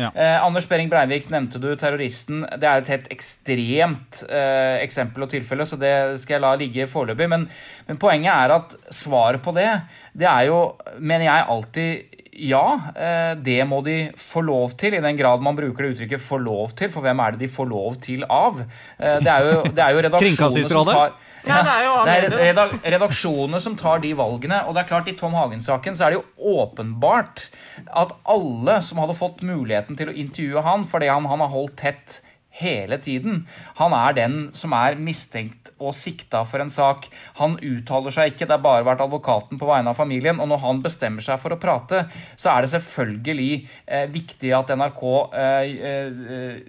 Ja. 0.00 0.10
Eh, 0.10 0.36
Anders 0.42 0.68
Behring 0.70 0.90
Breivik 0.92 1.28
nevnte 1.32 1.60
du, 1.62 1.70
terroristen. 1.78 2.42
Det 2.60 2.68
er 2.68 2.82
et 2.82 2.90
helt 2.94 3.12
ekstremt 3.14 4.24
eh, 4.28 4.80
eksempel 4.84 5.26
og 5.26 5.32
tilfelle, 5.32 5.66
så 5.68 5.78
det 5.80 5.94
skal 6.22 6.38
jeg 6.38 6.44
la 6.44 6.54
ligge 6.60 6.88
foreløpig. 6.90 7.30
Men, 7.30 7.46
men 7.88 8.00
poenget 8.00 8.32
er 8.34 8.56
at 8.58 8.76
svaret 8.94 9.42
på 9.44 9.54
det, 9.56 9.70
det 10.14 10.28
er 10.30 10.50
jo, 10.50 10.60
mener 10.98 11.28
jeg, 11.28 11.48
alltid 11.54 12.20
ja, 12.34 12.64
eh, 12.96 13.32
det 13.38 13.60
må 13.68 13.80
de 13.86 14.08
få 14.18 14.42
lov 14.44 14.74
til, 14.78 14.96
i 14.96 15.02
den 15.02 15.18
grad 15.18 15.42
man 15.44 15.56
bruker 15.56 15.84
det 15.86 15.92
uttrykket 15.94 16.20
'få 16.20 16.38
lov 16.42 16.74
til'. 16.74 16.90
For 16.90 17.00
hvem 17.00 17.18
er 17.20 17.30
det 17.32 17.40
de 17.40 17.48
får 17.48 17.68
lov 17.68 18.00
til 18.02 18.24
av? 18.28 18.60
Eh, 18.98 19.20
det, 19.20 19.30
er 19.30 19.40
jo, 19.44 19.62
det 19.62 19.78
er 19.84 19.90
jo 19.90 20.02
redaksjonene 20.08 20.68
som 20.68 20.86
tar 20.86 21.14
Ja, 21.48 21.60
det 21.62 21.72
er 21.72 21.84
jo 21.84 21.94
det 22.06 22.14
er 22.14 22.36
redak 22.40 22.74
redaksjonene 22.94 23.60
som 23.60 23.76
tar 23.78 24.00
de 24.04 24.12
valgene. 24.16 24.62
Og 24.68 24.76
det 24.76 24.84
er 24.84 24.90
klart, 24.90 25.08
i 25.10 25.16
Tom 25.18 25.36
Hagen-saken 25.36 25.96
så 25.96 26.06
er 26.06 26.14
det 26.14 26.20
jo 26.20 26.54
åpenbart 26.60 27.48
at 27.90 28.14
alle 28.34 28.78
som 28.86 29.02
hadde 29.02 29.18
fått 29.18 29.44
muligheten 29.46 29.98
til 29.98 30.10
å 30.10 30.16
intervjue 30.24 30.64
han 30.64 30.86
fordi 30.88 31.10
han, 31.12 31.28
han 31.30 31.44
har 31.44 31.52
holdt 31.52 31.76
tett 31.84 32.20
hele 32.60 32.98
tiden. 33.02 33.44
Han 33.80 33.94
er 33.96 34.14
den 34.16 34.36
som 34.54 34.74
er 34.76 34.98
mistenkt 35.00 35.72
og 35.82 35.94
sikta 35.96 36.44
for 36.46 36.62
en 36.62 36.70
sak. 36.70 37.08
Han 37.40 37.56
uttaler 37.58 38.14
seg 38.14 38.32
ikke, 38.32 38.46
det 38.46 38.56
har 38.56 38.62
bare 38.64 38.86
vært 38.86 39.02
advokaten 39.04 39.58
på 39.58 39.68
vegne 39.68 39.90
av 39.90 39.98
familien. 39.98 40.38
Og 40.40 40.48
når 40.50 40.62
han 40.62 40.82
bestemmer 40.84 41.24
seg 41.24 41.40
for 41.42 41.54
å 41.54 41.60
prate, 41.60 42.04
så 42.36 42.52
er 42.52 42.64
det 42.64 42.72
selvfølgelig 42.76 43.50
eh, 43.86 44.06
viktig 44.12 44.52
at 44.54 44.70
NRK 44.78 45.04
eh, 45.42 45.72
eh, 45.90 46.60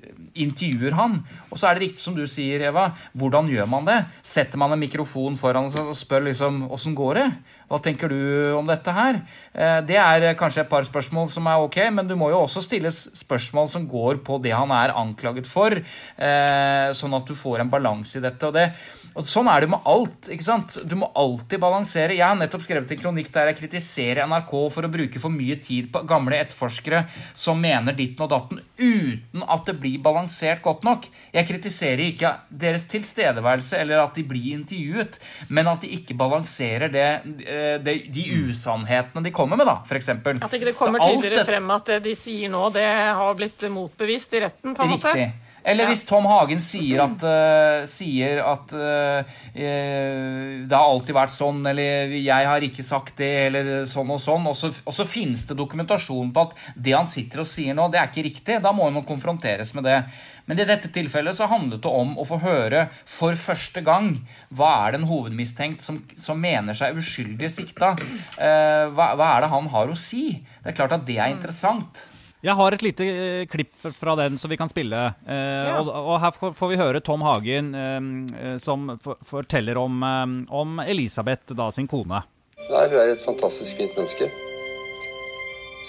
intervjuer 0.46 0.98
han. 0.98 1.20
Og 1.52 1.60
så 1.60 1.70
er 1.70 1.78
det 1.78 1.88
riktig 1.88 2.04
som 2.04 2.18
du 2.18 2.26
sier, 2.30 2.66
Eva. 2.72 2.90
Hvordan 3.14 3.52
gjør 3.54 3.70
man 3.70 3.86
det? 3.88 4.00
Setter 4.26 4.62
man 4.62 4.74
en 4.74 4.82
mikrofon 4.82 5.38
foran 5.40 5.70
og 5.70 5.94
spør 5.98 6.32
liksom 6.32 6.66
åssen 6.74 6.98
går 6.98 7.22
det? 7.22 7.30
Hva 7.70 7.80
tenker 7.82 8.12
du 8.12 8.20
om 8.56 8.68
dette 8.70 8.94
her? 8.94 9.22
Eh, 9.54 9.80
det 9.88 9.98
er 10.02 10.28
kanskje 10.40 10.64
et 10.66 10.72
par 10.72 10.86
spørsmål 10.88 11.30
som 11.32 11.48
er 11.50 11.64
ok, 11.66 11.80
men 11.96 12.10
du 12.10 12.16
må 12.20 12.30
jo 12.34 12.44
også 12.44 12.64
stille 12.64 12.92
spørsmål 12.94 13.72
som 13.74 13.88
går 13.90 14.22
på 14.26 14.38
det 14.44 14.54
han 14.56 14.74
er 14.76 14.96
anklaget 14.96 15.50
for, 15.50 15.74
eh, 15.74 16.92
sånn 16.94 17.18
at 17.18 17.26
du 17.26 17.36
får 17.36 17.64
en 17.64 17.74
balanse 17.74 18.20
i 18.20 18.26
dette. 18.26 18.46
og 18.46 18.54
det 18.54 18.70
og 19.16 19.24
Sånn 19.24 19.48
er 19.48 19.64
det 19.64 19.70
med 19.72 19.86
alt. 19.88 20.28
ikke 20.28 20.44
sant? 20.44 20.76
Du 20.84 20.98
må 21.00 21.08
alltid 21.16 21.62
balansere. 21.64 22.18
Jeg 22.18 22.26
har 22.26 22.36
nettopp 22.36 22.66
skrevet 22.66 22.90
en 22.92 23.00
kronikk 23.00 23.30
der 23.32 23.48
jeg 23.48 23.60
kritiserer 23.62 24.28
NRK 24.28 24.52
for 24.74 24.84
å 24.84 24.92
bruke 24.92 25.22
for 25.24 25.32
mye 25.32 25.56
tid 25.64 25.88
på 25.94 26.02
gamle 26.08 26.36
etterforskere 26.44 27.06
som 27.32 27.62
mener 27.62 27.96
ditten 27.96 28.26
og 28.26 28.34
datten, 28.34 28.60
uten 28.76 29.46
at 29.48 29.70
det 29.70 29.78
blir 29.80 30.04
balansert 30.04 30.62
godt 30.66 30.84
nok. 30.84 31.08
Jeg 31.32 31.48
kritiserer 31.48 32.04
ikke 32.10 32.34
deres 32.52 32.84
tilstedeværelse 32.92 33.80
eller 33.80 34.04
at 34.04 34.20
de 34.20 34.26
blir 34.28 34.58
intervjuet, 34.58 35.20
men 35.48 35.72
at 35.72 35.86
de 35.86 35.94
ikke 35.96 36.18
balanserer 36.20 36.92
det, 36.92 37.08
eh, 37.56 37.78
det, 37.84 37.96
de 38.14 38.26
usannhetene 38.46 39.24
de 39.26 39.34
kommer 39.36 39.60
med, 39.60 39.70
da, 39.70 39.80
f.eks. 39.88 40.12
At 40.12 40.54
ikke 40.58 40.70
det 40.70 40.76
kommer 40.78 41.04
tydeligere 41.04 41.48
frem 41.48 41.74
at 41.76 41.90
det 41.94 42.02
de 42.10 42.14
sier 42.20 42.52
nå, 42.52 42.68
det 42.76 42.86
har 42.86 43.40
blitt 43.40 43.66
motbevist 43.72 44.36
i 44.36 44.46
retten? 44.46 44.76
på 44.76 44.86
en 44.86 44.96
måte? 44.98 45.16
Riktig. 45.16 45.45
Eller 45.66 45.90
hvis 45.90 46.04
Tom 46.06 46.28
Hagen 46.30 46.62
sier 46.62 47.02
at, 47.08 47.24
uh, 47.26 47.86
sier 47.90 48.42
at 48.46 48.74
uh, 48.78 49.38
det 49.56 50.70
har 50.70 50.86
alltid 50.86 51.18
vært 51.18 51.34
sånn, 51.34 51.64
eller 51.66 52.14
'jeg 52.14 52.50
har 52.52 52.66
ikke 52.68 52.86
sagt 52.86 53.18
det', 53.18 53.48
eller 53.48 53.72
sånn 53.90 54.12
og 54.14 54.22
sånn, 54.22 54.46
og 54.46 54.56
så, 54.56 54.70
og 54.86 54.94
så 54.94 55.08
finnes 55.10 55.46
det 55.50 55.58
dokumentasjon 55.58 56.32
på 56.36 56.46
at 56.46 56.56
det 56.76 56.94
han 56.94 57.10
sitter 57.10 57.42
og 57.42 57.50
sier 57.50 57.74
nå, 57.74 57.90
det 57.90 58.00
er 58.00 58.12
ikke 58.12 58.28
riktig. 58.30 58.62
Da 58.62 58.72
må 58.72 58.92
man 58.94 59.08
konfronteres 59.08 59.74
med 59.74 59.90
det. 59.90 60.00
Men 60.46 60.62
i 60.62 60.68
dette 60.70 60.92
tilfellet 60.94 61.34
så 61.34 61.50
handlet 61.50 61.82
det 61.82 61.90
om 61.90 62.14
å 62.22 62.26
få 62.30 62.38
høre 62.44 62.86
for 63.10 63.34
første 63.34 63.82
gang 63.82 64.20
hva 64.54 64.86
er 64.86 64.94
det 64.94 65.02
en 65.02 65.10
hovedmistenkt 65.10 65.82
som, 65.82 66.04
som 66.14 66.38
mener 66.38 66.78
seg 66.78 66.98
uskyldig 67.00 67.50
sikta, 67.50 67.96
uh, 67.98 68.86
hva, 68.94 69.16
hva 69.18 69.32
er 69.34 69.46
det 69.46 69.54
han 69.56 69.72
har 69.74 69.90
å 69.90 69.98
si? 69.98 70.28
Det 70.62 70.74
er 70.74 70.78
klart 70.78 71.00
at 71.00 71.08
det 71.10 71.18
er 71.18 71.34
interessant. 71.34 72.10
Jeg 72.46 72.54
har 72.60 72.76
et 72.76 72.84
lite 72.86 73.06
eh, 73.10 73.46
klipp 73.50 73.74
fra 73.98 74.14
den 74.20 74.36
som 74.38 74.52
vi 74.52 74.58
kan 74.60 74.70
spille. 74.70 75.00
Eh, 75.26 75.66
Ja. 75.66 75.80
og, 75.82 75.88
og 75.90 76.20
her 76.22 76.32
får, 76.38 76.68
vi 76.70 76.78
høre 76.78 77.02
Tom 77.02 77.24
Hagen 77.26 77.72
eh, 77.74 78.02
eh, 78.52 78.58
som 78.62 78.92
for, 79.02 79.18
forteller 79.26 79.78
om, 79.82 79.98
eh, 80.06 80.26
om 80.54 80.80
Elisabeth, 80.86 81.56
da 81.58 81.72
sin 81.74 81.88
kone. 81.90 82.22
Nei, 82.70 82.84
hun 82.92 83.00
er 83.02 83.10
et 83.16 83.26
fantastisk 83.26 83.78
fint 83.82 83.98
menneske. 83.98 84.30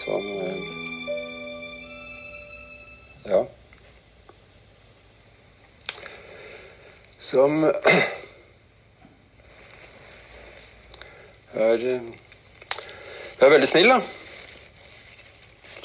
Som 0.01 0.23
eh, 0.47 0.61
Ja. 3.27 3.41
Som 7.19 7.65
er 11.57 11.87
eh, 11.91 12.01
er 13.41 13.51
veldig 13.53 13.69
snill, 13.69 13.89
da. 13.93 14.01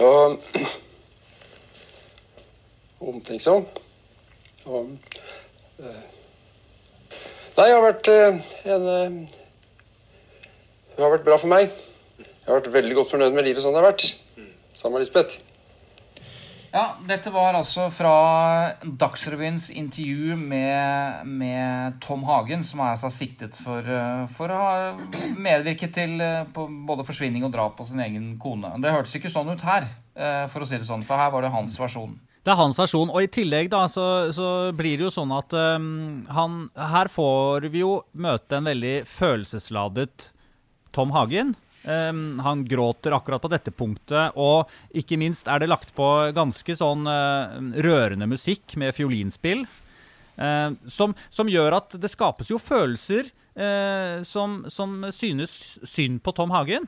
Og 0.02 0.40
omtenksom. 3.02 3.68
Og 4.66 4.90
eh, 5.82 6.02
Nei, 7.58 7.68
jeg 7.68 7.76
har 7.76 7.86
vært 7.86 8.10
eh, 8.10 8.42
en 8.74 8.90
eh, 8.96 9.38
hun 10.92 11.06
har 11.06 11.14
vært 11.16 11.26
bra 11.26 11.38
for 11.40 11.50
meg. 11.50 11.70
Jeg 12.20 12.48
har 12.48 12.60
vært 12.60 12.74
veldig 12.74 12.98
godt 12.98 13.14
fornøyd 13.14 13.34
med 13.34 13.48
livet 13.48 13.64
sånn 13.64 13.74
det 13.74 13.82
har 13.82 13.88
vært. 13.92 14.04
Sammen 14.76 14.98
med 14.98 15.06
Lisbeth. 15.06 15.51
Ja, 16.72 16.94
dette 17.04 17.34
var 17.36 17.58
altså 17.60 17.90
fra 17.92 18.12
Dagsrevyens 18.80 19.68
intervju 19.76 20.38
med, 20.40 21.28
med 21.28 21.98
Tom 22.04 22.24
Hagen, 22.24 22.64
som 22.64 22.80
er 22.80 22.94
altså 22.94 23.10
siktet 23.12 23.58
for, 23.60 23.84
eh, 23.84 24.24
for 24.32 24.48
å 24.48 24.60
ha 24.62 24.76
medvirket 25.36 25.92
til 25.98 26.16
eh, 26.24 26.48
både 26.88 27.04
forsvinning 27.04 27.44
og 27.44 27.52
drap 27.52 27.76
på 27.76 27.90
sin 27.90 28.00
egen 28.00 28.38
kone. 28.40 28.72
Det 28.80 28.94
hørtes 28.96 29.18
ikke 29.20 29.34
sånn 29.34 29.52
ut 29.52 29.66
her, 29.68 29.90
eh, 30.16 30.46
for 30.54 30.64
å 30.64 30.70
si 30.70 30.80
det 30.80 30.88
sånn, 30.88 31.04
for 31.04 31.20
her 31.20 31.34
var 31.36 31.44
det 31.44 31.52
hans 31.52 31.76
versjon. 31.82 32.16
Det 32.42 32.54
er 32.54 32.62
hans 32.62 32.80
versjon. 32.80 33.12
Og 33.12 33.28
i 33.28 33.30
tillegg 33.30 33.68
da, 33.74 33.84
så, 33.92 34.06
så 34.34 34.48
blir 34.72 34.96
det 34.96 35.10
jo 35.10 35.12
sånn 35.14 35.34
at 35.36 35.54
um, 35.54 36.24
han 36.34 36.56
Her 36.74 37.12
får 37.14 37.68
vi 37.70 37.84
jo 37.84 38.00
møte 38.18 38.58
en 38.58 38.66
veldig 38.66 38.96
følelsesladet 39.06 40.32
Tom 40.96 41.14
Hagen. 41.14 41.54
Um, 41.82 42.38
han 42.46 42.62
gråter 42.70 43.16
akkurat 43.16 43.42
på 43.42 43.50
dette 43.50 43.72
punktet, 43.74 44.36
og 44.38 44.70
ikke 44.94 45.18
minst 45.18 45.48
er 45.50 45.64
det 45.64 45.72
lagt 45.72 45.90
på 45.98 46.08
ganske 46.38 46.76
sånn 46.78 47.08
uh, 47.10 47.58
rørende 47.82 48.28
musikk 48.30 48.76
med 48.78 48.94
fiolinspill. 48.94 49.66
uh, 50.38 50.78
som, 50.86 51.16
som 51.34 51.50
gjør 51.50 51.80
at 51.80 51.98
det 51.98 52.12
skapes 52.14 52.54
jo 52.54 52.62
følelser 52.62 53.32
uh, 53.58 54.22
som, 54.28 54.62
som 54.70 55.10
synes 55.10 55.80
synd 55.90 56.22
på 56.22 56.36
Tom 56.38 56.54
Hagen. 56.54 56.86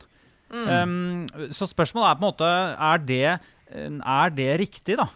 Um, 0.53 1.25
så 1.49 1.65
spørsmålet 1.65 2.11
er 2.11 2.17
på 2.19 2.21
en 2.21 2.27
måte 2.27 2.47
Er 2.77 2.99
det, 3.01 3.29
er 3.73 4.33
det 4.37 4.51
riktig, 4.61 4.99
da? 4.99 5.07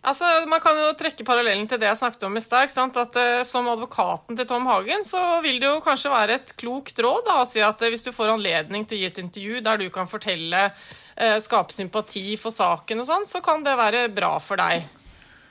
Altså, 0.00 0.24
Man 0.48 0.62
kan 0.64 0.78
jo 0.80 0.92
trekke 0.98 1.26
parallellen 1.28 1.66
til 1.68 1.80
det 1.80 1.90
jeg 1.90 2.00
snakket 2.00 2.24
om 2.28 2.38
i 2.38 2.44
stad. 2.44 2.70
At 2.70 3.18
uh, 3.18 3.42
Som 3.46 3.68
advokaten 3.68 4.38
til 4.38 4.48
Tom 4.48 4.68
Hagen 4.70 5.04
så 5.06 5.40
vil 5.44 5.60
det 5.60 5.68
jo 5.68 5.82
kanskje 5.84 6.12
være 6.12 6.38
et 6.40 6.54
klokt 6.60 6.98
råd 6.98 7.26
da, 7.28 7.40
å 7.42 7.48
si 7.48 7.62
at 7.64 7.82
uh, 7.82 7.90
hvis 7.92 8.06
du 8.06 8.12
får 8.16 8.34
anledning 8.36 8.86
til 8.88 8.98
å 8.98 9.02
gi 9.02 9.10
et 9.10 9.20
intervju 9.24 9.60
der 9.66 9.82
du 9.82 9.90
kan 9.92 10.08
fortelle, 10.10 10.70
uh, 10.70 11.36
skape 11.42 11.76
sympati 11.76 12.38
for 12.40 12.54
saken 12.54 13.04
og 13.04 13.10
sånn, 13.10 13.28
så 13.28 13.44
kan 13.44 13.64
det 13.66 13.76
være 13.78 14.08
bra 14.14 14.38
for 14.42 14.60
deg. 14.60 14.88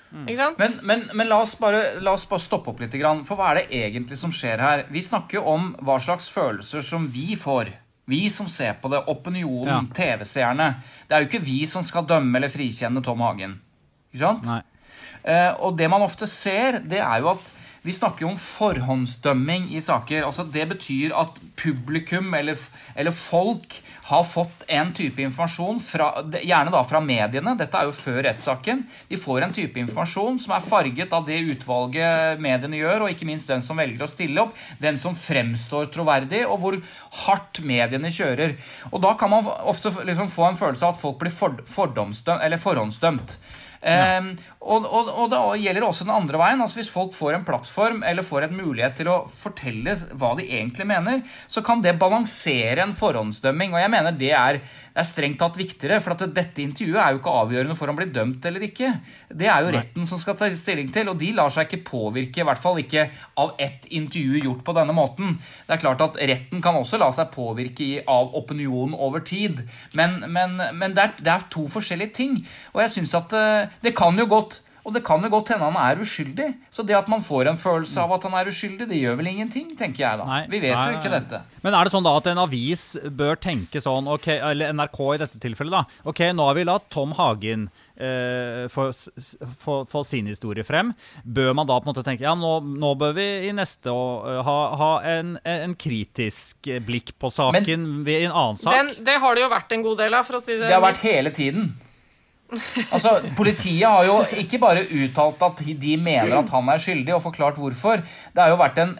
Ikke 0.10 0.40
sant? 0.40 0.58
Men, 0.58 0.80
men, 0.82 1.04
men 1.14 1.30
la, 1.30 1.38
oss 1.44 1.54
bare, 1.60 2.00
la 2.02 2.16
oss 2.18 2.26
bare 2.30 2.42
stoppe 2.42 2.72
opp 2.72 2.80
litt, 2.82 2.96
for 3.28 3.38
hva 3.38 3.52
er 3.52 3.60
det 3.60 3.82
egentlig 3.84 4.18
som 4.18 4.34
skjer 4.34 4.62
her? 4.64 4.88
Vi 4.90 5.04
snakker 5.06 5.38
jo 5.38 5.44
om 5.52 5.70
hva 5.86 6.00
slags 6.02 6.32
følelser 6.34 6.82
som 6.86 7.06
vi 7.14 7.38
får. 7.38 7.70
Vi 8.10 8.24
som 8.34 8.48
ser 8.50 8.80
på 8.82 8.90
det, 8.90 9.04
opinionen, 9.12 9.92
TV-seerne. 9.94 10.72
Det 11.06 11.14
er 11.14 11.22
jo 11.22 11.30
ikke 11.30 11.46
vi 11.46 11.60
som 11.70 11.86
skal 11.86 12.08
dømme 12.10 12.40
eller 12.40 12.50
frikjenne 12.50 13.04
Tom 13.06 13.22
Hagen. 13.22 13.60
Ikke 14.14 14.26
sant? 14.26 14.50
Eh, 15.24 15.54
og 15.60 15.78
det 15.78 15.90
man 15.92 16.06
ofte 16.06 16.28
ser, 16.30 16.82
det 16.86 17.02
er 17.04 17.24
jo 17.24 17.34
at 17.36 17.56
vi 17.80 17.94
snakker 17.96 18.26
jo 18.26 18.34
om 18.34 18.40
forhåndsdømming 18.40 19.70
i 19.72 19.80
saker. 19.82 20.26
altså 20.28 20.44
Det 20.44 20.66
betyr 20.68 21.14
at 21.16 21.38
publikum 21.56 22.34
eller, 22.36 22.60
eller 22.96 23.16
folk 23.16 23.78
har 24.10 24.26
fått 24.28 24.66
en 24.68 24.92
type 24.94 25.22
informasjon, 25.24 25.80
fra, 25.80 26.10
gjerne 26.44 26.74
da 26.74 26.82
fra 26.84 27.00
mediene. 27.00 27.54
Dette 27.56 27.80
er 27.80 27.88
jo 27.88 27.96
før 27.96 28.20
rettssaken. 28.28 28.82
De 29.08 29.20
får 29.22 29.46
en 29.46 29.56
type 29.56 29.80
informasjon 29.80 30.42
som 30.44 30.56
er 30.58 30.66
farget 30.66 31.16
av 31.16 31.24
det 31.30 31.40
utvalget 31.54 32.44
mediene 32.44 32.82
gjør, 32.82 33.06
og 33.06 33.14
ikke 33.14 33.30
minst 33.30 33.52
den 33.52 33.64
som 33.64 33.80
velger 33.80 34.04
å 34.04 34.12
stille 34.12 34.44
opp, 34.44 34.60
hvem 34.84 35.00
som 35.00 35.16
fremstår 35.16 35.88
troverdig, 35.94 36.44
og 36.50 36.60
hvor 36.60 36.80
hardt 37.24 37.64
mediene 37.64 38.12
kjører. 38.12 38.58
Og 38.92 39.00
da 39.08 39.16
kan 39.16 39.32
man 39.32 39.48
ofte 39.48 39.94
liksom 40.04 40.28
få 40.34 40.50
en 40.50 40.60
følelse 40.60 40.84
av 40.84 40.98
at 40.98 41.02
folk 41.02 41.24
blir 41.24 41.32
for, 41.32 41.56
eller 42.36 42.60
forhåndsdømt. 42.60 43.40
Um, 43.84 44.38
og, 44.60 44.84
og, 44.84 45.08
og 45.08 45.30
det 45.32 45.40
gjelder 45.64 45.86
også 45.88 46.04
den 46.04 46.12
andre 46.12 46.40
veien. 46.42 46.60
altså 46.60 46.82
Hvis 46.82 46.92
folk 46.92 47.14
får 47.16 47.38
en 47.38 47.46
plattform 47.48 48.02
eller 48.04 48.26
får 48.28 48.50
en 48.50 48.58
mulighet 48.58 48.98
til 49.00 49.08
å 49.08 49.22
fortelle 49.32 49.94
hva 50.20 50.34
de 50.36 50.50
egentlig 50.50 50.88
mener, 50.90 51.22
så 51.48 51.64
kan 51.64 51.80
det 51.84 51.96
balansere 52.00 52.84
en 52.84 52.96
forhåndsdømming. 52.96 53.72
Og 53.72 53.80
jeg 53.80 53.92
mener 53.94 54.18
det 54.20 54.34
er, 54.36 54.60
er 54.92 55.08
strengt 55.08 55.40
tatt 55.40 55.56
viktigere, 55.56 56.02
for 56.04 56.12
at 56.12 56.26
dette 56.36 56.60
intervjuet 56.60 57.00
er 57.00 57.16
jo 57.16 57.22
ikke 57.22 57.36
avgjørende 57.40 57.78
for 57.80 57.88
om 57.88 57.96
han 57.96 58.02
blir 58.02 58.12
dømt 58.18 58.50
eller 58.50 58.66
ikke. 58.68 58.92
Det 59.32 59.48
er 59.48 59.64
jo 59.64 59.72
retten 59.78 60.10
som 60.10 60.20
skal 60.20 60.36
ta 60.36 60.52
stilling 60.52 60.92
til, 60.92 61.08
og 61.08 61.24
de 61.24 61.32
lar 61.40 61.56
seg 61.56 61.70
ikke 61.70 61.88
påvirke, 61.94 62.44
i 62.44 62.48
hvert 62.50 62.60
fall 62.60 62.84
ikke 62.84 63.08
av 63.40 63.56
ett 63.64 63.88
intervju 63.88 64.44
gjort 64.44 64.66
på 64.68 64.76
denne 64.76 64.98
måten. 64.98 65.38
Det 65.70 65.78
er 65.78 65.84
klart 65.86 66.04
at 66.04 66.20
retten 66.20 66.60
kan 66.66 66.82
også 66.82 67.00
la 67.00 67.08
seg 67.16 67.32
påvirke 67.32 68.04
av 68.12 68.36
opinionen 68.36 68.98
over 69.00 69.24
tid, 69.24 69.64
men, 69.96 70.20
men, 70.28 70.60
men 70.76 70.98
det, 70.98 71.08
er, 71.08 71.16
det 71.24 71.34
er 71.38 71.48
to 71.56 71.64
forskjellige 71.72 72.18
ting. 72.20 72.38
Og 72.76 72.84
jeg 72.84 72.98
synes 72.98 73.16
at 73.24 73.40
eh, 73.40 73.80
det 73.88 73.96
kan 73.96 74.20
jo 74.20 74.28
godt 74.28 74.49
og 74.90 74.96
det 74.96 75.04
kan 75.06 75.22
jo 75.22 75.30
godt 75.30 75.52
hende 75.54 75.68
han 75.70 75.78
er 75.78 76.02
uskyldig. 76.02 76.48
Så 76.74 76.84
det 76.88 76.96
at 76.98 77.10
man 77.12 77.22
får 77.22 77.52
en 77.52 77.60
følelse 77.62 78.02
av 78.02 78.16
at 78.16 78.24
han 78.26 78.38
er 78.40 78.50
uskyldig, 78.50 78.88
det 78.90 78.98
gjør 78.98 79.20
vel 79.20 79.30
ingenting, 79.30 79.68
tenker 79.78 80.02
jeg 80.02 80.22
da. 80.22 80.26
Nei, 80.26 80.40
Vi 80.50 80.62
vet 80.64 80.74
nei, 80.74 80.86
jo 80.90 80.98
ikke 80.98 81.12
nei. 81.14 81.20
dette. 81.20 81.42
Men 81.62 81.78
er 81.78 81.86
det 81.86 81.94
sånn 81.94 82.08
da 82.08 82.16
at 82.18 82.30
en 82.32 82.42
avis 82.42 82.86
bør 83.20 83.38
tenke 83.38 83.82
sånn, 83.84 84.10
okay, 84.10 84.40
eller 84.42 84.74
NRK 84.74 85.00
i 85.14 85.20
dette 85.22 85.42
tilfellet 85.44 85.76
da, 85.78 85.84
ok, 86.10 86.24
nå 86.34 86.48
har 86.50 86.58
vi 86.58 86.66
latt 86.66 86.88
Tom 86.90 87.14
Hagen 87.20 87.68
eh, 88.00 88.66
få, 88.72 90.04
sin 90.08 90.32
historie 90.32 90.66
frem. 90.66 90.94
Bør 91.24 91.54
man 91.60 91.70
da 91.70 91.78
på 91.78 91.86
en 91.86 91.92
måte 91.92 92.06
tenke, 92.08 92.26
ja, 92.26 92.34
nå, 92.40 92.56
nå 92.82 92.94
bør 92.98 93.14
vi 93.20 93.28
i 93.50 93.52
neste 93.56 93.94
år 93.94 94.42
ha, 94.48 94.58
ha 94.82 94.94
en, 95.12 95.36
en 95.44 95.76
kritisk 95.78 96.72
blikk 96.88 97.14
på 97.22 97.30
saken 97.36 98.02
ved 98.08 98.26
en 98.30 98.34
annen 98.34 98.64
sak? 98.64 98.74
Den, 98.74 98.96
det 99.06 99.20
har 99.22 99.38
det 99.38 99.46
jo 99.46 99.54
vært 99.54 99.78
en 99.78 99.86
god 99.86 100.02
del 100.02 100.18
av, 100.18 100.26
for 100.26 100.40
å 100.40 100.44
si 100.44 100.56
det 100.56 100.66
Det 100.66 100.74
har 100.74 100.86
vært 100.88 101.06
hele 101.06 101.36
tiden. 101.36 101.70
Altså, 102.92 103.20
Politiet 103.38 103.86
har 103.86 104.08
jo 104.08 104.16
ikke 104.42 104.60
bare 104.62 104.86
uttalt 104.90 105.44
at 105.46 105.62
de 105.82 105.98
mener 105.98 106.38
at 106.40 106.50
han 106.50 106.72
er 106.74 106.82
skyldig, 106.82 107.14
og 107.14 107.22
forklart 107.22 107.60
hvorfor. 107.62 108.02
Det 108.34 108.42
har 108.42 108.50
jo 108.54 108.60
vært 108.60 108.82
en, 108.82 108.96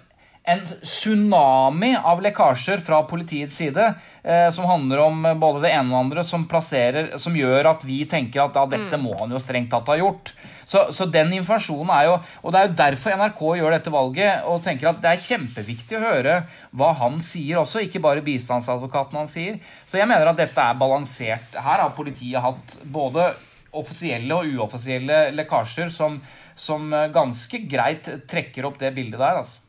en 0.50 0.62
tsunami 0.82 1.92
av 2.04 2.22
lekkasjer 2.26 2.82
fra 2.82 3.04
politiets 3.10 3.60
side 3.60 3.84
eh, 4.24 4.48
som 4.50 4.66
handler 4.66 5.02
om 5.04 5.28
både 5.40 5.62
det 5.66 5.74
ene 5.76 5.92
og 5.92 5.94
det 5.94 6.00
andre, 6.00 6.24
som, 6.26 6.48
plasserer, 6.50 7.12
som 7.22 7.36
gjør 7.38 7.70
at 7.70 7.86
vi 7.86 8.00
tenker 8.10 8.42
at 8.42 8.58
ja, 8.58 8.64
dette 8.72 8.98
må 9.02 9.14
han 9.20 9.36
jo 9.36 9.42
strengt 9.42 9.70
tatt 9.74 9.92
ha 9.92 10.00
gjort. 10.00 10.34
Så, 10.70 10.88
så, 10.94 11.06
den 11.10 11.32
informasjonen 11.34 11.90
er 11.90 12.04
jo 12.06 12.16
Og 12.44 12.52
det 12.54 12.60
er 12.60 12.68
jo 12.68 12.76
derfor 12.78 13.16
NRK 13.18 13.40
gjør 13.58 13.74
dette 13.74 13.94
valget 13.94 14.50
og 14.50 14.60
tenker 14.62 14.92
at 14.92 15.00
det 15.02 15.14
er 15.16 15.24
kjempeviktig 15.24 15.98
å 15.98 16.04
høre 16.04 16.36
hva 16.78 16.92
han 17.00 17.22
sier 17.26 17.62
også, 17.62 17.86
ikke 17.86 18.02
bare 18.04 18.26
bistandsadvokaten 18.26 19.22
han 19.22 19.30
sier. 19.30 19.62
Så 19.90 20.02
jeg 20.02 20.10
mener 20.10 20.30
at 20.30 20.42
dette 20.42 20.66
er 20.66 20.78
balansert. 20.82 21.58
Her 21.58 21.86
har 21.86 21.96
politiet 21.98 22.42
hatt 22.42 22.78
både 22.86 23.32
offisielle 23.78 24.34
og 24.34 24.50
uoffisielle 24.50 25.28
lekkasjer 25.38 25.90
som, 25.94 26.18
som 26.58 26.90
ganske 27.14 27.66
greit 27.70 28.10
trekker 28.30 28.66
opp 28.70 28.80
det 28.82 28.96
bildet 28.98 29.22
der. 29.22 29.44
altså. 29.44 29.69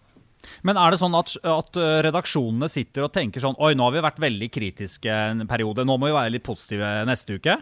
Men 0.67 0.79
er 0.81 0.93
det 0.93 1.01
sånn 1.01 1.15
at, 1.19 1.35
at, 1.45 1.79
redaksjonene 2.07 2.69
sitter 2.73 3.07
og 3.07 3.13
tenker 3.15 3.43
sånn 3.43 3.59
Oi, 3.61 3.75
nå 3.77 3.87
har 3.87 3.95
vi 3.95 4.05
vært 4.05 4.23
veldig 4.23 4.49
kritiske 4.53 5.19
en 5.35 5.47
periode. 5.51 5.85
Nå 5.87 5.99
må 6.01 6.11
vi 6.11 6.17
være 6.17 6.35
litt 6.37 6.47
positive 6.47 6.93
neste 7.09 7.37
uke? 7.39 7.59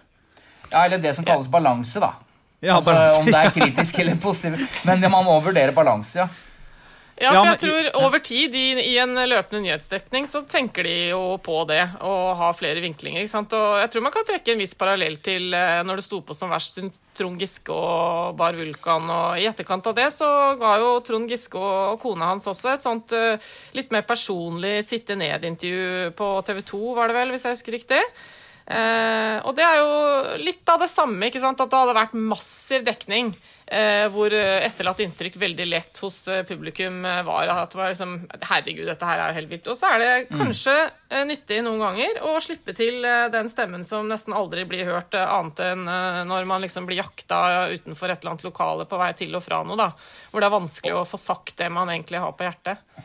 Ja, 0.69 0.85
eller 0.85 1.01
det 1.03 1.15
som 1.17 1.27
kalles 1.27 1.49
balanse, 1.51 2.01
da. 2.03 2.13
Ja, 2.61 2.77
altså, 2.77 2.93
balanse. 2.93 3.23
Om 3.23 3.31
det 3.31 3.41
er 3.41 3.55
kritisk 3.59 3.99
eller 4.03 4.21
positivt. 4.23 4.83
Men 4.89 5.03
man 5.11 5.27
må 5.27 5.39
vurdere 5.45 5.75
balanse, 5.77 6.23
ja. 6.23 6.29
Ja, 7.19 7.33
for 7.35 7.49
jeg 7.49 7.59
tror 7.65 7.89
over 7.99 8.21
tid 8.23 8.55
i, 8.55 8.67
i, 8.79 8.95
en 9.03 9.17
løpende 9.17 9.65
nyhetsdekning 9.65 10.29
så 10.31 10.45
tenker 10.47 10.87
de 10.87 10.95
jo 11.11 11.23
på 11.43 11.57
det 11.67 11.81
og 12.07 12.37
har 12.39 12.55
flere 12.55 12.83
vinklinger. 12.85 13.25
ikke 13.25 13.33
sant? 13.33 13.55
Og 13.59 13.81
jeg 13.83 13.91
tror 13.91 14.05
man 14.07 14.15
kan 14.15 14.27
trekke 14.29 14.55
en 14.55 14.63
viss 14.63 14.77
parallell 14.79 15.19
til 15.25 15.55
eh, 15.57 15.81
når 15.87 15.99
det 15.99 16.07
sto 16.07 16.21
på 16.23 16.37
som 16.39 16.53
verst 16.55 16.79
Trond 17.19 17.43
Giske 17.43 17.75
og 17.75 18.39
Bar 18.39 18.55
Vulkan. 18.59 19.11
Og 19.11 19.43
i 19.43 19.49
etterkant 19.51 19.91
av 19.91 19.99
det 19.99 20.07
så 20.15 20.31
ga 20.61 20.77
jo 20.79 20.95
Trond 21.07 21.31
Giske 21.31 21.59
og 21.59 21.99
kona 22.03 22.31
hans 22.31 22.47
også 22.47 22.71
et 22.77 22.87
sånt 22.87 23.15
eh, 23.19 23.51
litt 23.75 23.91
mer 23.95 24.07
personlig 24.07 24.77
sitte 24.87 25.19
ned-intervju 25.19 26.15
på 26.19 26.33
TV 26.47 26.63
2, 26.71 26.83
var 27.01 27.11
det 27.11 27.19
vel, 27.19 27.35
hvis 27.35 27.49
jeg 27.49 27.59
husker 27.59 27.81
riktig. 27.81 28.03
Eh, 28.69 29.37
og 29.43 29.55
det 29.59 29.65
er 29.67 29.79
jo 29.81 29.93
litt 30.45 30.71
av 30.71 30.83
det 30.85 30.91
samme, 30.93 31.19
ikke 31.27 31.43
sant? 31.43 31.61
at 31.61 31.73
det 31.73 31.83
hadde 31.83 31.99
vært 31.99 32.19
massiv 32.21 32.87
dekning. 32.87 33.35
Eh, 33.69 34.07
hvor 34.09 34.33
etterlatt 34.33 35.03
inntrykk 35.05 35.35
veldig 35.37 35.65
lett 35.69 35.99
hos 36.01 36.23
eh, 36.33 36.41
publikum 36.49 37.03
eh, 37.05 37.19
var 37.27 37.51
at 37.53 37.75
det 37.75 37.77
var 37.77 37.91
liksom 37.93 38.15
Herregud, 38.49 38.87
dette 38.89 39.05
her 39.05 39.21
er 39.21 39.29
jo 39.29 39.37
helt 39.43 39.51
vilt. 39.51 39.69
Og 39.69 39.77
så 39.77 39.91
er 39.91 40.01
det 40.01 40.13
kanskje 40.31 40.77
mm. 41.11 41.19
nyttig 41.29 41.59
noen 41.67 41.83
ganger 41.83 42.23
å 42.25 42.33
slippe 42.41 42.73
til 42.79 43.05
den 43.05 43.51
stemmen 43.53 43.85
som 43.85 44.09
nesten 44.09 44.37
aldri 44.37 44.65
blir 44.69 44.89
hørt, 44.89 45.13
annet 45.19 45.61
enn 45.67 45.85
når 46.31 46.49
man 46.49 46.65
liksom 46.65 46.89
blir 46.89 47.03
jakta 47.03 47.69
utenfor 47.75 48.09
et 48.09 48.23
eller 48.23 48.35
annet 48.35 48.49
lokale 48.49 48.89
på 48.89 49.01
vei 49.01 49.13
til 49.19 49.37
og 49.37 49.45
fra 49.45 49.61
noe, 49.67 49.77
da. 49.77 49.91
Hvor 50.31 50.41
det 50.41 50.49
er 50.49 50.57
vanskelig 50.57 50.97
å 50.97 51.07
få 51.09 51.21
sagt 51.21 51.59
det 51.61 51.69
man 51.75 51.93
egentlig 51.93 52.25
har 52.25 52.33
på 52.39 52.49
hjertet. 52.49 53.05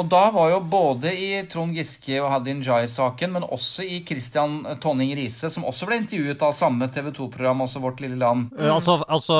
Og 0.00 0.06
da 0.08 0.22
var 0.32 0.54
jo 0.54 0.60
både 0.64 1.10
i 1.12 1.30
Trond 1.52 1.76
Giske 1.76 2.16
og 2.22 2.30
Hadin 2.32 2.62
Jai-saken, 2.64 3.34
men 3.34 3.44
også 3.44 3.84
i 3.84 3.98
Christian 4.08 4.62
Tonning 4.80 5.12
Riise, 5.18 5.50
som 5.52 5.66
også 5.68 5.88
ble 5.90 6.00
intervjuet 6.00 6.40
av 6.46 6.56
samme 6.56 6.88
TV 6.88 7.10
2-program, 7.12 7.66
også 7.66 7.82
Vårt 7.84 8.00
lille 8.00 8.16
land. 8.16 8.48
Mm. 8.54 8.70
Altså, 8.78 8.96
altså, 9.08 9.36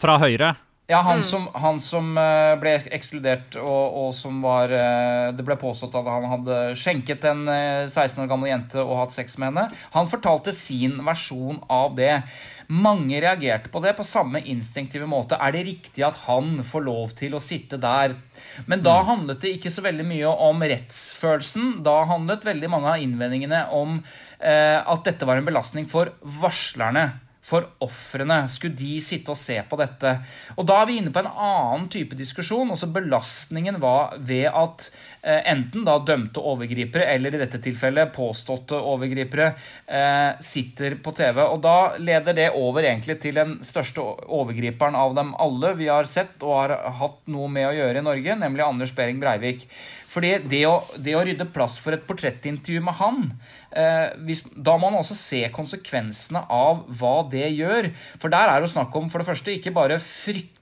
fra 0.00 0.18
Høyre? 0.20 0.52
Ja, 0.90 0.98
han 1.06 1.22
som, 1.24 1.46
han 1.56 1.78
som 1.80 2.10
ble 2.60 2.74
ekskludert, 2.92 3.56
og, 3.56 3.96
og, 3.96 4.08
som 4.18 4.42
var 4.44 4.72
Det 5.32 5.44
ble 5.46 5.56
påstått 5.56 5.94
at 5.96 6.08
han 6.10 6.26
hadde 6.28 6.56
skjenket 6.76 7.24
en 7.30 7.46
16 7.46 8.18
år 8.24 8.28
gammel 8.28 8.50
jente 8.50 8.82
og 8.82 8.98
hatt 8.98 9.14
sex 9.14 9.38
med 9.38 9.52
henne. 9.52 9.68
Han 9.94 10.10
fortalte 10.10 10.52
sin 10.52 10.98
versjon 11.06 11.62
av 11.72 11.94
det. 11.96 12.18
Mange 12.68 13.20
reagerte 13.22 13.72
på 13.72 13.82
det 13.84 13.96
på 13.98 14.06
samme 14.06 14.42
instinktive 14.52 15.08
måte. 15.10 15.38
Er 15.40 15.54
det 15.54 15.66
riktig 15.66 16.04
at 16.06 16.20
han 16.28 16.60
får 16.66 16.86
lov 16.86 17.16
til 17.18 17.34
å 17.34 17.42
sitte 17.42 17.80
der 17.80 18.14
men 18.66 18.82
da 18.84 18.98
handlet 19.06 19.42
det 19.42 19.56
ikke 19.56 19.72
så 19.72 19.84
veldig 19.84 20.04
mye 20.06 20.30
om 20.46 20.62
rettsfølelsen. 20.72 21.80
Da 21.86 22.02
handlet 22.10 22.46
veldig 22.46 22.70
mange 22.72 22.94
av 22.94 23.02
innvendingene 23.02 23.64
om 23.74 23.98
eh, 23.98 24.78
at 24.78 25.04
dette 25.06 25.28
var 25.28 25.40
en 25.40 25.48
belastning 25.48 25.88
for 25.90 26.12
varslerne 26.40 27.08
for 27.42 27.66
ofrene? 27.82 28.44
Skulle 28.50 28.78
de 28.78 28.96
sitte 29.02 29.32
og 29.34 29.38
se 29.38 29.58
på 29.68 29.78
dette? 29.80 30.14
Og 30.56 30.66
Da 30.68 30.80
er 30.80 30.88
vi 30.88 30.98
inne 31.00 31.12
på 31.14 31.22
en 31.22 31.30
annen 31.30 31.88
type 31.92 32.16
diskusjon. 32.18 32.70
også 32.70 32.90
Belastningen 32.94 33.80
var 33.82 34.16
ved 34.18 34.46
at 34.46 34.90
eh, 35.22 35.42
enten 35.52 35.84
da 35.84 35.98
dømte 35.98 36.40
overgripere, 36.40 37.08
eller 37.14 37.34
i 37.34 37.42
dette 37.42 37.60
tilfellet 37.62 38.14
påståtte 38.14 38.78
overgripere, 38.78 39.52
eh, 39.86 40.38
sitter 40.40 40.96
på 41.02 41.14
TV. 41.18 41.42
Og 41.42 41.60
Da 41.62 41.96
leder 41.98 42.32
det 42.32 42.50
over 42.54 42.82
egentlig 42.82 43.20
til 43.20 43.34
den 43.34 43.58
største 43.62 44.02
overgriperen 44.02 44.94
av 44.98 45.14
dem 45.18 45.34
alle 45.38 45.74
vi 45.78 45.90
har 45.90 46.04
sett 46.04 46.38
og 46.42 46.54
har 46.60 46.76
hatt 47.00 47.26
noe 47.26 47.48
med 47.48 47.68
å 47.68 47.74
gjøre 47.74 47.98
i 47.98 48.06
Norge, 48.06 48.38
nemlig 48.38 48.66
Anders 48.66 48.94
Behring 48.94 49.20
Breivik. 49.20 49.66
Fordi 50.12 50.34
det 50.44 50.62
å, 50.68 50.74
det 51.00 51.14
å 51.16 51.22
rydde 51.24 51.48
plass 51.54 51.78
for 51.80 51.96
et 51.96 52.04
portrettintervju 52.04 52.82
med 52.84 52.98
han 52.98 53.22
hvis, 54.26 54.44
Da 54.56 54.76
må 54.76 54.90
man 54.90 55.00
også 55.00 55.16
se 55.18 55.42
konsekvensene 55.54 56.44
av 56.52 56.84
hva 56.98 57.14
det 57.32 57.48
gjør. 57.56 57.90
For 58.20 58.32
der 58.32 58.50
er 58.52 58.60
det 58.60 58.72
snakk 58.72 58.94
om 58.98 59.08
for 59.12 59.22
det 59.22 59.28
første 59.30 59.54
ikke 59.56 59.74
bare 59.74 60.00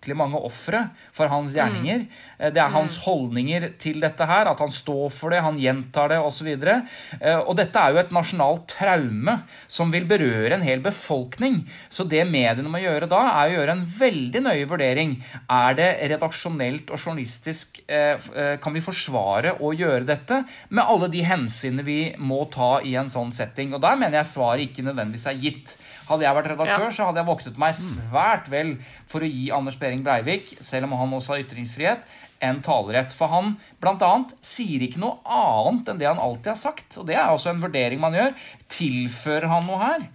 fryktelig 0.00 0.16
mange 0.16 0.38
ofre 0.40 0.88
for 1.12 1.28
hans 1.28 1.54
gjerninger. 1.54 1.98
Mm. 1.98 2.08
Eh, 2.38 2.52
det 2.52 2.60
er 2.60 2.72
hans 2.72 2.98
mm. 2.98 3.04
holdninger 3.04 3.66
til 3.78 4.00
dette 4.00 4.24
her, 4.24 4.48
at 4.48 4.58
han 4.58 4.70
står 4.70 5.10
for 5.10 5.30
det, 5.30 5.42
han 5.42 5.58
gjentar 5.58 6.08
det 6.10 6.18
osv. 6.18 6.48
Og, 6.48 6.88
eh, 7.20 7.38
og 7.38 7.56
dette 7.56 7.78
er 7.78 7.92
jo 7.92 8.00
et 8.00 8.12
nasjonalt 8.12 8.66
traume 8.68 9.36
som 9.68 9.90
vil 9.92 10.06
berøre 10.08 10.56
en 10.56 10.64
hel 10.64 10.80
befolkning. 10.80 11.66
Så 11.90 12.04
det 12.04 12.24
mediene 12.26 12.70
må 12.70 12.80
gjøre 12.80 13.08
da, 13.10 13.42
er 13.42 13.50
å 13.50 13.58
gjøre 13.58 13.76
en 13.76 13.84
veldig 13.84 14.44
nøye 14.46 14.68
vurdering. 14.70 15.16
Er 15.50 15.74
det 15.76 15.90
redaksjonelt 16.10 16.90
og 16.90 16.98
journalistisk 16.98 17.82
eh 17.88 18.18
Kan 18.60 18.74
vi 18.74 18.80
forsvare 18.80 19.54
å 19.60 19.72
gjøre 19.74 20.04
dette 20.06 20.44
med 20.70 20.84
alle 20.84 21.08
de 21.10 21.22
hensynene 21.24 21.84
vi 21.84 22.14
må 22.18 22.44
ta 22.52 22.80
i 22.82 22.94
en 22.96 23.08
sånn 23.08 23.32
setting? 23.32 23.74
Og 23.74 23.80
der 23.80 23.96
mener 23.96 24.20
jeg 24.20 24.32
svaret 24.32 24.64
ikke 24.68 24.84
nødvendigvis 24.86 25.26
er 25.26 25.40
gitt. 25.40 25.76
Hadde 26.10 26.26
jeg 26.26 26.36
vært 26.40 26.50
redaktør, 26.50 26.88
ja. 26.88 26.94
så 26.94 27.06
hadde 27.06 27.22
jeg 27.22 27.28
voktet 27.28 27.60
meg 27.60 27.76
svært 27.78 28.50
vel 28.50 28.74
for 29.10 29.22
å 29.22 29.30
gi 29.30 29.50
Anders 29.54 29.78
Behring 29.78 30.02
Breivik, 30.06 30.56
selv 30.58 30.88
om 30.88 30.96
han 30.98 31.14
også 31.14 31.36
har 31.36 31.44
ytringsfrihet, 31.44 32.06
en 32.42 32.62
talerett. 32.64 33.14
For 33.14 33.30
han 33.30 33.54
bl.a. 33.82 34.12
sier 34.42 34.82
ikke 34.86 35.02
noe 35.02 35.20
annet 35.24 35.92
enn 35.92 36.00
det 36.00 36.08
han 36.08 36.22
alltid 36.22 36.54
har 36.54 36.58
sagt. 36.60 36.96
Og 36.98 37.06
det 37.06 37.18
er 37.18 37.30
også 37.30 37.52
en 37.52 37.62
vurdering 37.62 38.00
man 38.02 38.16
gjør. 38.16 38.34
Tilfører 38.72 39.50
han 39.52 39.68
noe 39.68 39.82
her? 39.82 40.08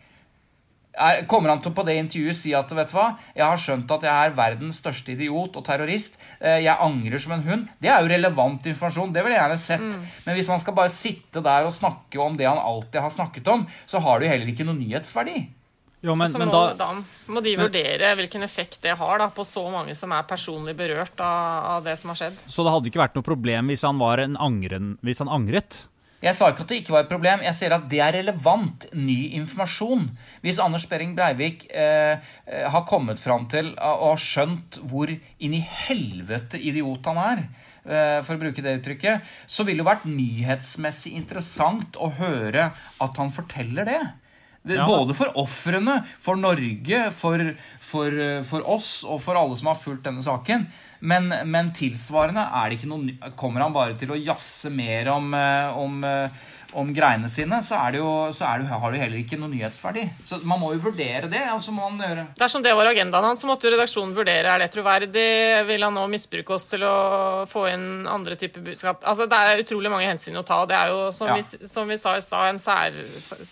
Er, 0.96 1.26
kommer 1.28 1.52
han 1.52 1.60
til 1.60 1.74
på 1.76 1.84
det 1.84 1.98
intervjuet 2.00 2.38
si 2.40 2.54
at 2.56 2.70
vet 2.72 2.88
du 2.88 2.94
hva, 2.96 3.10
jeg 3.36 3.44
har 3.44 3.60
skjønt 3.60 3.90
at 3.92 4.06
jeg 4.08 4.28
er 4.30 4.38
verdens 4.38 4.78
største 4.80 5.12
idiot 5.12 5.58
og 5.60 5.66
terrorist. 5.68 6.16
Eh, 6.40 6.62
jeg 6.64 6.72
angrer 6.72 7.22
som 7.22 7.36
en 7.36 7.44
hund. 7.44 7.66
Det 7.84 7.92
er 7.92 8.00
jo 8.00 8.12
relevant 8.14 8.68
informasjon. 8.72 9.12
Det 9.16 9.26
vil 9.26 9.36
jeg 9.36 9.42
gjerne 9.42 9.60
sett. 9.60 9.86
Mm. 9.92 10.08
Men 10.28 10.40
hvis 10.40 10.52
man 10.52 10.64
skal 10.64 10.78
bare 10.78 10.94
sitte 10.94 11.44
der 11.44 11.68
og 11.68 11.76
snakke 11.76 12.22
om 12.24 12.40
det 12.40 12.48
han 12.48 12.62
alltid 12.62 13.02
har 13.04 13.12
snakket 13.12 13.52
om, 13.52 13.68
så 13.86 14.04
har 14.04 14.20
det 14.20 14.30
jo 14.30 14.36
heller 14.36 14.56
ikke 14.56 14.68
noen 14.68 14.80
nyhetsverdi. 14.86 15.44
Jo, 16.06 16.14
men, 16.14 16.30
men 16.38 16.52
må, 16.52 16.54
da, 16.54 16.76
da, 16.78 17.32
må 17.34 17.42
de 17.42 17.56
vurdere 17.58 18.12
hvilken 18.20 18.46
effekt 18.46 18.78
det 18.84 18.94
har 19.00 19.18
da, 19.22 19.32
på 19.34 19.46
så 19.48 19.64
mange 19.74 19.96
som 19.98 20.14
er 20.14 20.28
personlig 20.30 20.76
berørt 20.78 21.18
av, 21.18 21.66
av, 21.72 21.84
det 21.88 21.96
som 21.98 22.12
har 22.14 22.20
skjedd. 22.20 22.38
Så 22.46 22.66
det 22.66 22.74
hadde 22.76 22.92
ikke 22.92 23.02
vært 23.02 23.18
noe 23.18 23.26
problem 23.26 23.72
hvis 23.74 23.86
han, 23.88 23.98
var 24.02 24.22
en 24.22 24.38
angren, 24.38 24.96
hvis 25.06 25.24
han 25.24 25.32
angret? 25.34 25.82
Jeg 26.26 26.38
sa 26.38 26.50
ikke 26.50 26.64
at 26.64 26.72
det 26.72 26.78
ikke 26.82 26.94
var 26.94 27.04
et 27.04 27.12
problem. 27.12 27.44
Jeg 27.46 27.58
sier 27.58 27.74
at 27.76 27.86
det 27.90 28.00
er 28.02 28.16
relevant, 28.16 28.88
ny 28.98 29.18
informasjon. 29.38 30.08
Hvis 30.46 30.62
Anders 30.64 30.88
Behring 30.90 31.14
Breivik 31.18 31.68
eh, 31.70 32.18
eh 32.46 32.66
har 32.72 32.86
kommet 32.90 33.22
fram 33.22 33.46
til 33.52 33.74
og 33.76 34.06
har 34.14 34.22
skjønt 34.22 34.80
hvor 34.90 35.12
inn 35.12 35.54
i 35.58 35.62
helvete 35.62 36.58
idiot 36.58 37.06
han 37.12 37.22
er, 37.22 37.44
eh, 37.86 38.20
for 38.26 38.38
å 38.38 38.42
bruke 38.42 38.64
det 38.66 38.78
uttrykket, 38.80 39.34
så 39.46 39.68
ville 39.68 39.84
det 39.84 39.90
vært 39.90 40.10
nyhetsmessig 40.10 41.14
interessant 41.18 42.00
å 42.02 42.10
høre 42.18 42.72
at 42.74 43.22
han 43.22 43.34
forteller 43.34 43.90
det. 43.90 44.02
Ja. 44.66 44.86
Både 44.90 45.14
for 45.14 45.30
ofrene, 45.38 46.00
for 46.18 46.40
Norge, 46.42 47.04
for, 47.14 47.42
for, 47.86 48.16
for, 48.48 48.66
oss 48.66 49.04
og 49.06 49.20
for 49.22 49.38
alle 49.38 49.58
som 49.60 49.70
har 49.70 49.78
fulgt 49.78 50.08
denne 50.08 50.24
saken. 50.26 50.66
Men, 51.06 51.30
men 51.46 51.70
tilsvarende 51.76 52.48
noe, 52.90 53.32
kommer 53.38 53.62
han 53.62 53.76
bare 53.76 53.98
til 54.00 54.16
å 54.16 54.18
jazze 54.18 54.72
mer 54.74 55.12
om, 55.14 55.34
eh, 55.38 55.78
om 55.78 56.02
eh, 56.08 56.46
om 56.76 56.90
greiene 56.94 57.30
sine, 57.32 57.62
så, 57.64 57.80
det 57.92 58.02
jo, 58.02 58.10
så 58.36 58.50
det, 58.60 58.68
har 58.68 58.94
det 58.94 59.00
heller 59.00 59.22
ikke 59.22 59.38
noe 59.40 59.52
nyhetsverdi. 59.52 60.04
Så 60.28 60.42
man 60.44 60.60
må 60.60 60.74
jo 60.76 60.82
vurdere 60.84 61.30
det. 61.32 61.44
og 61.54 61.62
så 61.64 61.72
må 61.72 61.88
man 61.88 62.04
gjøre... 62.04 62.26
Dersom 62.40 62.66
det 62.66 62.74
var 62.76 62.90
agendaen 62.90 63.30
hans, 63.30 63.42
så 63.44 63.50
måtte 63.50 63.70
jo 63.70 63.74
redaksjonen 63.74 64.16
vurdere 64.18 64.52
er 64.52 64.64
det 64.64 64.70
troverdig. 64.74 65.26
Vil 65.70 65.88
han 65.88 65.96
nå 65.96 66.06
misbruke 66.12 66.58
oss 66.58 66.68
til 66.72 66.84
å 66.88 66.98
få 67.50 67.68
inn 67.72 67.88
andre 68.12 68.36
typer 68.40 68.66
budskap? 68.66 69.06
Altså, 69.08 69.30
Det 69.32 69.40
er 69.40 69.64
utrolig 69.64 69.94
mange 69.94 70.10
hensyn 70.10 70.42
å 70.42 70.46
ta. 70.48 70.62
Det 70.68 70.78
er 70.78 70.92
jo, 70.92 71.02
som, 71.16 71.32
ja. 71.32 71.40
vi, 71.40 71.72
som 71.72 71.88
vi, 71.88 72.00
sa 72.02 72.18
i 72.20 72.26
stad, 72.26 72.52
en 72.52 72.62
sær, 72.62 73.00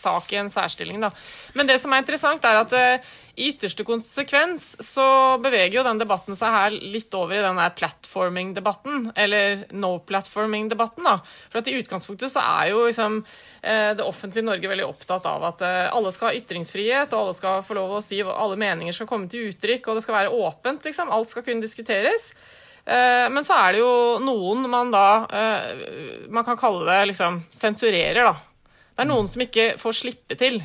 sak 0.04 0.34
i 0.36 0.42
en 0.44 0.52
særstilling. 0.52 1.00
da. 1.08 1.14
Men 1.56 1.70
det 1.72 1.80
som 1.80 1.96
er 1.96 2.04
interessant, 2.04 2.44
er 2.44 2.60
at 2.66 2.76
uh, 2.76 3.14
i 3.36 3.48
ytterste 3.50 3.82
konsekvens 3.86 4.76
så 4.86 5.06
beveger 5.42 5.80
jo 5.80 5.86
den 5.88 5.98
debatten 5.98 6.38
seg 6.38 6.54
her 6.54 6.76
litt 6.76 7.14
over 7.18 7.40
i 7.40 7.42
den 7.42 7.58
der 7.58 7.72
platforming-debatten, 7.74 9.08
eller 9.18 9.64
no 9.74 9.96
platforming-debatten. 10.06 11.08
da. 11.08 11.16
For 11.50 11.66
i 11.66 11.80
utgangspunktet 11.82 12.30
så 12.30 12.44
er 12.44 12.70
jo 12.70 12.84
liksom, 12.86 13.24
eh, 13.64 13.96
det 13.98 14.06
offentlige 14.06 14.46
Norge 14.46 14.70
veldig 14.70 14.86
opptatt 14.86 15.26
av 15.26 15.48
at 15.50 15.64
eh, 15.66 15.90
alle 15.90 16.12
skal 16.14 16.30
ha 16.30 16.38
ytringsfrihet, 16.38 17.14
og 17.14 17.20
alle 17.24 17.34
skal 17.34 17.66
få 17.66 17.74
lov 17.80 17.96
å 17.98 18.04
si 18.06 18.22
alle 18.22 18.60
meninger 18.60 18.94
skal 18.94 19.10
komme 19.10 19.30
til 19.30 19.50
uttrykk, 19.50 19.88
og 19.88 19.98
det 19.98 20.06
skal 20.06 20.20
være 20.20 20.38
åpent. 20.38 20.86
liksom. 20.86 21.10
Alt 21.10 21.34
skal 21.34 21.44
kunne 21.44 21.66
diskuteres. 21.66 22.36
Eh, 22.86 23.26
men 23.34 23.42
så 23.42 23.58
er 23.58 23.74
det 23.74 23.82
jo 23.82 24.20
noen 24.20 24.70
man 24.70 24.92
da 24.92 25.26
Man 26.30 26.44
kan 26.44 26.58
kalle 26.58 26.86
det 26.86 27.16
liksom 27.16 27.46
sensurerer, 27.50 28.30
da. 28.30 28.38
Det 28.94 29.02
er 29.02 29.10
noen 29.10 29.28
som 29.28 29.42
ikke 29.42 29.72
får 29.82 30.02
slippe 30.04 30.38
til. 30.38 30.62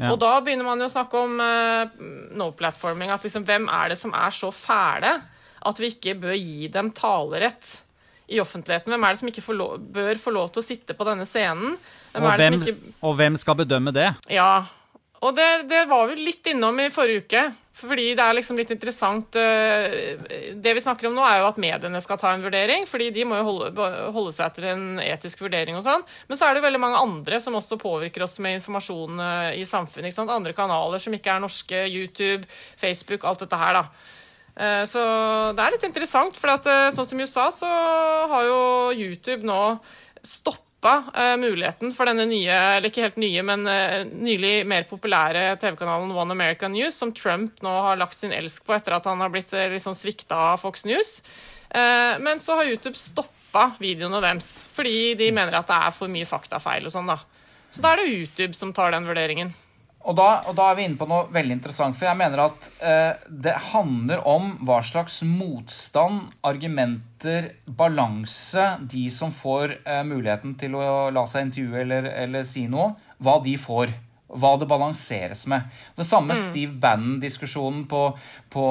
Ja. 0.00 0.14
Og 0.14 0.18
da 0.22 0.32
begynner 0.40 0.64
man 0.64 0.80
jo 0.80 0.88
å 0.88 0.92
snakke 0.92 1.20
om 1.20 1.36
uh, 1.42 1.92
no-platforming. 2.40 3.12
At 3.12 3.26
liksom, 3.26 3.44
hvem 3.48 3.68
er 3.68 3.92
det 3.92 4.00
som 4.00 4.14
er 4.16 4.32
så 4.32 4.48
fæle 4.54 5.18
at 5.60 5.80
vi 5.80 5.92
ikke 5.92 6.16
bør 6.22 6.36
gi 6.38 6.70
dem 6.72 6.88
talerett 6.96 7.68
i 8.32 8.40
offentligheten? 8.40 8.94
Hvem 8.94 9.04
er 9.04 9.12
det 9.12 9.20
som 9.20 9.30
ikke 9.32 9.44
får 9.44 9.58
lov, 9.58 9.78
bør 9.92 10.22
få 10.22 10.32
lov 10.32 10.52
til 10.54 10.62
å 10.62 10.66
sitte 10.66 10.96
på 10.96 11.06
denne 11.08 11.28
scenen? 11.28 11.76
Hvem 12.14 12.24
Og 12.24 12.40
hvem, 12.40 12.56
som 12.56 12.64
ikke 12.64 12.94
og 13.06 13.18
hvem 13.20 13.40
skal 13.42 13.58
bedømme 13.60 13.92
det? 13.94 14.08
Ja. 14.32 14.52
Og 15.20 15.36
det, 15.36 15.50
det 15.68 15.84
var 15.90 16.08
vi 16.08 16.24
litt 16.24 16.48
innom 16.48 16.80
i 16.80 16.88
forrige 16.92 17.26
uke. 17.26 17.44
Fordi 17.80 18.10
det 18.16 18.24
er 18.24 18.36
liksom 18.36 18.58
litt 18.60 18.72
interessant 18.74 19.36
eh, 19.40 20.20
Det 20.60 20.74
vi 20.76 20.82
snakker 20.84 21.08
om 21.08 21.16
nå, 21.16 21.24
er 21.24 21.40
jo 21.40 21.48
at 21.48 21.60
mediene 21.62 22.02
skal 22.04 22.20
ta 22.20 22.34
en 22.34 22.44
vurdering. 22.44 22.86
fordi 22.88 23.10
de 23.14 23.24
må 23.28 23.38
jo 23.40 23.46
holde, 23.48 23.88
holde 24.12 24.34
seg 24.36 24.50
etter 24.50 24.70
en 24.74 24.84
etisk 25.00 25.42
vurdering 25.46 25.78
og 25.78 25.84
sånn. 25.86 26.04
Men 26.28 26.40
så 26.40 26.48
er 26.48 26.56
det 26.56 26.64
veldig 26.66 26.82
mange 26.82 27.00
andre 27.00 27.40
som 27.40 27.56
også 27.58 27.80
påvirker 27.80 28.26
oss 28.26 28.38
med 28.44 28.58
informasjon 28.58 29.24
eh, 29.24 29.60
i 29.62 29.66
samfunnet. 29.68 30.18
Andre 30.30 30.54
kanaler 30.56 31.02
som 31.02 31.16
ikke 31.16 31.34
er 31.34 31.44
norske. 31.44 31.84
YouTube, 31.90 32.44
Facebook, 32.80 33.24
alt 33.24 33.44
dette 33.46 33.60
her, 33.60 33.80
da. 33.80 33.84
Eh, 34.60 34.84
Så 34.90 35.04
det 35.56 35.64
er 35.64 35.76
litt 35.76 35.88
interessant, 35.88 36.36
for 36.36 36.52
at, 36.52 36.68
sånn 36.94 37.08
som 37.08 37.20
i 37.20 37.28
USA 37.28 37.50
så 37.54 37.70
har 38.34 38.48
jo 38.48 38.58
YouTube 38.92 39.46
nå 39.48 39.62
stoppa 40.20 40.69
eh, 40.88 41.36
muligheten 41.36 41.92
for 41.92 42.08
denne 42.08 42.24
nye, 42.30 42.56
eller 42.76 42.88
ikke 42.88 43.04
helt 43.04 43.20
nye, 43.20 43.42
men 43.44 43.66
eh, 43.68 44.02
nylig 44.08 44.52
mer 44.68 44.86
populære 44.88 45.56
TV-kanalen 45.60 46.14
One 46.16 46.32
American 46.32 46.72
News, 46.72 46.96
som 46.96 47.12
Trump 47.12 47.60
nå 47.64 47.74
har 47.86 48.00
lagt 48.00 48.16
sin 48.16 48.32
elsk 48.32 48.64
på 48.64 48.76
etter 48.76 48.96
at 48.96 49.08
han 49.10 49.20
har 49.20 49.32
blitt 49.32 49.52
eh, 49.52 49.68
litt 49.72 49.84
sånn 49.84 49.98
svikta 49.98 50.38
av 50.52 50.62
Fox 50.62 50.86
News. 50.88 51.20
Men 51.70 52.40
så 52.42 52.56
har 52.58 52.66
YouTube 52.66 52.98
stoppa 52.98 53.68
videoene 53.78 54.18
deres, 54.24 54.48
fordi 54.74 55.12
de 55.14 55.28
mener 55.30 55.54
at 55.54 55.68
det 55.68 55.76
er 55.76 55.92
for 55.94 56.10
mye 56.10 56.26
faktafeil 56.26 56.88
og 56.88 56.90
sånn, 56.90 57.12
da. 57.12 57.20
Så 57.70 57.84
da 57.84 57.92
er 57.92 58.00
det 58.00 58.14
YouTube 58.16 58.58
som 58.58 58.72
tar 58.74 58.90
den 58.90 59.06
vurderingen. 59.06 59.52
Og 60.08 60.16
da, 60.16 60.28
og 60.48 60.54
da 60.56 60.70
er 60.70 60.78
vi 60.78 60.84
inne 60.88 60.96
på 60.96 61.06
noe 61.10 61.28
veldig 61.32 61.58
interessant, 61.58 61.96
for 61.98 62.08
jeg 62.08 62.16
mener 62.16 62.40
at 62.46 62.68
eh, 62.80 63.24
det 63.28 63.52
handler 63.68 64.22
om 64.28 64.54
hva 64.64 64.78
slags 64.86 65.18
motstand, 65.28 66.30
argumenter, 66.46 67.50
balanse 67.68 68.64
de 68.80 69.04
som 69.12 69.34
får 69.34 69.76
eh, 69.84 70.00
muligheten 70.08 70.56
til 70.60 70.78
å 70.80 71.10
la 71.12 71.26
seg 71.28 71.50
intervjue 71.50 71.82
eller, 71.84 72.08
eller 72.24 72.48
si 72.48 72.64
noe, 72.72 72.94
hva 73.20 73.36
de 73.44 73.58
får. 73.60 73.92
Hva 74.30 74.52
det 74.60 74.68
balanseres 74.70 75.46
med. 75.50 75.66
Det 75.96 76.06
samme 76.06 76.36
Steve 76.38 76.76
Bannon-diskusjonen 76.78 77.82
på, 77.90 78.02
på, 78.52 78.66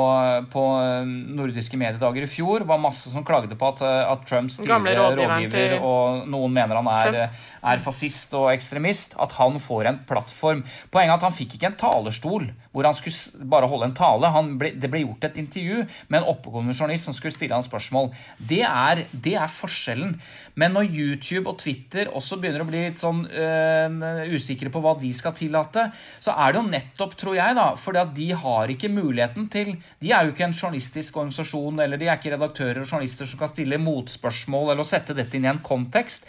på 0.54 0.64
eh, 0.80 1.12
nordiske 1.40 1.80
mediedager 1.80 2.24
i 2.24 2.30
fjor. 2.32 2.64
var 2.70 2.80
masse 2.80 3.12
som 3.12 3.26
klagde 3.28 3.58
på 3.60 3.74
at, 3.74 3.84
eh, 3.84 4.12
at 4.14 4.24
Trumps 4.30 4.62
tidligere 4.62 5.10
rådgiver 5.18 5.52
til 5.52 5.76
og 5.80 6.30
noen 6.32 6.56
mener 6.56 6.80
han 6.80 6.92
er, 6.94 7.44
er 7.74 7.84
fascist 7.84 8.34
og 8.40 8.52
ekstremist, 8.54 9.18
at 9.20 9.36
han 9.40 9.60
får 9.60 9.92
en 9.92 10.02
plattform. 10.08 10.64
Poenget 10.92 11.16
er 11.16 11.20
at 11.20 11.28
han 11.28 11.36
fikk 11.36 11.58
ikke 11.58 11.74
en 11.74 11.80
talerstol 11.80 12.50
hvor 12.72 12.86
han 12.86 12.96
skulle 12.96 13.48
bare 13.50 13.68
holde 13.70 13.90
en 13.90 13.96
tale. 13.98 14.30
Han 14.34 14.52
ble, 14.62 14.74
det 14.78 14.90
ble 14.92 15.02
gjort 15.02 15.26
et 15.26 15.40
intervju 15.42 15.82
med 16.08 16.20
en 16.20 16.28
oppegående 16.30 16.76
journalist 16.76 17.10
som 17.10 17.16
skulle 17.18 17.34
stille 17.34 17.56
han 17.56 17.66
spørsmål. 17.66 18.12
Det 18.38 18.62
er, 18.68 19.06
det 19.12 19.36
er 19.42 19.50
forskjellen. 19.50 20.14
Men 20.60 20.76
når 20.76 20.92
YouTube 20.92 21.50
og 21.50 21.58
Twitter 21.62 22.12
også 22.14 22.38
begynner 22.38 22.62
å 22.62 22.70
bli 22.70 22.84
litt 22.86 23.02
sånn 23.02 23.24
øh, 23.26 24.36
usikre 24.36 24.70
på 24.74 24.84
hva 24.84 24.94
de 25.02 25.10
skal 25.16 25.34
tillate, 25.50 25.90
så 26.22 26.36
er 26.38 26.54
det 26.54 26.62
jo 26.62 26.70
nettopp, 26.70 27.16
tror 27.20 27.38
jeg, 27.40 27.58
da, 27.58 27.68
fordi 27.80 28.02
at 28.04 28.16
de 28.16 28.30
har 28.44 28.74
ikke 28.74 28.92
muligheten 28.94 29.50
til 29.52 29.76
De 30.00 30.12
er 30.14 30.26
jo 30.26 30.34
ikke 30.34 30.48
en 30.48 30.56
journalistisk 30.56 31.18
organisasjon, 31.18 31.82
eller 31.84 32.00
de 32.00 32.08
er 32.08 32.20
ikke 32.20 32.36
redaktører 32.36 32.84
og 32.84 32.88
journalister 32.88 33.28
som 33.30 33.42
kan 33.42 33.52
stille 33.52 33.82
motspørsmål 33.82 34.74
eller 34.74 34.88
sette 34.88 35.16
dette 35.18 35.38
inn 35.38 35.48
i 35.48 35.52
en 35.52 35.64
kontekst. 35.66 36.28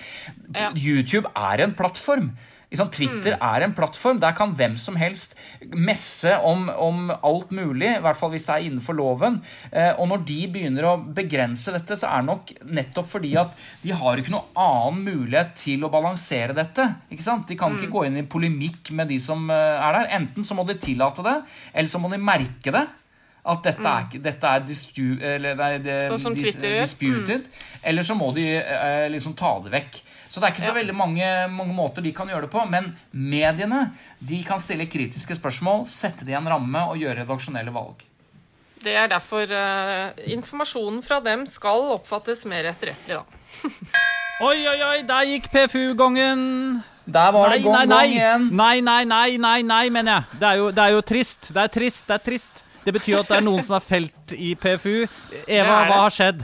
Ja. 0.55 0.71
YouTube 0.75 1.31
er 1.37 1.65
en 1.65 1.77
plattform. 1.77 2.33
Ikke 2.71 2.79
sant? 2.85 2.93
Twitter 2.95 3.35
er 3.43 3.65
en 3.67 3.73
plattform. 3.75 4.21
Der 4.23 4.31
kan 4.39 4.53
hvem 4.55 4.77
som 4.79 4.95
helst 4.95 5.33
messe 5.75 6.37
om, 6.47 6.69
om 6.71 7.09
alt 7.11 7.51
mulig, 7.51 7.89
i 7.97 8.03
hvert 8.05 8.17
fall 8.19 8.31
hvis 8.31 8.45
det 8.47 8.55
er 8.55 8.67
innenfor 8.69 8.95
loven. 8.95 9.41
Eh, 9.73 9.91
og 9.99 10.07
når 10.13 10.23
de 10.29 10.37
begynner 10.55 10.87
å 10.87 10.93
begrense 11.17 11.73
dette, 11.75 11.97
så 11.99 12.07
er 12.13 12.23
det 12.23 12.29
nok 12.31 12.53
nettopp 12.71 13.09
fordi 13.11 13.33
at 13.43 13.57
de 13.83 13.91
har 13.99 14.23
ikke 14.23 14.31
noen 14.37 14.55
annen 14.55 15.03
mulighet 15.09 15.51
til 15.59 15.83
å 15.83 15.91
balansere 15.91 16.55
dette. 16.55 16.87
Ikke 17.11 17.27
sant? 17.27 17.49
De 17.51 17.59
kan 17.59 17.75
ikke 17.75 17.91
gå 17.91 18.05
inn 18.07 18.21
i 18.23 18.27
polemikk 18.31 18.93
med 18.95 19.11
de 19.11 19.19
som 19.19 19.51
eh, 19.51 19.57
er 19.89 19.99
der. 19.99 20.13
Enten 20.21 20.47
så 20.47 20.55
må 20.55 20.63
de 20.71 20.79
tillate 20.79 21.27
det, 21.27 21.37
eller 21.75 21.91
så 21.91 21.99
må 21.99 22.11
de 22.15 22.23
merke 22.23 22.71
det. 22.79 22.87
At 23.51 23.63
dette 23.65 23.81
er, 23.89 24.03
ikke- 24.05 24.23
dette 24.23 24.45
er 24.47 24.61
dispu, 24.69 25.17
eller, 25.25 25.55
nei, 25.57 25.79
det, 25.83 25.95
Sånn 26.13 26.19
som 26.21 26.35
dis- 26.37 26.53
Twitter 26.55 26.79
disputed. 26.85 27.47
Eller 27.83 28.03
så 28.07 28.15
må 28.15 28.31
de 28.37 28.47
eh, 28.61 29.09
liksom 29.11 29.35
ta 29.35 29.57
det 29.65 29.73
vekk. 29.73 30.03
Så 30.31 30.39
det 30.39 30.47
er 30.47 30.53
ikke 30.55 30.63
så 30.63 30.71
Ja. 30.71 30.79
veldig 30.79 30.95
mange, 30.95 31.29
mange 31.51 31.75
måter 31.75 32.03
de 32.07 32.13
kan 32.15 32.29
gjøre 32.31 32.47
det 32.47 32.51
på. 32.53 32.63
Men 32.71 32.93
mediene 33.13 33.91
de 34.23 34.43
kan 34.47 34.61
stille 34.63 34.87
kritiske 34.87 35.35
spørsmål, 35.35 35.83
sette 35.91 36.25
det 36.25 36.37
i 36.37 36.39
en 36.39 36.47
ramme 36.47 36.85
og 36.87 37.01
gjøre 37.03 37.25
redaksjonelle 37.25 37.75
valg. 37.75 38.05
Det 38.81 38.95
er 38.97 39.11
derfor 39.11 39.43
uh, 39.51 40.13
informasjonen 40.31 41.03
fra 41.05 41.19
dem 41.21 41.43
skal 41.51 41.83
oppfattes 41.99 42.47
mer 42.49 42.71
etterrettelig, 42.71 43.19
da. 43.19 43.25
Oi, 44.47 44.57
oi, 44.71 44.79
oi, 44.81 45.03
der 45.05 45.27
gikk 45.29 45.51
PFU-gongen. 45.53 46.83
Der 47.05 47.33
var 47.35 47.51
det 47.51 47.59
gong, 47.63 47.75
nei, 47.75 47.85
nei. 47.91 48.07
igjen. 48.15 48.47
Nei, 48.57 48.81
nei, 48.81 49.03
nei, 49.05 49.37
nei, 49.37 49.59
nei, 49.69 49.83
mener 49.93 50.15
jeg. 50.15 50.39
Det 50.41 50.47
er, 50.49 50.57
jo, 50.63 50.71
det 50.71 50.85
er 50.87 50.95
jo 50.95 51.03
trist. 51.05 51.51
Det 51.53 51.61
er 51.61 51.69
trist, 51.75 52.07
det 52.09 52.15
er 52.17 52.23
trist. 52.25 52.63
Det 52.87 52.95
betyr 52.97 53.19
at 53.21 53.29
det 53.29 53.37
er 53.37 53.45
noen 53.45 53.61
som 53.67 53.77
er 53.77 53.85
felt 53.85 54.33
i 54.33 54.55
PFU. 54.57 54.95
Eva, 55.45 55.75
hva 55.91 55.99
har 56.07 56.15
skjedd? 56.17 56.41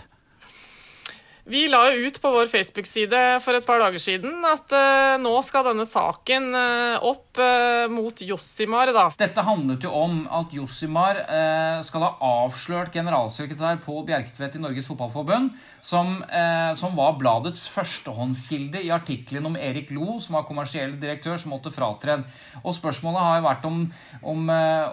Vi 1.47 1.69
la 1.71 1.85
jo 1.93 2.09
ut 2.09 2.17
på 2.19 2.31
vår 2.35 2.49
Facebook-side 2.51 3.21
for 3.45 3.55
et 3.55 3.67
par 3.67 3.79
dager 3.79 4.03
siden 4.03 4.43
at 4.49 4.73
eh, 4.75 5.15
nå 5.23 5.35
skal 5.47 5.69
denne 5.69 5.87
saken 5.87 6.49
eh, 6.59 7.05
opp 7.07 7.26
eh, 7.43 7.87
mot 7.93 8.21
Jossimar, 8.23 8.91
da. 8.95 9.07
Dette 9.19 9.45
handlet 9.45 9.85
jo 9.87 9.93
om 9.95 10.23
at 10.33 10.53
Jossimar 10.55 11.21
eh, 11.25 11.79
skal 11.87 12.05
ha 12.07 12.11
avslørt 12.45 12.95
generalsekretær 12.95 13.81
Pål 13.85 14.05
Bjerketvedt 14.11 14.59
i 14.59 14.63
Norges 14.63 14.89
Fotballforbund, 14.91 15.53
som, 15.87 16.19
eh, 16.27 16.73
som 16.79 16.97
var 16.99 17.19
bladets 17.21 17.67
førstehåndskilde 17.73 18.83
i 18.87 18.93
artikkelen 18.95 19.51
om 19.51 19.59
Erik 19.61 19.93
Lo, 19.95 20.19
som 20.23 20.39
var 20.39 20.47
kommersiell 20.49 20.97
direktør, 21.01 21.39
som 21.41 21.55
måtte 21.55 21.75
fratre. 21.75 22.19
Og 22.63 22.75
spørsmålet 22.77 23.25
har 23.27 23.39
jo 23.41 23.47
vært 23.47 23.69
om, 23.69 23.83
om, 24.35 24.51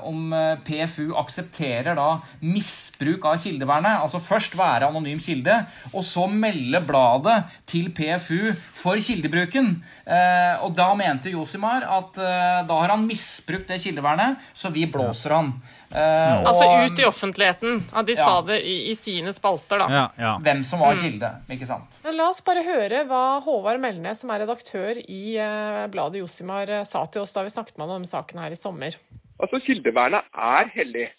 om 0.10 0.38
PFU 0.66 1.14
aksepterer 1.20 1.98
da 1.98 2.10
misbruk 2.44 3.26
av 3.30 3.40
kildevernet. 3.42 4.02
Altså 4.04 4.22
først 4.22 4.58
være 4.60 4.90
anonym 4.92 5.22
kilde, 5.24 5.60
og 5.94 6.06
så 6.08 6.28
melde 6.30 6.82
bladet 6.86 7.40
til 7.70 7.90
PFU 7.96 8.54
for 8.78 9.02
kildebruken. 9.02 9.76
Eh, 10.04 10.64
og 10.66 10.74
da 10.76 10.90
mente 11.00 11.32
Josimar 11.32 11.86
at 11.88 12.18
da 12.68 12.76
har 12.82 12.92
han 12.94 13.06
misbrukt 13.08 13.68
det 13.72 13.80
kildevernet, 13.84 14.42
så 14.54 14.72
vi 14.74 14.86
blåser 14.90 15.34
han. 15.36 15.54
Uh, 15.94 16.40
Altså 16.50 16.66
og 16.66 16.88
ut 16.90 17.00
i 17.00 17.06
offentligheten. 17.06 17.84
Ja, 17.94 18.02
de 18.02 18.16
Ja. 18.18 18.26
sa 18.26 18.42
det 18.48 18.60
i, 18.66 18.76
i 18.90 18.96
sine 18.98 19.34
spalter, 19.34 19.78
da. 19.84 19.88
Ja, 19.94 20.06
ja. 20.18 20.32
hvem 20.42 20.64
som 20.66 20.82
var 20.82 20.96
kilde, 20.98 21.30
ikke 21.54 21.68
sant? 21.70 22.00
Men 22.04 22.18
La 22.18 22.30
oss 22.32 22.42
bare 22.42 22.64
høre 22.66 23.04
hva 23.10 23.40
Håvard 23.46 23.80
Melnes, 23.84 24.24
som 24.24 24.32
er 24.34 24.42
redaktør 24.46 24.98
i 25.06 25.38
uh, 25.38 25.86
bladet 25.94 26.24
Josimar, 26.24 26.70
eh, 26.70 26.84
sa 26.90 27.06
til 27.06 27.22
oss 27.22 27.34
da 27.36 27.44
vi 27.46 27.54
snakket 27.54 27.78
med 27.78 27.88
ham 27.88 28.02
om 28.02 28.10
saken 28.10 28.42
her 28.42 28.56
i 28.56 28.58
sommer. 28.58 28.98
Altså, 29.40 29.60
Kildevernet 29.68 30.26
er 30.34 30.72
hellig. 30.74 31.10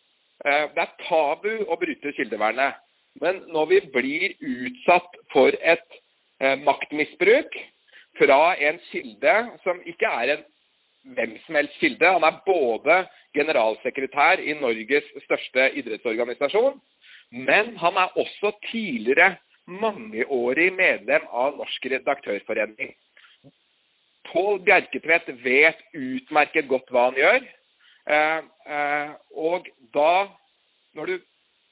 Uh, 0.45 0.67
Det 0.75 0.83
er 0.83 0.97
tabu 1.07 1.53
å 1.71 1.79
bryte 1.79 2.11
kildevernet. 2.17 2.81
Men 3.23 3.45
når 3.55 3.69
vi 3.71 3.79
blir 3.95 4.33
utsatt 4.43 5.15
for 5.31 5.55
et 5.63 5.87
eh, 6.43 6.57
maktmisbruk 6.67 7.55
fra 8.19 8.41
en 8.59 8.81
kilde 8.91 9.35
som 9.63 9.79
ikke 9.87 10.11
er 10.23 10.33
en 10.35 10.43
hvem 11.05 11.37
som 11.45 11.59
helst 11.59 11.79
kilde, 11.81 12.13
han 12.17 12.25
er 12.25 12.41
både 12.47 13.05
generalsekretær 13.37 14.41
i 14.41 14.57
Norges 14.57 15.09
største 15.27 15.69
idrettsorganisasjon, 15.81 16.79
men 17.35 17.75
han 17.81 17.99
er 18.01 18.15
også 18.21 18.55
tidligere 18.71 19.35
mangeårig 19.67 20.71
medlem 20.77 21.27
av 21.33 21.59
Norsk 21.59 21.87
redaktørforening. 21.93 22.95
Pål 24.31 24.61
Bjerketvedt 24.67 25.29
vet 25.45 25.81
utmerket 25.95 26.69
godt 26.69 26.91
hva 26.93 27.09
han 27.11 27.19
gjør. 27.19 27.45
Eh, 28.05 28.41
eh, 28.77 29.13
og 29.37 29.69
da, 29.97 30.27
når 30.97 31.13
du, 31.13 31.15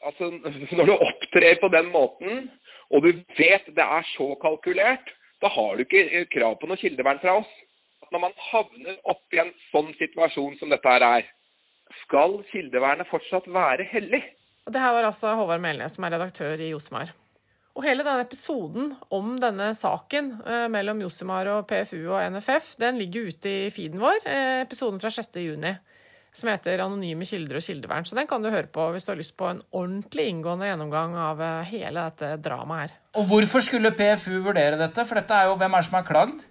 altså, 0.08 0.30
når 0.76 0.90
du 0.90 0.94
opptrer 0.96 1.58
på 1.60 1.72
den 1.72 1.90
måten, 1.92 2.46
og 2.92 3.04
du 3.06 3.10
vet 3.38 3.68
det 3.72 3.84
er 3.84 4.08
så 4.14 4.32
kalkulert, 4.40 5.12
da 5.42 5.50
har 5.52 5.76
du 5.76 5.84
ikke 5.84 6.04
eh, 6.06 6.28
krav 6.32 6.58
på 6.60 6.68
noe 6.70 6.80
kildevern 6.80 7.20
fra 7.22 7.40
oss. 7.40 7.52
Når 8.12 8.20
man 8.20 8.34
havner 8.50 8.98
opp 9.08 9.32
i 9.32 9.40
en 9.40 9.52
sånn 9.70 9.88
situasjon 9.96 10.58
som 10.60 10.72
dette 10.72 10.88
her 10.88 11.04
er, 11.06 11.28
skal 12.02 12.42
kildevernet 12.50 13.08
fortsatt 13.08 13.48
være 13.48 13.86
hellig? 13.88 14.20
Det 14.68 14.80
her 14.80 14.92
var 14.94 15.08
altså 15.08 15.32
Håvard 15.38 15.62
Melnes, 15.64 15.96
som 15.96 16.04
er 16.04 16.14
redaktør 16.14 16.60
i 16.60 16.70
Josemar. 16.74 17.14
Og 17.72 17.86
hele 17.86 18.04
denne 18.04 18.26
episoden 18.26 18.90
om 19.16 19.32
denne 19.40 19.70
saken 19.76 20.28
eh, 20.44 20.66
mellom 20.72 21.00
Josimar 21.06 21.48
og 21.54 21.64
PFU 21.70 22.02
og 22.12 22.20
NFF, 22.34 22.74
den 22.82 23.00
ligger 23.00 23.32
ute 23.32 23.54
i 23.64 23.72
feeden 23.72 24.02
vår, 24.02 24.20
eh, 24.28 24.60
episoden 24.66 25.00
fra 25.00 25.08
6. 25.14 25.40
juni, 25.40 25.72
som 26.36 26.52
heter 26.52 26.84
'Anonyme 26.84 27.24
kilder 27.24 27.56
og 27.56 27.64
kildevern'. 27.64 28.04
Så 28.04 28.16
den 28.16 28.28
kan 28.28 28.42
du 28.42 28.50
høre 28.52 28.68
på 28.68 28.92
hvis 28.92 29.08
du 29.08 29.12
har 29.12 29.20
lyst 29.20 29.38
på 29.38 29.48
en 29.48 29.62
ordentlig 29.72 30.28
inngående 30.28 30.68
gjennomgang 30.68 31.16
av 31.16 31.40
eh, 31.40 31.64
hele 31.72 32.04
dette 32.10 32.36
dramaet 32.44 32.90
her. 32.90 32.98
Og 33.16 33.24
hvorfor 33.24 33.64
skulle 33.64 33.96
PFU 33.96 34.36
vurdere 34.44 34.76
dette? 34.76 35.08
For 35.08 35.16
dette 35.16 35.32
er 35.32 35.48
jo 35.48 35.56
hvem 35.56 35.72
er 35.72 35.80
det 35.80 35.88
som 35.88 35.96
har 35.96 36.08
klagd? 36.08 36.44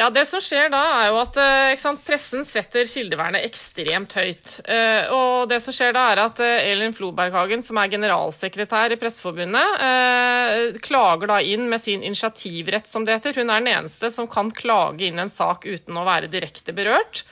Ja, 0.00 0.08
Det 0.10 0.24
som 0.24 0.40
skjer 0.40 0.70
da, 0.72 0.80
er 1.02 1.10
jo 1.12 1.18
at 1.20 1.36
eh, 1.36 1.74
sant, 1.80 2.00
pressen 2.06 2.46
setter 2.48 2.88
kildevernet 2.88 3.44
ekstremt 3.44 4.14
høyt. 4.16 4.54
Eh, 4.64 5.12
og 5.12 5.50
det 5.50 5.58
som 5.60 5.74
skjer 5.76 5.92
da, 5.92 6.06
er 6.14 6.22
at 6.22 6.40
eh, 6.40 6.70
Elin 6.70 6.96
Floberghagen, 6.96 7.60
som 7.60 7.76
er 7.76 7.92
generalsekretær 7.92 8.94
i 8.94 8.98
Presseforbundet, 9.00 10.80
klager 10.82 11.28
da 11.28 11.38
inn 11.44 11.68
med 11.68 11.80
sin 11.82 12.02
initiativrett, 12.02 12.88
som 12.88 13.04
det 13.04 13.18
heter. 13.18 13.36
Hun 13.36 13.52
er 13.52 13.60
den 13.60 13.72
eneste 13.74 14.08
som 14.14 14.28
kan 14.30 14.50
klage 14.56 15.10
inn 15.10 15.20
en 15.20 15.32
sak 15.32 15.68
uten 15.68 16.00
å 16.00 16.08
være 16.08 16.32
direkte 16.32 16.72
berørt. 16.76 17.24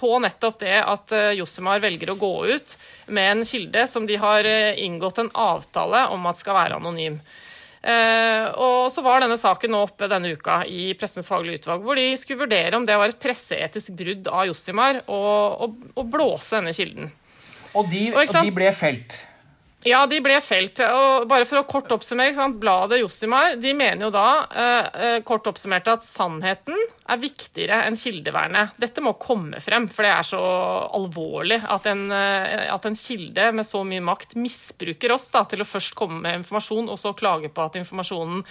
På 0.00 0.10
nettopp 0.24 0.58
det 0.64 0.80
at 0.82 1.14
Josimar 1.38 1.82
velger 1.84 2.10
å 2.10 2.18
gå 2.18 2.34
ut 2.50 2.76
med 3.06 3.30
en 3.30 3.44
kilde 3.46 3.86
som 3.86 4.08
de 4.08 4.18
har 4.18 4.48
inngått 4.74 5.20
en 5.22 5.30
avtale 5.30 6.08
om 6.14 6.26
at 6.26 6.40
skal 6.40 6.58
være 6.58 6.80
anonym. 6.80 7.20
Eh, 7.84 8.46
og 8.64 8.88
så 8.92 9.02
var 9.04 9.20
denne 9.20 9.36
saken 9.36 9.74
nå 9.74 9.82
oppe 9.84 10.08
denne 10.08 10.30
uka 10.32 10.62
i 10.64 10.94
Pressens 10.96 11.28
faglige 11.28 11.60
utvalg, 11.60 11.84
hvor 11.84 11.98
de 12.00 12.06
skulle 12.16 12.46
vurdere 12.46 12.78
om 12.78 12.86
det 12.88 12.96
var 12.96 13.12
et 13.12 13.20
presseetisk 13.20 13.92
brudd 13.98 14.30
av 14.32 14.46
Josimar 14.48 15.02
å, 15.04 15.68
blåse 16.00 16.56
denne 16.56 16.72
kilden. 16.76 17.12
Og 17.74 17.90
de, 17.90 18.06
og 18.14 18.32
de 18.32 18.54
ble 18.54 18.70
felt. 18.72 19.18
Ja, 19.84 20.06
de 20.08 20.16
ble 20.24 20.38
felt. 20.40 20.80
Og 20.80 21.26
bare 21.28 21.44
for 21.48 21.60
å 21.60 21.66
kort 21.68 21.92
oppsummere, 21.92 22.46
bladet 22.60 23.02
Josimar 23.02 23.58
de 23.60 23.74
mener 23.76 24.06
jo 24.06 24.10
da, 24.14 24.28
eh, 24.48 24.86
eh, 24.94 25.18
kort 25.20 25.44
oppsummert, 25.50 25.88
at 25.92 26.06
sannheten 26.06 26.76
er 27.06 27.20
viktigere 27.20 27.82
enn 27.84 27.96
kildevernet. 27.96 28.72
Dette 28.80 29.02
må 29.04 29.12
komme 29.20 29.60
frem, 29.60 29.86
for 29.88 30.02
det 30.02 30.12
er 30.12 30.22
så 30.22 30.40
alvorlig 30.88 31.60
at 31.68 31.86
en, 31.86 32.10
eh, 32.10 32.72
at 32.72 32.86
en 32.86 32.94
kilde 32.94 33.52
med 33.52 33.64
så 33.66 33.84
mye 33.84 34.00
makt 34.00 34.36
misbruker 34.36 35.12
oss 35.12 35.30
da, 35.30 35.44
til 35.44 35.60
å 35.60 35.68
først 35.68 35.94
komme 35.94 36.22
med 36.22 36.40
informasjon, 36.40 36.88
og 36.88 36.98
så 36.98 37.14
klage 37.14 37.52
på 37.52 37.64
at 37.64 37.76
informasjonen 37.76 38.42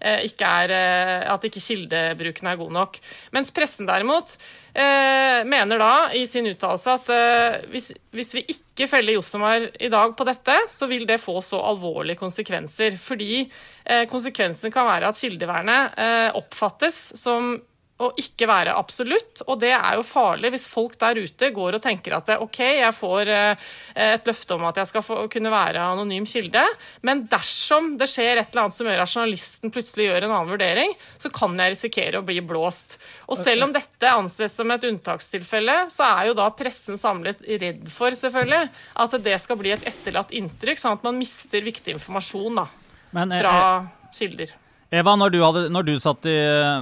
ikke 0.00 0.48
er, 0.64 0.72
eh, 0.74 1.28
at 1.28 1.44
ikke 1.46 1.62
kildebruken 1.62 2.48
er 2.50 2.58
god 2.60 2.72
nok. 2.76 2.98
Mens 3.36 3.52
pressen 3.54 3.88
derimot 3.88 4.36
eh, 4.72 5.40
mener 5.48 5.80
da 5.80 5.92
i 6.16 6.24
sin 6.28 6.48
uttalelse 6.50 6.96
at 6.96 7.12
eh, 7.14 7.58
hvis, 7.72 7.90
hvis 8.16 8.34
vi 8.38 8.44
ikke 8.56 8.88
feller 8.90 9.18
Jossemar 9.18 9.68
i 9.76 9.90
dag 9.92 10.14
på 10.16 10.26
dette, 10.28 10.56
så 10.72 10.88
vil 10.90 11.06
det 11.08 11.20
få 11.22 11.38
så 11.44 11.60
alvorlige 11.72 12.20
konsekvenser. 12.20 12.96
Fordi 13.00 13.42
eh, 13.44 14.06
konsekvensen 14.10 14.72
kan 14.74 14.88
være 14.88 15.10
at 15.10 15.20
kildevernet 15.20 16.00
eh, 16.00 16.28
oppfattes 16.40 17.02
som 17.20 17.54
å 18.00 18.10
ikke 18.20 18.48
være 18.48 18.74
absolutt, 18.80 19.42
og 19.46 19.58
det 19.60 19.72
er 19.76 19.98
jo 19.98 20.04
farlig 20.06 20.52
hvis 20.54 20.66
folk 20.70 20.96
der 21.00 21.18
ute 21.20 21.50
går 21.52 21.76
og 21.76 21.82
tenker 21.84 22.14
at 22.16 22.32
ok, 22.40 22.60
jeg 22.80 22.96
får 22.96 23.30
eh, 23.34 23.66
et 24.06 24.30
løfte 24.30 24.56
om 24.56 24.64
at 24.70 24.80
jeg 24.80 24.90
skal 24.90 25.04
få, 25.04 25.18
kunne 25.32 25.52
være 25.52 25.84
anonym 25.92 26.26
kilde, 26.28 26.62
men 27.06 27.26
dersom 27.30 27.92
det 28.00 28.08
skjer 28.10 28.40
et 28.40 28.52
eller 28.52 28.64
annet 28.64 28.78
som 28.78 28.88
gjør 28.88 29.04
at 29.04 29.12
journalisten 29.12 29.74
plutselig 29.74 30.08
gjør 30.08 30.26
en 30.26 30.34
annen 30.38 30.54
vurdering, 30.54 30.94
så 31.20 31.32
kan 31.34 31.56
jeg 31.60 31.74
risikere 31.74 32.22
å 32.22 32.26
bli 32.26 32.40
blåst. 32.44 32.96
Og 33.28 33.38
selv 33.38 33.68
om 33.68 33.74
dette 33.74 34.14
anses 34.14 34.56
som 34.56 34.72
et 34.72 34.88
unntakstilfelle, 34.88 35.76
så 35.92 36.08
er 36.08 36.30
jo 36.30 36.38
da 36.38 36.48
pressen 36.56 36.98
samlet 37.00 37.44
redd 37.60 37.84
for 37.92 38.16
selvfølgelig 38.16 38.70
at 39.04 39.20
det 39.24 39.36
skal 39.44 39.60
bli 39.60 39.74
et 39.76 39.86
etterlatt 39.92 40.32
inntrykk, 40.36 40.80
sånn 40.80 40.98
at 40.98 41.06
man 41.06 41.20
mister 41.20 41.64
viktig 41.64 41.98
informasjon 41.98 42.62
da, 42.62 42.66
eh, 43.12 43.36
fra 43.36 43.54
eh, 43.60 43.94
kilder. 44.16 44.56
Eva, 44.90 45.14
når 45.14 45.30
du, 45.30 45.38
hadde, 45.44 45.68
når 45.70 45.86
du 45.86 45.92
satt 46.02 46.26
i 46.26 46.34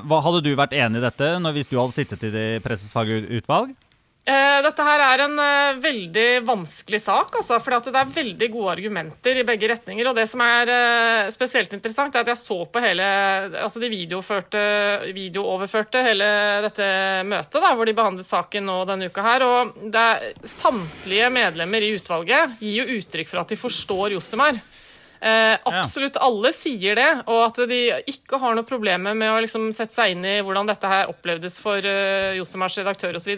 Hadde 0.09 0.41
du 0.45 0.55
vært 0.57 0.73
enig 0.73 1.03
i 1.03 1.05
dette 1.05 1.35
når, 1.43 1.59
hvis 1.59 1.69
du 1.69 1.77
hadde 1.77 1.97
sittet 1.97 2.25
i 2.25 2.33
det 2.33 2.47
Pressens 2.65 2.95
fagutvalg? 2.97 3.77
Eh, 4.29 4.59
Dette 4.61 4.85
her 4.85 5.01
er 5.01 5.23
en 5.25 5.39
eh, 5.41 5.79
veldig 5.81 6.45
vanskelig 6.45 6.99
sak, 7.01 7.31
altså, 7.39 7.57
for 7.65 7.73
det 7.73 7.89
er 7.97 8.11
veldig 8.13 8.49
gode 8.53 8.75
argumenter 8.75 9.39
i 9.41 9.45
begge 9.47 9.71
retninger. 9.71 10.11
og 10.11 10.19
Det 10.19 10.27
som 10.29 10.43
er 10.45 10.69
eh, 10.73 11.31
spesielt 11.33 11.73
interessant, 11.73 12.13
er 12.13 12.27
at 12.27 12.31
jeg 12.35 12.43
så 12.43 12.59
på 12.69 12.83
hele 12.85 13.07
altså 13.63 13.81
De 13.81 13.89
videooverførte 13.89 16.03
hele 16.05 16.29
dette 16.67 16.89
møtet 17.25 17.65
da, 17.65 17.71
hvor 17.73 17.89
de 17.89 17.97
behandlet 17.97 18.29
saken 18.29 18.69
nå 18.69 18.77
denne 18.91 19.09
uka. 19.09 19.25
her, 19.25 19.47
og 19.49 19.73
er, 19.89 20.37
Samtlige 20.45 21.33
medlemmer 21.33 21.87
i 21.87 21.95
utvalget 21.97 22.61
gir 22.61 22.83
jo 22.83 22.99
uttrykk 22.99 23.33
for 23.33 23.41
at 23.41 23.49
de 23.55 23.63
forstår 23.65 24.13
Josemar. 24.19 24.61
Eh, 25.19 25.55
absolutt 25.67 26.19
alle 26.23 26.53
sier 26.55 26.99
det, 26.99 27.09
og 27.27 27.41
at 27.49 27.63
de 27.71 27.81
ikke 28.11 28.39
har 28.39 28.55
noe 28.55 28.67
problemer 28.67 29.17
med 29.19 29.33
å 29.33 29.41
liksom 29.43 29.71
sette 29.75 29.97
seg 29.97 30.15
inn 30.15 30.23
i 30.23 30.37
hvordan 30.47 30.69
dette 30.71 30.91
her 30.91 31.11
opplevdes 31.11 31.59
for 31.63 31.83
uh, 31.83 32.37
Josemars 32.39 32.79
redaktør 32.79 33.19
osv. 33.19 33.35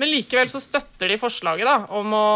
Men 0.00 0.10
likevel 0.10 0.50
så 0.50 0.62
støtter 0.62 1.12
de 1.12 1.20
forslaget 1.20 1.68
da, 1.68 1.76
om 1.94 2.16
å, 2.16 2.26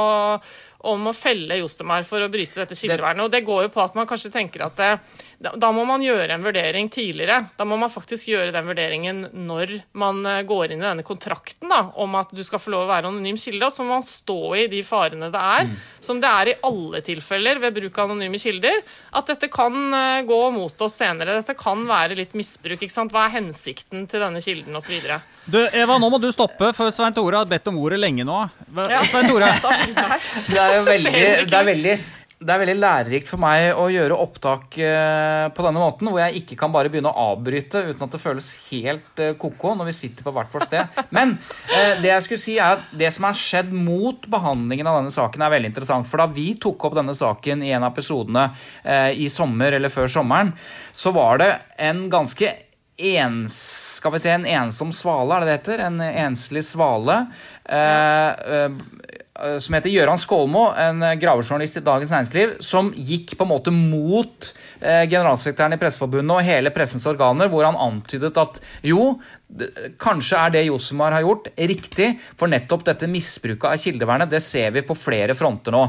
om 0.94 1.10
å 1.10 1.16
felle 1.16 1.58
Josemar 1.58 2.06
for 2.06 2.22
å 2.22 2.30
bryte 2.30 2.60
dette 2.60 2.78
kildevernet. 2.78 3.26
Og 3.26 3.34
det 3.34 3.42
går 3.46 3.66
jo 3.66 3.74
på 3.74 3.82
at 3.82 3.98
man 3.98 4.08
kanskje 4.10 4.32
tenker 4.34 4.66
at 4.68 4.78
det, 4.78 4.92
da, 5.52 5.70
må 5.74 5.84
man 5.88 6.02
gjøre 6.04 6.36
en 6.36 6.44
vurdering 6.44 6.88
tidligere. 6.92 7.42
Da 7.58 7.66
må 7.68 7.76
man 7.80 7.92
faktisk 7.92 8.30
gjøre 8.30 8.52
den 8.54 8.66
vurderingen 8.68 9.20
når 9.46 9.74
man 10.00 10.22
eh, 10.28 10.42
går 10.48 10.72
inn 10.72 10.82
i 10.82 10.86
denne 10.86 11.04
kontrakten 11.06 11.70
da, 11.70 11.80
om 12.00 12.16
at 12.18 12.32
du 12.34 12.42
skal 12.46 12.62
få 12.62 12.72
lov 12.72 12.86
å 12.86 12.90
være 12.90 13.10
anonym 13.10 13.38
kilde. 13.40 13.66
Og 13.66 13.74
så 13.74 13.84
må 13.84 13.96
man 13.98 14.06
stå 14.06 14.38
i 14.62 14.66
de 14.72 14.80
farene 14.86 15.30
det 15.34 15.42
er, 15.58 15.70
som 16.04 16.20
det 16.22 16.30
er 16.30 16.52
i 16.52 16.56
alle 16.68 17.02
tilfeller 17.04 17.60
ved 17.62 17.76
bruk 17.76 18.00
av 18.00 18.14
anonyme 18.14 18.40
kilder, 18.40 18.80
at 19.14 19.30
dette 19.32 19.50
kan 19.52 19.76
eh, 19.98 20.24
gå 20.28 20.40
mot 20.54 20.86
oss 20.86 20.98
senere. 21.02 21.38
Dette 21.40 21.56
kan 21.58 21.84
være 21.88 22.18
litt 22.18 22.34
misbruk. 22.38 22.80
ikke 22.80 22.94
sant? 22.94 23.14
Hva 23.14 23.28
er 23.28 23.36
hensikten 23.38 24.08
til 24.10 24.24
denne 24.24 24.42
kilden 24.44 24.80
osv.? 24.80 25.10
Du, 25.44 25.60
Eva, 25.66 25.98
nå 26.00 26.08
må 26.08 26.20
du 26.22 26.30
stoppe, 26.32 26.72
for 26.76 26.94
Svein 26.94 27.14
Tore 27.16 27.42
har 27.42 27.48
bedt 27.48 27.68
om 27.68 27.78
ordet 27.82 28.00
lenge 28.00 28.24
nå. 28.26 28.42
Svein 29.10 29.28
Tore, 29.28 29.52
Det 30.54 30.60
er 30.60 30.78
jo 30.78 30.84
veldig, 30.86 31.18
det 31.50 31.58
er 31.58 31.66
veldig, 31.68 31.96
det 32.44 32.52
er 32.52 32.60
veldig 32.60 32.76
lærerikt 32.76 33.30
for 33.30 33.40
meg 33.40 33.70
å 33.80 33.86
gjøre 33.92 34.16
opptak 34.20 34.76
eh, 34.82 35.46
på 35.54 35.64
denne 35.64 35.80
måten, 35.80 36.10
hvor 36.10 36.20
jeg 36.20 36.42
ikke 36.42 36.58
kan 36.60 36.72
bare 36.74 36.90
begynne 36.92 37.12
å 37.12 37.28
avbryte 37.32 37.86
uten 37.88 38.04
at 38.04 38.16
det 38.16 38.20
føles 38.20 38.50
helt 38.68 39.22
eh, 39.22 39.32
ko-ko 39.40 39.72
når 39.78 39.88
vi 39.88 39.96
sitter 39.96 40.26
på 40.26 40.34
hvert 40.34 40.52
vårt 40.52 40.68
sted. 40.68 41.00
Men 41.16 41.36
eh, 41.72 41.96
det 42.02 42.10
jeg 42.10 42.26
skulle 42.26 42.42
si 42.44 42.58
er 42.58 42.76
at 42.76 42.92
det 42.92 43.10
som 43.16 43.28
har 43.28 43.38
skjedd 43.38 43.72
mot 43.72 44.28
behandlingen 44.30 44.90
av 44.90 45.00
denne 45.00 45.14
saken, 45.14 45.46
er 45.46 45.54
veldig 45.56 45.72
interessant. 45.72 46.10
For 46.10 46.20
da 46.20 46.28
vi 46.34 46.50
tok 46.60 46.88
opp 46.88 46.98
denne 47.00 47.16
saken 47.16 47.64
i 47.64 47.72
en 47.72 47.86
av 47.86 47.94
episodene 47.94 48.46
i 49.14 49.26
sommer 49.32 49.76
eller 49.76 49.92
før 49.92 50.10
sommeren, 50.10 50.50
så 50.92 51.12
var 51.14 51.40
det 51.40 51.50
en 51.82 52.06
ganske 52.12 52.50
ens, 52.96 53.56
skal 53.96 54.12
vi 54.12 54.18
si, 54.22 54.30
en 54.30 54.46
ensom 54.46 54.92
svale, 54.94 55.34
er 55.34 55.42
det 55.42 55.48
det 55.48 55.56
heter? 55.58 55.82
En 55.88 56.00
enslig 56.00 56.62
svale. 56.66 57.24
Eh, 57.64 58.70
som 59.34 59.74
heter 59.74 59.90
Gøran 59.90 60.20
Skålmo, 60.20 60.68
en 60.78 61.02
eh, 61.02 61.16
gravejournalist 61.18 61.80
i 61.80 61.82
Dagens 61.82 62.12
Næringsliv, 62.14 62.52
som 62.62 62.92
gikk 62.94 63.32
på 63.34 63.42
en 63.42 63.50
måte 63.50 63.72
mot 63.74 64.50
eh, 64.78 65.08
generalsekretæren 65.10 65.74
i 65.74 65.78
Presseforbundet 65.80 66.36
og 66.36 66.46
hele 66.46 66.70
pressens 66.74 67.06
organer, 67.10 67.50
hvor 67.50 67.66
han 67.66 67.78
antydet 67.82 68.38
at 68.38 68.60
jo, 68.86 69.16
kanskje 70.02 70.38
er 70.38 70.52
det 70.54 70.62
Josemar 70.66 71.14
har 71.14 71.24
gjort, 71.26 71.48
riktig, 71.70 72.08
for 72.38 72.50
nettopp 72.50 72.84
dette 72.86 73.08
misbruket 73.10 73.66
av 73.70 73.78
kildevernet, 73.78 74.30
det 74.30 74.40
ser 74.42 74.72
vi 74.74 74.82
på 74.86 74.96
flere 74.98 75.36
fronter 75.36 75.74
nå. 75.74 75.82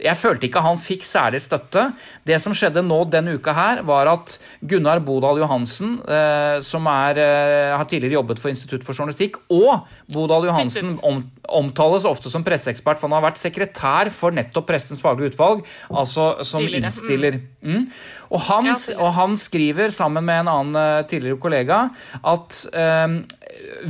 Jeg 0.00 0.16
følte 0.20 0.48
ikke 0.48 0.62
han 0.64 0.80
fikk 0.80 1.04
særlig 1.08 1.42
støtte. 1.44 1.88
Det 2.24 2.38
som 2.40 2.54
skjedde 2.56 2.84
nå 2.86 3.02
denne 3.12 3.34
uka 3.36 3.54
her, 3.56 3.82
var 3.88 4.12
at 4.12 4.38
Gunnar 4.60 5.02
Bodal 5.04 5.42
Johansen, 5.42 5.98
eh, 6.04 6.60
som 6.64 6.86
er, 6.92 7.18
eh, 7.20 7.76
har 7.76 7.84
tidligere 7.84 8.20
jobbet 8.20 8.40
for 8.40 8.52
Institutt 8.52 8.84
for 8.84 8.96
journalistikk, 8.96 9.36
og 9.50 9.88
Bodal 10.12 10.48
Johansen 10.48 10.98
om, 11.02 11.24
omtales 11.56 12.06
ofte 12.08 12.30
som 12.32 12.44
presseekspert, 12.46 13.00
for 13.00 13.08
han 13.08 13.18
har 13.18 13.26
vært 13.30 13.40
sekretær 13.40 14.10
for 14.14 14.34
nettopp 14.34 14.68
Pressens 14.70 15.02
faglige 15.02 15.34
utvalg, 15.34 15.64
altså 15.90 16.32
som 16.46 16.62
Tidligere, 16.64 16.86
innstiller. 16.86 17.40
Mm. 17.60 17.84
Og, 18.30 18.40
han, 18.46 18.70
og 18.96 19.10
han 19.16 19.36
skriver 19.40 19.90
sammen 19.94 20.24
med 20.26 20.44
en 20.44 20.52
annen 20.52 20.78
eh, 20.80 21.06
tidligere 21.10 21.40
kollega 21.42 21.80
at 22.22 22.60
eh, 22.78 23.16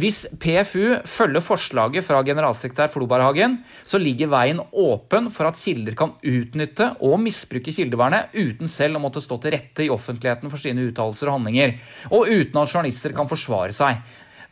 hvis 0.01 0.23
PFU 0.41 1.01
følger 1.09 1.45
forslaget 1.45 2.05
fra 2.07 2.23
generalsekretær 2.25 2.91
Floberhagen, 2.93 3.59
så 3.85 4.01
ligger 4.01 4.31
veien 4.33 4.63
åpen 4.73 5.29
for 5.35 5.51
at 5.51 5.61
kilder 5.61 5.97
kan 5.99 6.15
utnytte 6.25 6.93
og 7.05 7.21
misbruke 7.23 7.75
kildevernet 7.75 8.35
uten 8.37 8.71
selv 8.71 8.99
å 8.99 9.05
måtte 9.05 9.23
stå 9.23 9.41
til 9.43 9.55
rette 9.57 9.85
i 9.87 9.91
offentligheten 9.93 10.53
for 10.53 10.63
sine 10.63 10.89
uttalelser 10.89 11.31
og 11.31 11.39
handlinger, 11.39 11.77
og 12.11 12.31
uten 12.31 12.61
at 12.63 12.73
journalister 12.73 13.15
kan 13.17 13.29
forsvare 13.31 13.77
seg. 13.77 14.01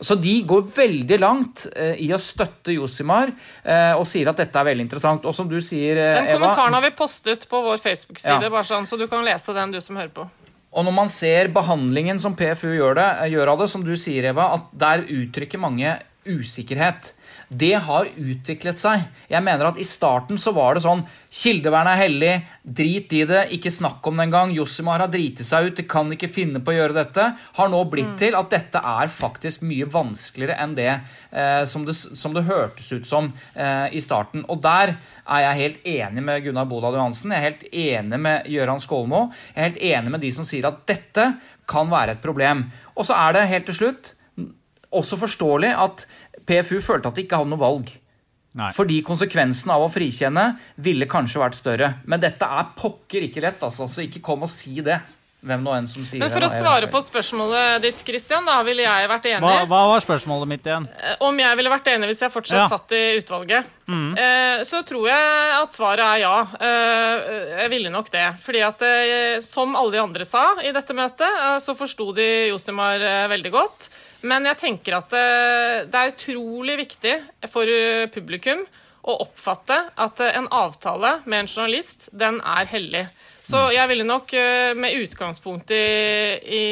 Så 0.01 0.15
de 0.15 0.33
går 0.47 0.63
veldig 0.77 1.17
langt 1.19 1.65
eh, 1.75 1.97
i 2.05 2.09
å 2.15 2.19
støtte 2.23 2.75
Josimar 2.77 3.33
eh, 3.65 3.95
og 3.99 4.05
sier 4.07 4.31
at 4.31 4.39
dette 4.39 4.61
er 4.61 4.69
veldig 4.71 4.85
interessant. 4.87 5.25
Og 5.27 5.35
som 5.35 5.49
du 5.51 5.57
sier, 5.65 5.99
Eva 5.99 6.21
Den 6.21 6.29
kommentaren 6.37 6.77
har 6.79 6.85
vi 6.85 6.93
postet 6.99 7.49
på 7.51 7.63
vår 7.65 7.81
Facebook-side, 7.83 8.47
Ja. 8.47 8.63
sånn, 8.63 8.87
så 8.87 8.99
du 8.99 9.09
kan 9.11 9.27
lese 9.27 9.55
den, 9.57 9.75
du 9.75 9.81
som 9.83 9.99
hører 9.99 10.15
på. 10.15 10.29
Og 10.71 10.85
når 10.85 10.95
man 10.95 11.09
ser 11.11 11.49
behandlingen 11.51 12.21
som 12.23 12.37
PFU 12.37 12.71
gjør, 12.77 12.95
det, 12.95 13.09
gjør 13.33 13.55
av 13.55 13.63
det, 13.65 13.69
som 13.73 13.83
du 13.83 13.95
sier, 13.97 14.31
Eva, 14.31 14.53
at 14.55 14.69
der 14.79 15.03
uttrykker 15.09 15.59
mange 15.59 15.97
usikkerhet. 16.29 17.15
Det 17.49 17.73
har 17.81 18.09
utviklet 18.13 18.77
seg. 18.77 19.07
Jeg 19.31 19.41
mener 19.45 19.71
at 19.71 19.79
I 19.81 19.87
starten 19.89 20.37
så 20.41 20.53
var 20.53 20.77
det 20.77 20.83
sånn 20.85 21.01
Kildevern 21.33 21.89
er 21.89 22.01
hellig, 22.01 22.33
drit 22.63 23.13
i 23.17 23.23
det, 23.29 23.47
ikke 23.57 23.73
snakk 23.73 24.05
om 24.09 24.17
det 24.17 24.27
engang. 24.27 24.53
Josimar 24.57 25.01
har 25.01 25.11
driti 25.13 25.45
seg 25.45 25.69
ut, 25.69 25.77
de 25.77 25.85
kan 25.89 26.09
ikke 26.13 26.31
finne 26.33 26.61
på 26.65 26.73
å 26.73 26.77
gjøre 26.77 26.97
dette. 26.97 27.27
Har 27.57 27.71
nå 27.73 27.81
blitt 27.89 28.15
til 28.21 28.37
at 28.37 28.49
dette 28.53 28.81
er 28.81 29.13
faktisk 29.13 29.65
mye 29.69 29.89
vanskeligere 29.93 30.57
enn 30.61 30.75
det, 30.77 30.91
eh, 31.33 31.63
som, 31.69 31.85
det 31.89 31.97
som 31.97 32.37
det 32.37 32.47
hørtes 32.49 32.91
ut 32.93 33.09
som 33.09 33.31
eh, 33.55 33.89
i 33.97 34.05
starten. 34.05 34.45
Og 34.49 34.61
der 34.65 34.95
er 35.25 35.45
jeg 35.47 35.61
helt 35.63 35.89
enig 35.93 36.27
med 36.29 36.45
Gunnar 36.45 36.69
Bodal 36.69 36.97
Johansen, 36.97 37.33
jeg 37.33 37.41
er 37.41 37.49
helt 37.49 37.67
enig 37.73 38.23
med 38.29 38.53
Gøran 38.53 38.85
Skålmo. 38.85 39.25
Jeg 39.55 39.59
er 39.61 39.71
helt 39.71 39.83
enig 39.93 40.17
med 40.17 40.25
de 40.25 40.35
som 40.37 40.49
sier 40.49 40.69
at 40.69 40.85
dette 40.89 41.33
kan 41.69 41.89
være 41.93 42.17
et 42.17 42.25
problem. 42.25 42.67
Og 42.97 43.09
så 43.09 43.17
er 43.17 43.37
det 43.37 43.49
helt 43.53 43.69
til 43.69 43.81
slutt 43.83 44.15
også 44.95 45.19
forståelig 45.21 45.71
at 45.77 46.05
PFU 46.49 46.79
følte 46.85 47.13
at 47.13 47.19
de 47.19 47.27
ikke 47.27 47.39
hadde 47.43 47.53
noe 47.53 47.61
valg. 47.63 47.93
Nei. 48.59 48.71
Fordi 48.75 49.03
konsekvensen 49.07 49.71
av 49.71 49.85
å 49.85 49.91
frikjenne 49.93 50.49
ville 50.83 51.07
kanskje 51.07 51.43
vært 51.45 51.55
større. 51.61 51.93
Men 52.09 52.19
dette 52.25 52.49
er 52.49 52.73
pokker 52.81 53.29
ikke 53.29 53.45
lett, 53.45 53.61
altså. 53.63 53.87
Så 53.87 54.03
ikke 54.09 54.25
kom 54.25 54.43
og 54.49 54.51
si 54.51 54.81
det. 54.83 54.97
Hvem 55.39 55.61
nå 55.63 55.71
enn 55.71 55.85
som 55.87 56.03
sier 56.03 56.19
Men 56.19 56.33
for 56.35 56.43
det. 56.43 56.49
å 56.51 56.55
svare 56.65 56.89
på 56.91 56.99
spørsmålet 56.99 57.85
ditt, 57.85 58.01
Christian, 58.03 58.43
da 58.49 58.57
ville 58.67 58.83
jeg 58.83 59.07
vært 59.13 59.29
enig. 59.31 59.45
Hva, 59.45 59.69
hva 59.71 59.83
var 59.93 60.03
spørsmålet 60.03 60.51
mitt 60.51 60.67
igjen? 60.67 60.89
Eh, 60.99 61.15
Om 61.23 61.39
jeg 61.39 61.57
ville 61.61 61.71
vært 61.71 61.91
enig 61.93 62.09
hvis 62.11 62.25
jeg 62.25 62.33
fortsatt 62.35 62.59
Ja. 62.59 62.67
Satt 62.73 62.91
i 62.99 63.03
utvalget, 63.21 63.69
Mm. 63.87 64.17
så 64.67 64.83
tror 64.85 65.07
jeg 65.07 65.53
at 65.63 65.71
svaret 65.71 66.03
er 66.03 66.19
ja. 66.25 66.35
Eh, 66.59 67.63
jeg 67.63 67.71
ville 67.71 67.89
nok 67.95 68.11
det. 68.11 68.27
Fordi 68.43 68.65
at 68.67 68.83
eh, 68.83 69.39
som 69.41 69.77
alle 69.79 69.93
de 69.95 70.03
andre 70.03 70.25
sa 70.27 70.57
i 70.59 70.73
dette 70.75 70.91
møtet, 70.93 71.23
eh, 71.31 71.59
så 71.63 71.77
forsto 71.79 72.11
de 72.19 72.49
Josimar 72.51 72.99
eh, 73.01 73.29
veldig 73.31 73.53
godt. 73.55 73.89
Men 74.27 74.49
jeg 74.51 74.59
tenker 74.59 74.99
at 74.99 75.13
det, 75.15 75.27
det 75.93 76.01
er 76.01 76.13
utrolig 76.15 76.77
viktig 76.81 77.15
for 77.53 77.71
eh, 77.71 78.09
publikum 78.11 78.65
å 79.09 79.15
oppfatte 79.25 79.77
at 79.95 80.23
eh, 80.25 80.35
en 80.41 80.49
avtale 80.51 81.19
med 81.25 81.45
en 81.45 81.51
journalist, 81.51 82.09
den 82.11 82.41
er 82.43 82.67
hellig. 82.73 83.05
Så 83.49 83.61
jeg 83.73 83.89
ville 83.89 84.05
nok 84.05 84.33
eh, 84.37 84.75
med 84.77 84.93
utgangspunkt 84.93 85.71
i, 85.73 85.77
i, 86.59 86.65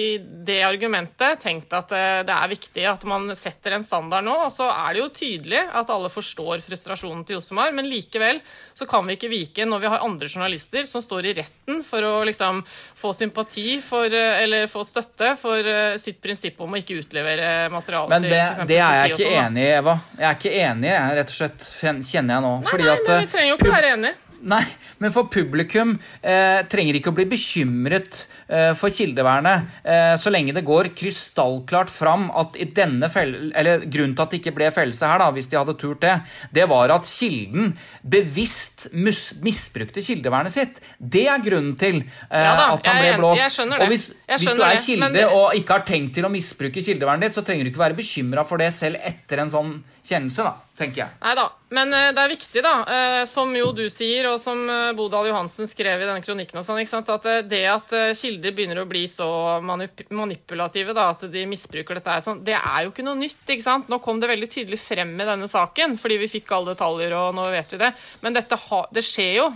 i 0.00 0.04
det 0.18 0.58
argumentet 0.66 1.40
tenkt 1.40 1.72
at 1.72 1.94
eh, 1.96 2.18
det 2.28 2.34
er 2.34 2.50
viktig 2.50 2.84
at 2.90 3.06
man 3.08 3.30
setter 3.38 3.78
en 3.78 3.86
standard 3.86 4.26
nå. 4.26 4.34
Og 4.44 4.52
så 4.52 4.66
er 4.68 4.92
det 4.92 5.00
jo 5.00 5.08
tydelig 5.16 5.62
at 5.80 5.92
alle 5.94 6.10
forstår 6.12 6.60
frustrasjonen 6.66 7.24
til 7.24 7.38
Josemar, 7.38 7.72
men 7.72 7.88
likevel 7.88 8.42
så 8.76 8.84
kan 8.90 9.08
vi 9.08 9.16
ikke 9.16 9.32
vike 9.32 9.64
når 9.68 9.82
vi 9.86 9.92
har 9.94 10.04
andre 10.04 10.28
journalister 10.28 10.84
som 10.90 11.02
står 11.04 11.30
i 11.30 11.34
retten 11.40 11.80
for 11.86 12.04
å 12.04 12.12
liksom 12.28 12.60
få 12.98 13.14
sympati 13.16 13.78
for, 13.80 14.12
eh, 14.12 14.42
eller 14.44 14.68
få 14.68 14.84
støtte 14.84 15.32
for 15.40 15.72
sitt 15.96 16.20
prinsipp 16.20 16.60
om 16.60 16.76
å 16.76 16.82
ikke 16.82 17.00
utlevere 17.06 17.50
materiale 17.72 18.12
Men 18.12 18.28
til 18.28 18.36
det, 18.36 18.44
eksempel 18.44 18.74
det 18.74 18.80
er 18.82 19.00
jeg 19.00 19.16
ikke 19.16 19.24
sånn, 19.24 19.42
enig 19.46 19.64
i, 19.64 19.74
Eva. 19.80 19.98
Jeg 20.18 20.28
er 20.28 20.40
ikke 20.42 20.56
enig, 20.60 20.92
jeg, 20.92 21.18
rett 21.22 21.36
og 21.36 21.40
slett, 21.40 21.74
kjenner 21.80 22.36
jeg 22.36 22.48
nå. 22.50 22.56
Nei, 22.68 22.80
nei, 22.84 22.96
at, 22.98 23.14
men 23.16 23.22
vi 23.24 23.36
trenger 23.38 23.54
jo 23.54 23.60
ikke 23.62 23.76
være 23.78 23.96
enige. 23.96 24.16
Nei, 24.48 24.62
men 25.02 25.12
for 25.12 25.28
publikum 25.32 25.90
eh, 26.22 26.62
trenger 26.70 26.96
ikke 26.96 27.10
å 27.12 27.16
bli 27.18 27.26
bekymret 27.28 28.22
eh, 28.48 28.70
for 28.78 28.88
kildevernet 28.94 29.82
eh, 29.84 30.14
så 30.20 30.32
lenge 30.32 30.54
det 30.56 30.62
går 30.66 30.88
krystallklart 30.96 31.90
fram 31.92 32.28
at 32.38 32.56
i 32.56 32.64
denne 32.74 33.10
eller 33.18 33.84
grunnen 33.84 34.14
til 34.16 34.24
at 34.24 34.32
det 34.32 34.40
ikke 34.40 34.54
ble 34.56 34.70
fellelse 34.74 35.10
her, 35.10 35.20
da, 35.20 35.28
hvis 35.36 35.50
de 35.52 35.58
hadde 35.60 35.76
turt 35.80 36.00
det, 36.04 36.14
det 36.56 36.64
var 36.70 36.94
at 36.94 37.08
kilden 37.10 37.74
bevisst 38.08 38.88
misbrukte 38.94 40.02
kildevernet 40.04 40.54
sitt. 40.54 40.80
Det 40.98 41.26
er 41.28 41.42
grunnen 41.44 41.74
til 41.80 42.00
eh, 42.00 42.40
Ja 42.40 42.54
da, 42.58 42.70
at 42.78 42.88
han 42.88 43.02
ble 43.02 43.12
blåst. 43.20 43.42
Jeg 43.44 43.54
skjønner 43.58 43.82
det. 43.82 43.86
Og 43.88 43.92
hvis, 43.92 44.06
Jeg 44.28 44.42
hvis 44.42 44.48
du 44.54 44.62
er 44.64 44.72
det, 44.74 44.82
kilde 44.86 45.04
men 45.04 45.18
det- 45.18 45.28
og 45.28 45.54
ikke 45.58 45.76
har 45.76 45.84
tenkt 45.88 46.14
til 46.16 46.24
å 46.24 46.32
misbruke 46.32 46.82
kildevernet 46.84 47.28
ditt, 47.28 47.36
så 47.36 47.44
trenger 47.44 47.68
du 47.68 47.72
ikke 47.74 47.84
være 47.84 47.98
bekymra 47.98 48.46
for 48.48 48.60
det 48.64 48.72
selv 48.76 48.96
etter 49.04 49.44
en 49.44 49.52
sånn 49.52 49.76
kjennelse, 50.08 50.44
da, 50.46 50.54
tenker 50.78 51.02
jeg. 51.02 51.16
Nei 51.22 51.34
da. 51.36 51.44
Men 51.74 51.92
eh, 51.92 52.08
det 52.16 52.22
er 52.22 52.32
viktig, 52.32 52.62
da, 52.64 52.72
eh, 52.88 53.22
som 53.28 53.52
jo 53.56 53.70
du 53.76 53.84
sier, 53.92 54.30
og 54.30 54.38
som 54.40 54.62
eh, 54.72 54.92
Bodal 54.96 55.28
Johansen 55.28 55.68
skrev 55.68 56.00
i 56.00 56.06
denne 56.08 56.24
kronikken, 56.24 56.60
og 56.60 56.66
sånn, 56.66 56.80
ikke 56.80 56.94
sant? 56.94 57.12
at 57.12 57.28
det 57.50 57.62
at 57.68 57.92
kilder 58.16 58.54
begynner 58.56 58.82
å 58.82 58.88
bli 58.88 59.04
så 59.10 59.28
manip 59.64 60.06
manipulative, 60.14 60.96
da, 60.96 61.10
at 61.12 61.26
de 61.32 61.44
misbruker 61.50 62.00
dette, 62.00 62.18
sånn, 62.24 62.42
det 62.46 62.56
er 62.56 62.86
jo 62.86 62.92
ikke 62.94 63.06
noe 63.06 63.20
nytt. 63.20 63.44
ikke 63.46 63.66
sant? 63.66 63.92
Nå 63.92 64.00
kom 64.04 64.22
det 64.22 64.32
veldig 64.32 64.50
tydelig 64.52 64.80
frem 64.80 65.14
i 65.18 65.28
denne 65.28 65.50
saken, 65.50 65.98
fordi 66.00 66.20
vi 66.24 66.32
fikk 66.38 66.52
alle 66.56 66.72
detaljer, 66.74 67.16
og 67.18 67.36
nå 67.36 67.48
vet 67.52 67.76
vi 67.76 67.82
det. 67.84 67.92
Men 68.24 68.36
dette 68.36 68.60
det 68.94 69.04
skjer 69.04 69.34
jo. 69.42 69.48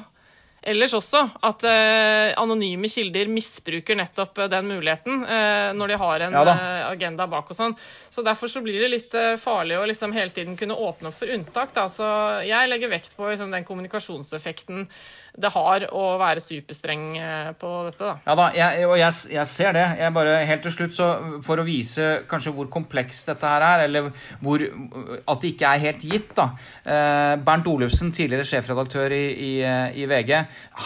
Ellers 0.63 0.93
også 0.95 1.25
at 1.43 1.65
eh, 1.67 2.33
anonyme 2.39 2.87
kilder 2.91 3.31
misbruker 3.33 3.99
nettopp 3.99 4.39
eh, 4.45 4.51
den 4.53 4.69
muligheten 4.71 5.25
eh, 5.27 5.71
når 5.75 5.91
de 5.91 5.97
har 6.05 6.27
en 6.27 6.37
Ja 6.39 6.45
eh, 6.53 6.85
agenda 6.93 7.27
bak 7.31 7.51
og 7.51 7.59
sånn. 7.59 7.75
Så 8.11 8.23
derfor 8.23 8.51
så 8.51 8.63
blir 8.63 8.79
det 8.79 8.93
litt 8.93 9.17
eh, 9.19 9.35
farlig 9.43 9.81
å 9.81 9.89
liksom 9.91 10.15
hele 10.15 10.31
tiden 10.35 10.55
kunne 10.61 10.79
åpne 10.79 11.11
opp 11.11 11.19
for 11.19 11.35
unntak. 11.35 11.75
Da. 11.75 11.89
Så 11.91 12.07
jeg 12.47 12.71
legger 12.71 12.93
vekt 12.93 13.17
på 13.19 13.27
liksom, 13.33 13.51
den 13.55 13.67
kommunikasjonseffekten 13.67 14.87
det 15.33 15.49
har 15.55 15.87
å 15.97 16.03
være 16.21 16.43
superstreng 16.45 17.05
eh, 17.17 17.51
på 17.57 17.69
dette. 17.87 18.05
Da. 18.05 18.17
Ja 18.27 18.35
da, 18.37 18.49
jeg, 18.53 18.85
og 18.85 18.99
jeg, 19.01 19.17
jeg 19.33 19.49
ser 19.49 19.73
det. 19.77 19.85
Jeg 20.03 20.13
bare, 20.13 20.35
helt 20.49 20.67
til 20.67 20.75
slutt, 20.75 20.93
så 20.97 21.07
For 21.47 21.63
å 21.63 21.65
vise 21.65 22.09
kanskje 22.29 22.53
hvor 22.53 22.69
komplekst 22.73 23.31
dette 23.33 23.49
her 23.49 23.65
er, 23.65 23.85
eller 23.87 24.11
hvor, 24.45 24.61
at 24.61 25.41
det 25.41 25.55
ikke 25.55 25.71
er 25.71 25.85
helt 25.87 26.05
gitt 26.05 26.35
da. 26.37 26.51
Eh, 26.85 27.33
Bernt 27.47 27.71
Olufsen, 27.73 28.13
tidligere 28.13 28.45
sjefredaktør 28.49 29.15
i, 29.17 29.23
i, 29.33 29.53
i 30.03 30.09
VG, 30.11 30.35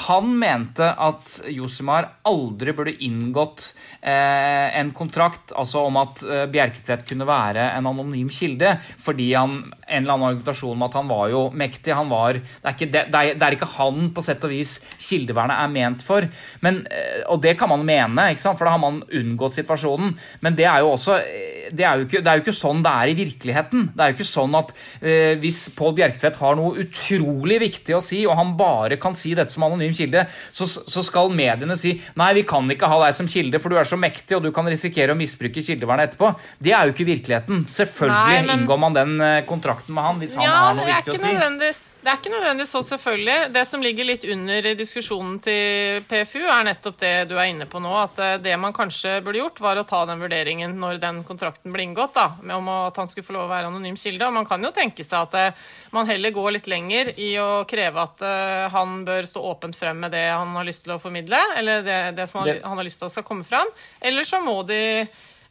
han 0.07 0.30
mente 0.38 0.92
at 0.94 1.40
Josimar 1.51 2.12
aldri 2.30 2.74
burde 2.76 2.94
inngått 3.03 3.72
eh, 4.01 4.78
en 4.78 4.94
kontrakt 4.94 5.57
altså 5.59 5.88
om 5.88 5.99
at 6.05 6.22
eh, 6.22 6.47
Bjerketvedt 6.53 7.07
kunne 7.11 7.26
være 7.26 7.66
en 7.72 7.90
anonym 7.90 8.30
kilde, 8.30 8.76
fordi 9.03 9.32
han 9.34 9.59
en 9.86 10.03
eller 10.03 10.14
annen 10.14 10.30
argumentasjon 10.30 10.78
med 10.78 10.88
at 10.88 10.99
han 10.99 11.11
var 11.11 11.28
jo 11.30 11.42
mektig. 11.55 11.94
han 11.94 12.11
var, 12.11 12.38
Det 12.38 12.70
er 12.70 12.74
ikke, 12.74 12.90
det, 12.92 13.05
det 13.11 13.20
er, 13.20 13.38
det 13.38 13.47
er 13.47 13.59
ikke 13.59 13.72
han 13.76 14.11
på 14.14 14.22
sett 14.24 14.36
og 14.45 14.51
vis 14.51 14.80
kildevernet 14.99 15.57
er 15.57 15.72
ment 15.72 16.03
for. 16.03 16.26
Men, 16.61 16.87
eh, 16.91 17.22
og 17.28 17.41
det 17.43 17.57
kan 17.59 17.68
man 17.72 17.84
mene, 17.87 18.28
for 18.43 18.64
da 18.66 18.70
har 18.76 18.82
man 18.82 19.03
unngått 19.12 19.57
situasjonen. 19.57 20.16
Men 20.41 20.55
det 20.59 20.66
er 20.66 20.80
jo 20.84 20.93
også 20.95 21.18
eh, 21.22 21.57
det 21.74 21.82
er, 21.82 21.99
jo 21.99 22.07
ikke, 22.07 22.20
det 22.22 22.30
er 22.30 22.39
jo 22.39 22.43
ikke 22.45 22.55
sånn 22.55 22.82
det 22.84 22.93
er 22.93 23.11
i 23.11 23.16
virkeligheten. 23.18 23.87
Det 23.95 24.03
er 24.05 24.11
jo 24.12 24.16
ikke 24.18 24.28
sånn 24.28 24.55
at 24.59 24.72
eh, 25.01 25.34
hvis 25.43 25.64
Pål 25.76 25.97
Bjerktvedt 25.99 26.39
har 26.39 26.59
noe 26.59 26.76
utrolig 26.84 27.59
viktig 27.64 27.97
å 27.97 28.03
si, 28.05 28.20
og 28.28 28.37
han 28.39 28.53
bare 28.59 28.99
kan 29.03 29.16
si 29.18 29.34
dette 29.34 29.51
som 29.55 29.66
anonym 29.66 29.95
kilde, 29.97 30.26
så, 30.55 30.66
så 30.68 31.03
skal 31.07 31.32
mediene 31.34 31.76
si 31.78 31.97
nei, 32.18 32.32
vi 32.39 32.45
kan 32.49 32.68
ikke 32.70 32.91
ha 32.91 33.01
deg 33.07 33.16
som 33.18 33.30
kilde, 33.30 33.61
for 33.62 33.72
du 33.72 33.80
er 33.80 33.89
så 33.89 33.99
mektig, 33.99 34.37
og 34.39 34.47
du 34.47 34.53
kan 34.55 34.68
risikere 34.70 35.14
å 35.14 35.18
misbruke 35.18 35.64
kildevernet 35.64 36.12
etterpå. 36.12 36.32
Det 36.62 36.74
er 36.76 36.87
jo 36.87 36.95
ikke 36.97 37.09
virkeligheten. 37.11 37.66
Selvfølgelig 37.72 38.39
Nei, 38.39 38.47
men- 38.47 38.62
inngår 38.62 38.82
man 38.87 38.97
den 38.97 39.20
eh, 39.20 39.43
kontrakten 39.49 39.95
med 39.97 40.05
han 40.07 40.22
hvis 40.22 40.37
han 40.39 40.47
Ja, 40.47 40.57
har 40.68 40.78
noe 40.78 40.87
viktig 40.87 41.14
å 41.14 41.16
si. 41.16 41.18
Ja, 41.18 41.18
det 41.18 41.26
er 41.26 41.34
ikke 41.34 41.41
nødvendigvis 41.41 41.84
det 42.07 42.12
er 42.12 42.20
ikke 42.20 42.30
nødvendigvis 42.30 42.70
så 42.70 42.80
selvfølgelig. 42.86 43.48
Det 43.50 43.62
som 43.66 43.82
ligger 43.82 44.07
litt 44.07 44.24
under 44.30 44.66
diskusjonen 44.78 45.40
til 45.42 46.04
PFU, 46.07 46.44
er 46.46 46.68
nettopp 46.68 47.00
det 47.00 47.11
du 47.26 47.34
er 47.34 47.48
inne 47.50 47.66
på 47.66 47.80
nå. 47.82 47.90
At 47.98 48.20
eh, 48.22 48.36
det 48.44 48.52
man 48.62 48.76
kanskje 48.76 49.16
burde 49.26 49.40
gjort, 49.40 49.59
var 49.64 49.80
å 49.80 49.84
ta 49.90 50.04
den 50.07 50.22
vurderingen 50.22 50.76
når 50.78 51.00
den 51.02 51.18
kontrakten 51.26 51.74
ble 51.74 51.82
inngått, 51.82 52.14
da, 52.14 52.28
med 52.46 52.61
om 52.61 52.70
at 52.76 53.02
han 53.02 53.11
skulle 53.11 53.26
få 53.26 53.34
lov 53.34 53.48
å 53.48 53.50
være 53.57 53.72
anonym 53.72 53.98
kilde. 53.98 54.22
Og 54.22 54.38
man 54.38 54.46
kan 54.46 54.62
jo 54.62 54.70
tenke 54.76 55.02
seg 55.02 55.26
at 55.26 55.36
eh, 55.40 55.66
man 55.98 56.07
heller 56.07 56.30
går 56.36 56.54
litt 56.61 56.70
lenger 56.70 57.11
i 57.18 57.32
å 57.42 57.50
kreve 57.66 58.07
at 58.07 58.22
eh, 58.22 58.70
han 58.70 59.00
bør 59.09 59.26
stå 59.26 59.42
åpent 59.50 59.82
frem 59.82 60.07
med 60.07 60.14
det 60.14 60.28
han 60.30 60.54
har 60.54 60.70
lyst 60.70 60.86
til 60.86 60.94
å 60.94 61.02
formidle, 61.02 61.42
eller 61.59 61.82
det, 61.82 62.00
det 62.20 62.30
som 62.30 62.44
han, 62.44 62.54
han 62.62 62.84
har 62.84 62.86
lyst 62.86 63.02
til 63.02 63.11
å 63.11 63.16
skal 63.16 63.26
komme 63.26 63.50
fram. 63.50 63.74
Eller 63.98 64.30
så 64.30 64.38
må 64.46 64.61
de 64.70 64.84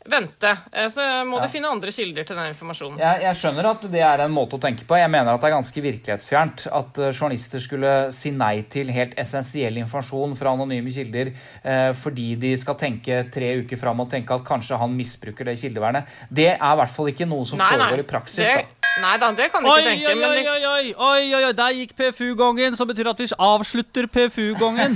vente. 0.09 0.51
Eh, 0.71 0.87
Så 0.93 1.01
må 1.25 1.39
du 1.41 1.47
finne 1.49 1.69
andre 1.71 1.91
kilder 1.91 2.23
til 2.27 2.37
den 2.37 2.51
informasjonen. 2.53 2.99
Jeg, 3.01 3.21
jeg 3.25 3.39
skjønner 3.39 3.69
at 3.71 3.85
det 3.91 4.03
er 4.05 4.23
en 4.25 4.31
måte 4.35 4.57
å 4.57 4.61
tenke 4.61 4.85
på. 4.87 4.97
Jeg 4.99 5.09
mener 5.09 5.33
at 5.33 5.41
det 5.41 5.49
er 5.49 5.55
ganske 5.55 5.83
virkelighetsfjernt 5.87 6.67
at 6.71 6.99
eh, 7.01 7.11
journalister 7.15 7.63
skulle 7.63 7.93
si 8.15 8.31
nei 8.35 8.61
til 8.69 8.91
helt 8.93 9.17
essensiell 9.21 9.77
informasjon 9.81 10.35
fra 10.37 10.53
anonyme 10.53 10.93
kilder 10.93 11.31
eh, 11.33 11.91
fordi 11.97 12.35
de 12.41 12.53
skal 12.61 12.77
tenke 12.79 13.23
tre 13.33 13.51
uker 13.63 13.81
fram 13.81 13.99
og 14.05 14.09
tenke 14.13 14.33
at 14.37 14.45
kanskje 14.45 14.77
han 14.81 14.93
misbruker 14.95 15.49
det 15.49 15.57
kildevernet. 15.63 16.05
Det 16.29 16.51
er 16.53 16.61
i 16.73 16.79
hvert 16.81 16.95
fall 16.95 17.11
ikke 17.13 17.27
noe 17.29 17.45
som 17.49 17.59
foregår 17.61 18.05
i 18.05 18.07
praksis. 18.13 18.45
det, 18.45 18.61
da. 18.61 19.01
nei 19.03 19.15
da, 19.19 19.31
det 19.35 19.49
kan 19.51 19.63
du 19.65 19.71
ikke 19.73 19.89
tenke. 19.89 20.07
oi, 20.07 20.15
men 20.15 20.29
oi, 20.29 20.45
oi, 20.45 20.93
oi, 21.01 21.25
oi, 21.33 21.43
oi, 21.49 21.53
der 21.57 21.75
gikk 21.81 21.95
PFU-gongen, 21.97 22.77
som 22.79 22.87
betyr 22.87 23.09
at 23.11 23.19
vi 23.25 23.27
avslutter 23.35 24.07
PFU-gongen. 24.13 24.95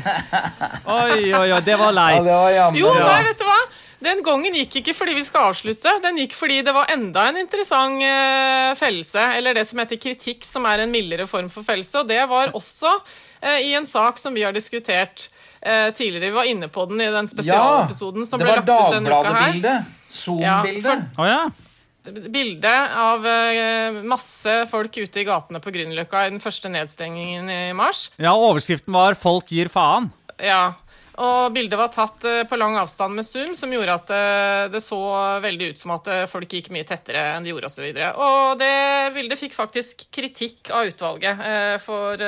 Oi, 1.00 1.34
oi, 1.34 1.52
oi, 1.54 1.60
det 1.66 1.76
var 1.78 1.92
Ja, 1.92 1.98
leit. 2.00 2.24
det 2.26 2.34
var 2.34 2.52
jammen 2.56 2.80
Jo, 2.80 2.94
nei, 2.98 3.20
vet 3.28 3.40
du 3.42 3.46
hva? 3.50 3.60
Den 4.00 4.22
gongen 4.24 4.56
gikk 4.56 4.80
ikke 4.80 4.94
fordi 4.96 5.14
vi 5.18 5.26
skal 5.28 5.50
avslutte. 5.52 5.92
Den 6.04 6.20
gikk 6.22 6.36
fordi 6.38 6.62
det 6.64 6.74
var 6.76 6.92
enda 6.94 7.26
en 7.30 7.42
interessant 7.42 8.00
eh, 8.06 8.72
fellelse, 8.80 9.26
eller 9.36 9.58
det 9.58 9.66
som 9.68 9.82
heter 9.82 10.00
kritikk, 10.00 10.46
som 10.48 10.68
er 10.70 10.86
en 10.86 10.94
mildere 10.94 11.28
form 11.28 11.50
for 11.52 11.68
fellelse. 11.68 12.00
Og 12.00 12.08
det 12.08 12.22
var 12.32 12.56
også 12.56 12.94
eh, 13.42 13.68
i 13.68 13.74
en 13.76 13.88
sak 13.90 14.22
som 14.22 14.36
vi 14.36 14.46
har 14.48 14.56
diskutert 14.56 15.28
eh, 15.60 15.90
tidligere. 15.92 16.30
Vi 16.30 16.38
var 16.40 16.52
inne 16.52 16.72
på 16.72 16.88
den 16.88 17.04
i 17.04 17.10
den 17.12 17.28
spesialepisoden 17.28 18.28
som 18.30 18.40
ble 18.40 18.56
lagt 18.56 18.72
ut 18.72 18.96
denne 18.96 19.12
uka 19.12 19.20
her. 19.20 19.34
Dagbladet-bildet. 19.34 19.98
Zoom-bildet. 20.10 21.10
Ja, 21.18 21.20
oh, 21.20 21.34
ja. 21.34 21.42
Bildet 22.10 22.94
av 22.98 23.26
masse 24.08 24.54
folk 24.72 24.96
ute 24.96 25.20
i 25.20 25.26
gatene 25.28 25.60
på 25.62 25.70
Grünerløkka 25.76 26.24
i 26.26 26.32
den 26.32 26.42
første 26.42 26.72
nedstengingen 26.72 27.52
i 27.52 27.62
mars. 27.78 28.08
ja, 28.18 28.32
overskriften 28.32 28.96
var 28.96 29.20
'Folk 29.20 29.52
gir 29.52 29.68
faen'. 29.70 30.08
Ja, 30.40 30.80
Og 31.20 31.52
bildet 31.52 31.76
var 31.76 31.90
tatt 31.92 32.24
eh, 32.28 32.44
på 32.48 32.58
lang 32.60 32.78
avstand 32.80 33.18
med 33.18 33.28
zoom, 33.28 33.52
som 33.58 33.72
gjorde 33.74 33.96
at 33.98 34.12
eh, 34.16 34.68
det 34.72 34.80
så 34.84 35.00
veldig 35.44 35.72
ut 35.74 35.82
som 35.82 35.92
at 35.98 36.08
eh, 36.08 36.28
folk 36.32 36.54
gikk 36.56 36.70
mye 36.72 36.88
tettere 36.88 37.24
enn 37.34 37.44
de 37.44 37.52
gjorde 37.52 37.68
osv. 37.68 37.84
Og, 37.90 38.00
så 38.00 38.30
og 38.30 38.62
det 38.62 38.76
bildet 39.18 39.42
fikk 39.42 39.58
faktisk 39.58 40.06
kritikk 40.16 40.72
av 40.76 40.88
utvalget 40.88 41.44
for, 41.84 42.22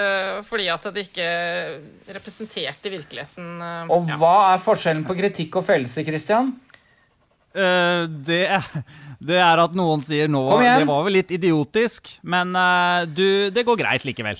fordi 0.47 0.67
at 0.73 0.89
det 0.91 1.05
ikke 1.07 1.29
representerte 2.17 2.91
virkeligheten. 2.91 3.63
Og 3.93 4.11
hva 4.19 4.35
er 4.51 4.63
forskjellen 4.63 5.07
på 5.07 5.15
kritikk 5.17 5.61
og 5.61 5.65
fellelse, 5.67 6.03
Christian? 6.07 6.51
Uh, 7.51 8.07
det, 8.07 8.45
det, 9.19 9.39
er 9.39 9.59
at 9.59 9.73
noen 9.75 9.99
sier 10.07 10.29
nå 10.31 10.45
Det 10.55 10.85
var 10.87 11.01
vel 11.03 11.17
litt 11.19 11.33
idiotisk, 11.35 12.13
men 12.23 12.55
uh, 12.55 13.03
du, 13.07 13.51
det 13.51 13.65
går 13.67 13.79
greit 13.81 14.07
likevel. 14.07 14.39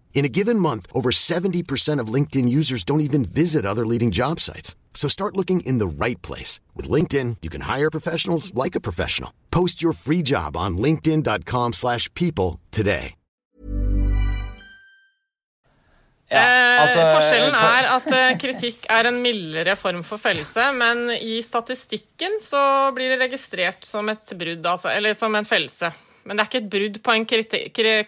In 0.13 0.23
a 0.23 0.29
given 0.29 0.59
month, 0.59 0.85
over 0.93 1.09
70% 1.09 1.99
of 1.99 2.13
LinkedIn 2.13 2.47
users 2.47 2.83
don't 2.83 3.01
even 3.01 3.25
visit 3.25 3.65
other 3.65 3.87
leading 3.87 4.11
job 4.11 4.39
sites. 4.39 4.75
So 4.93 5.09
start 5.09 5.35
looking 5.35 5.61
in 5.61 5.79
the 5.79 6.05
right 6.05 6.21
place. 6.21 6.59
With 6.75 6.87
LinkedIn, 6.87 7.37
you 7.41 7.49
can 7.49 7.61
hire 7.61 7.89
professionals 7.89 8.53
like 8.53 8.75
a 8.75 8.79
professional. 8.79 9.33
Post 9.49 9.81
your 9.81 9.93
free 9.93 10.21
job 10.21 10.55
on 10.55 10.77
linkedin.com 10.77 11.73
slash 11.73 12.13
people 12.13 12.59
today. 12.69 13.15
Ja, 16.31 16.39
eh, 16.39 16.81
altså, 16.81 16.99
eh, 16.99 17.09
forskjellen 17.11 17.55
er 17.59 17.87
at 17.91 18.05
eh, 18.15 18.29
kritikk 18.39 18.85
er 18.87 19.09
en 19.09 19.17
mildere 19.19 19.75
form 19.75 19.99
for 20.07 20.21
fellelse, 20.21 20.69
men 20.77 21.09
i 21.11 21.41
statistikken 21.43 22.37
så 22.39 22.61
blir 22.95 23.11
det 23.11 23.17
registrert 23.25 23.83
som 23.83 24.07
et 24.13 24.31
brudd, 24.39 24.63
altså, 24.63 24.93
eller 24.95 25.17
som 25.17 25.35
en 25.35 25.47
fellelse. 25.47 25.91
Men 26.25 26.37
det 26.37 26.43
er 26.43 26.49
ikke 26.49 26.61
et 26.61 26.73
brudd 26.73 26.99
på 27.05 27.15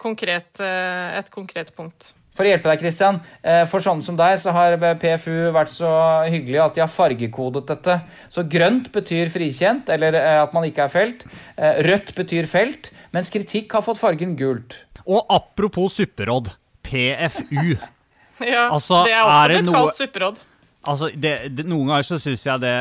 konkret, 0.02 0.60
et 0.60 1.32
konkret 1.34 1.72
punkt. 1.76 2.14
For 2.34 2.42
å 2.42 2.50
hjelpe 2.50 2.66
deg, 2.66 2.80
Christian. 2.82 3.20
Eh, 3.46 3.62
for 3.70 3.82
sånne 3.82 4.02
som 4.02 4.16
deg 4.18 4.34
så 4.42 4.50
har 4.54 4.74
PFU 4.98 5.52
vært 5.54 5.70
så 5.70 5.90
hyggelig 6.26 6.58
at 6.64 6.74
de 6.74 6.82
har 6.82 6.90
fargekodet 6.90 7.62
dette. 7.68 7.94
Så 8.26 8.42
grønt 8.50 8.90
betyr 8.94 9.30
frikjent, 9.30 9.92
eller 9.94 10.18
eh, 10.18 10.40
at 10.42 10.56
man 10.56 10.66
ikke 10.66 10.88
er 10.88 10.90
felt. 10.90 11.22
Eh, 11.54 11.78
rødt 11.86 12.10
betyr 12.18 12.50
felt, 12.50 12.90
mens 13.14 13.30
kritikk 13.30 13.76
har 13.78 13.86
fått 13.86 14.02
fargen 14.02 14.34
gult. 14.38 14.80
Og 15.06 15.22
apropos 15.30 16.00
supperåd. 16.00 16.50
PFU. 16.84 17.76
ja, 18.54 18.66
altså, 18.66 19.04
det 19.06 19.14
er 19.14 19.22
også 19.22 19.38
er 19.38 19.54
blitt 19.54 19.70
noe... 19.70 19.78
kalt 19.78 20.00
supperåd. 20.02 20.42
Altså, 20.84 21.10
det, 21.16 21.34
det, 21.56 21.64
Noen 21.68 21.92
ganger 21.92 22.06
så 22.06 22.18
syns 22.20 22.44
jeg 22.44 22.60
det 22.60 22.74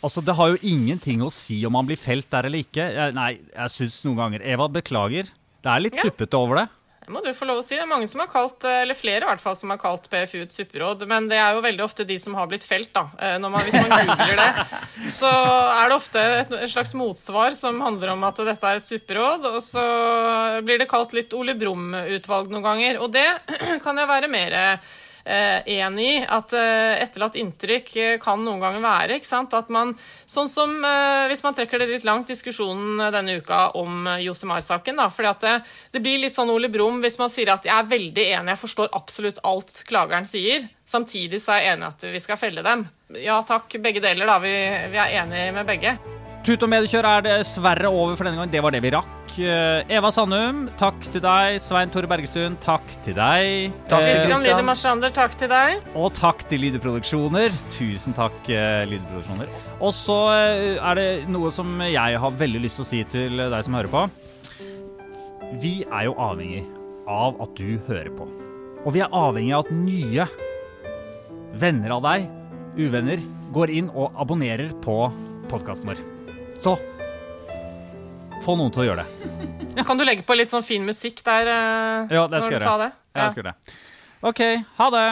Altså, 0.00 0.22
Det 0.24 0.36
har 0.38 0.54
jo 0.54 0.62
ingenting 0.64 1.24
å 1.24 1.32
si 1.32 1.58
om 1.68 1.74
man 1.76 1.88
blir 1.88 2.00
felt 2.00 2.30
der 2.32 2.48
eller 2.48 2.64
ikke. 2.64 2.86
Jeg, 2.94 3.16
nei, 3.16 3.34
jeg 3.52 3.74
syns 3.74 4.00
noen 4.06 4.22
ganger 4.22 4.46
Eva, 4.54 4.70
beklager. 4.72 5.28
Det 5.64 5.72
er 5.72 5.84
litt 5.84 6.00
ja. 6.00 6.08
suppete 6.08 6.40
over 6.40 6.62
det. 6.62 6.70
Det 7.04 7.12
må 7.12 7.20
du 7.20 7.34
få 7.36 7.44
lov 7.44 7.58
å 7.60 7.64
si. 7.64 7.74
Det 7.76 7.82
er 7.84 7.88
mange 7.88 8.06
som 8.08 8.22
har 8.22 8.30
kalt, 8.32 8.64
eller 8.64 8.96
flere 8.96 9.26
i 9.26 9.28
hvert 9.28 9.42
fall, 9.42 9.56
som 9.58 9.68
har 9.74 9.80
kalt 9.80 10.06
PFU 10.08 10.38
et 10.40 10.54
supperåd. 10.56 11.02
Men 11.08 11.26
det 11.28 11.36
er 11.36 11.52
jo 11.52 11.64
veldig 11.66 11.84
ofte 11.84 12.06
de 12.08 12.16
som 12.20 12.36
har 12.38 12.48
blitt 12.48 12.64
felt, 12.64 12.88
da. 12.96 13.02
Eh, 13.20 13.36
man, 13.42 13.58
hvis 13.60 13.76
man 13.76 13.92
googler 14.08 14.40
det, 14.40 14.64
så 15.20 15.28
er 15.28 15.90
det 15.92 15.98
ofte 15.98 16.22
et, 16.40 16.54
et, 16.62 16.72
slags 16.72 16.94
motsvar 16.96 17.58
som 17.60 17.82
handler 17.84 18.14
om 18.14 18.24
at 18.24 18.40
dette 18.48 18.70
er 18.70 18.80
et 18.80 18.88
supperåd. 18.88 19.44
Og 19.52 19.60
så 19.66 19.84
blir 20.64 20.80
det 20.80 20.88
kalt 20.88 21.12
litt 21.16 21.36
Ole 21.36 21.56
Brumm-utvalg 21.60 22.48
noen 22.48 22.64
ganger. 22.70 23.02
Og 23.04 23.12
det 23.12 23.28
kan 23.84 24.00
jeg 24.00 24.12
være 24.14 24.32
mer 24.32 24.58
enig 25.24 26.06
i. 26.10 26.16
At 26.28 26.52
eh, 26.52 27.02
etterlatt 27.02 27.38
inntrykk 27.40 27.92
eh, 27.96 28.16
kan 28.22 28.42
noen 28.44 28.62
ganger 28.62 28.84
være 28.84 29.18
ikke 29.18 29.30
sant? 29.30 29.54
at 29.56 29.70
man 29.72 29.94
Sånn 30.24 30.48
som 30.48 30.72
hvis 31.28 31.42
man 31.44 31.54
trekker 31.54 31.78
det 31.78 31.86
litt 31.90 32.06
langt, 32.08 32.30
diskusjonen 32.32 33.02
denne 33.12 33.36
uka 33.38 33.74
om 33.78 34.08
Josemar-saken. 34.24 34.96
da, 34.96 35.10
fordi 35.12 35.30
at 35.30 35.44
det, 35.44 35.52
det, 35.92 36.02
blir 36.02 36.18
litt 36.22 36.34
sånn 36.34 36.50
Ole 36.50 36.70
Brumm 36.72 37.02
hvis 37.04 37.18
man 37.20 37.30
sier 37.30 37.52
at 37.52 37.68
jeg 37.68 37.76
er 37.76 37.92
veldig 37.92 38.26
enig, 38.38 38.54
jeg 38.54 38.62
forstår 38.64 38.90
absolutt 38.96 39.42
alt 39.44 39.84
klageren 39.86 40.26
sier. 40.28 40.66
Samtidig 40.88 41.42
så 41.44 41.54
er 41.54 41.62
jeg 41.62 41.76
enig 41.76 41.92
at 41.92 42.08
vi 42.16 42.24
skal 42.24 42.40
felle 42.40 42.64
dem. 42.66 42.88
Ja 43.20 43.40
takk, 43.46 43.78
begge 43.84 44.02
deler, 44.04 44.26
da. 44.32 44.40
Vi, 44.42 44.54
vi 44.96 45.02
er 45.04 45.18
enige 45.22 45.56
med 45.60 45.68
begge. 45.68 45.98
Tut 46.44 46.60
og 46.60 46.68
mediekjør 46.68 47.06
er 47.08 47.22
dessverre 47.24 47.88
over 47.88 48.18
for 48.18 48.28
denne 48.28 48.36
gang. 48.36 48.50
Det 48.52 48.60
var 48.60 48.74
det 48.74 48.82
vi 48.84 48.90
rakk. 48.92 49.30
Eh, 49.40 49.94
Eva 49.96 50.10
Sandum, 50.12 50.66
takk 50.76 51.06
til 51.08 51.22
deg. 51.24 51.56
Svein 51.64 51.88
Tore 51.88 52.10
Bergestuen, 52.10 52.58
takk 52.60 52.84
til 53.06 53.16
deg. 53.16 53.72
Takk 53.88 54.04
Christian 54.04 54.44
Lyde 54.44 55.10
takk 55.16 55.38
til 55.40 55.48
deg. 55.48 55.80
Og 55.96 56.12
takk 56.12 56.44
til 56.50 56.60
Lydeproduksjoner. 56.66 57.48
Tusen 57.72 58.12
takk, 58.12 58.36
eh, 58.52 58.84
Lydeproduksjoner. 58.90 59.48
Og 59.80 59.96
så 59.96 60.18
eh, 60.36 60.76
er 60.76 61.00
det 61.00 61.08
noe 61.32 61.48
som 61.48 61.80
jeg 61.80 62.20
har 62.20 62.36
veldig 62.44 62.60
lyst 62.66 62.76
til 62.76 62.84
å 62.84 62.90
si 62.92 63.00
til 63.08 63.40
deg 63.40 63.64
som 63.64 63.80
hører 63.80 63.94
på. 63.94 64.06
Vi 65.64 65.78
er 65.88 66.10
jo 66.10 66.16
avhengig 66.20 66.66
av 67.08 67.40
at 67.40 67.56
du 67.56 67.78
hører 67.88 68.12
på. 68.12 68.28
Og 68.84 68.92
vi 68.92 69.00
er 69.00 69.16
avhengig 69.16 69.56
av 69.56 69.64
at 69.64 69.72
nye 69.80 70.28
venner 71.56 71.96
av 71.96 72.04
deg, 72.04 72.28
uvenner, 72.76 73.24
går 73.56 73.72
inn 73.80 73.88
og 73.94 74.12
abonnerer 74.20 74.76
på 74.84 75.06
podkasten 75.48 75.94
vår. 75.94 76.10
Så 76.64 76.78
få 78.44 78.56
noen 78.56 78.72
til 78.72 78.84
å 78.84 78.88
gjøre 78.88 79.04
det. 79.04 79.30
Ja. 79.76 79.84
Kan 79.88 80.00
du 80.00 80.04
legge 80.06 80.24
på 80.24 80.36
litt 80.38 80.52
sånn 80.52 80.64
fin 80.64 80.84
musikk 80.86 81.20
der 81.26 81.50
uh, 81.50 82.12
ja, 82.12 82.26
det 82.28 82.44
skal 82.44 82.56
når 82.56 82.56
du 82.56 82.64
sa 82.64 82.74
det? 82.80 82.90
Ja, 83.14 83.22
jeg 83.26 83.36
skal 83.36 83.50
det. 83.50 83.56
OK, 84.24 84.44
ha 84.80 84.90
det. 84.96 85.06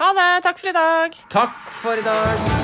Ha 0.00 0.12
det. 0.20 0.28
Takk 0.48 0.60
for 0.62 0.72
i 0.72 0.76
dag. 0.80 1.24
Takk 1.38 1.66
for 1.82 2.00
i 2.00 2.06
dag. 2.08 2.63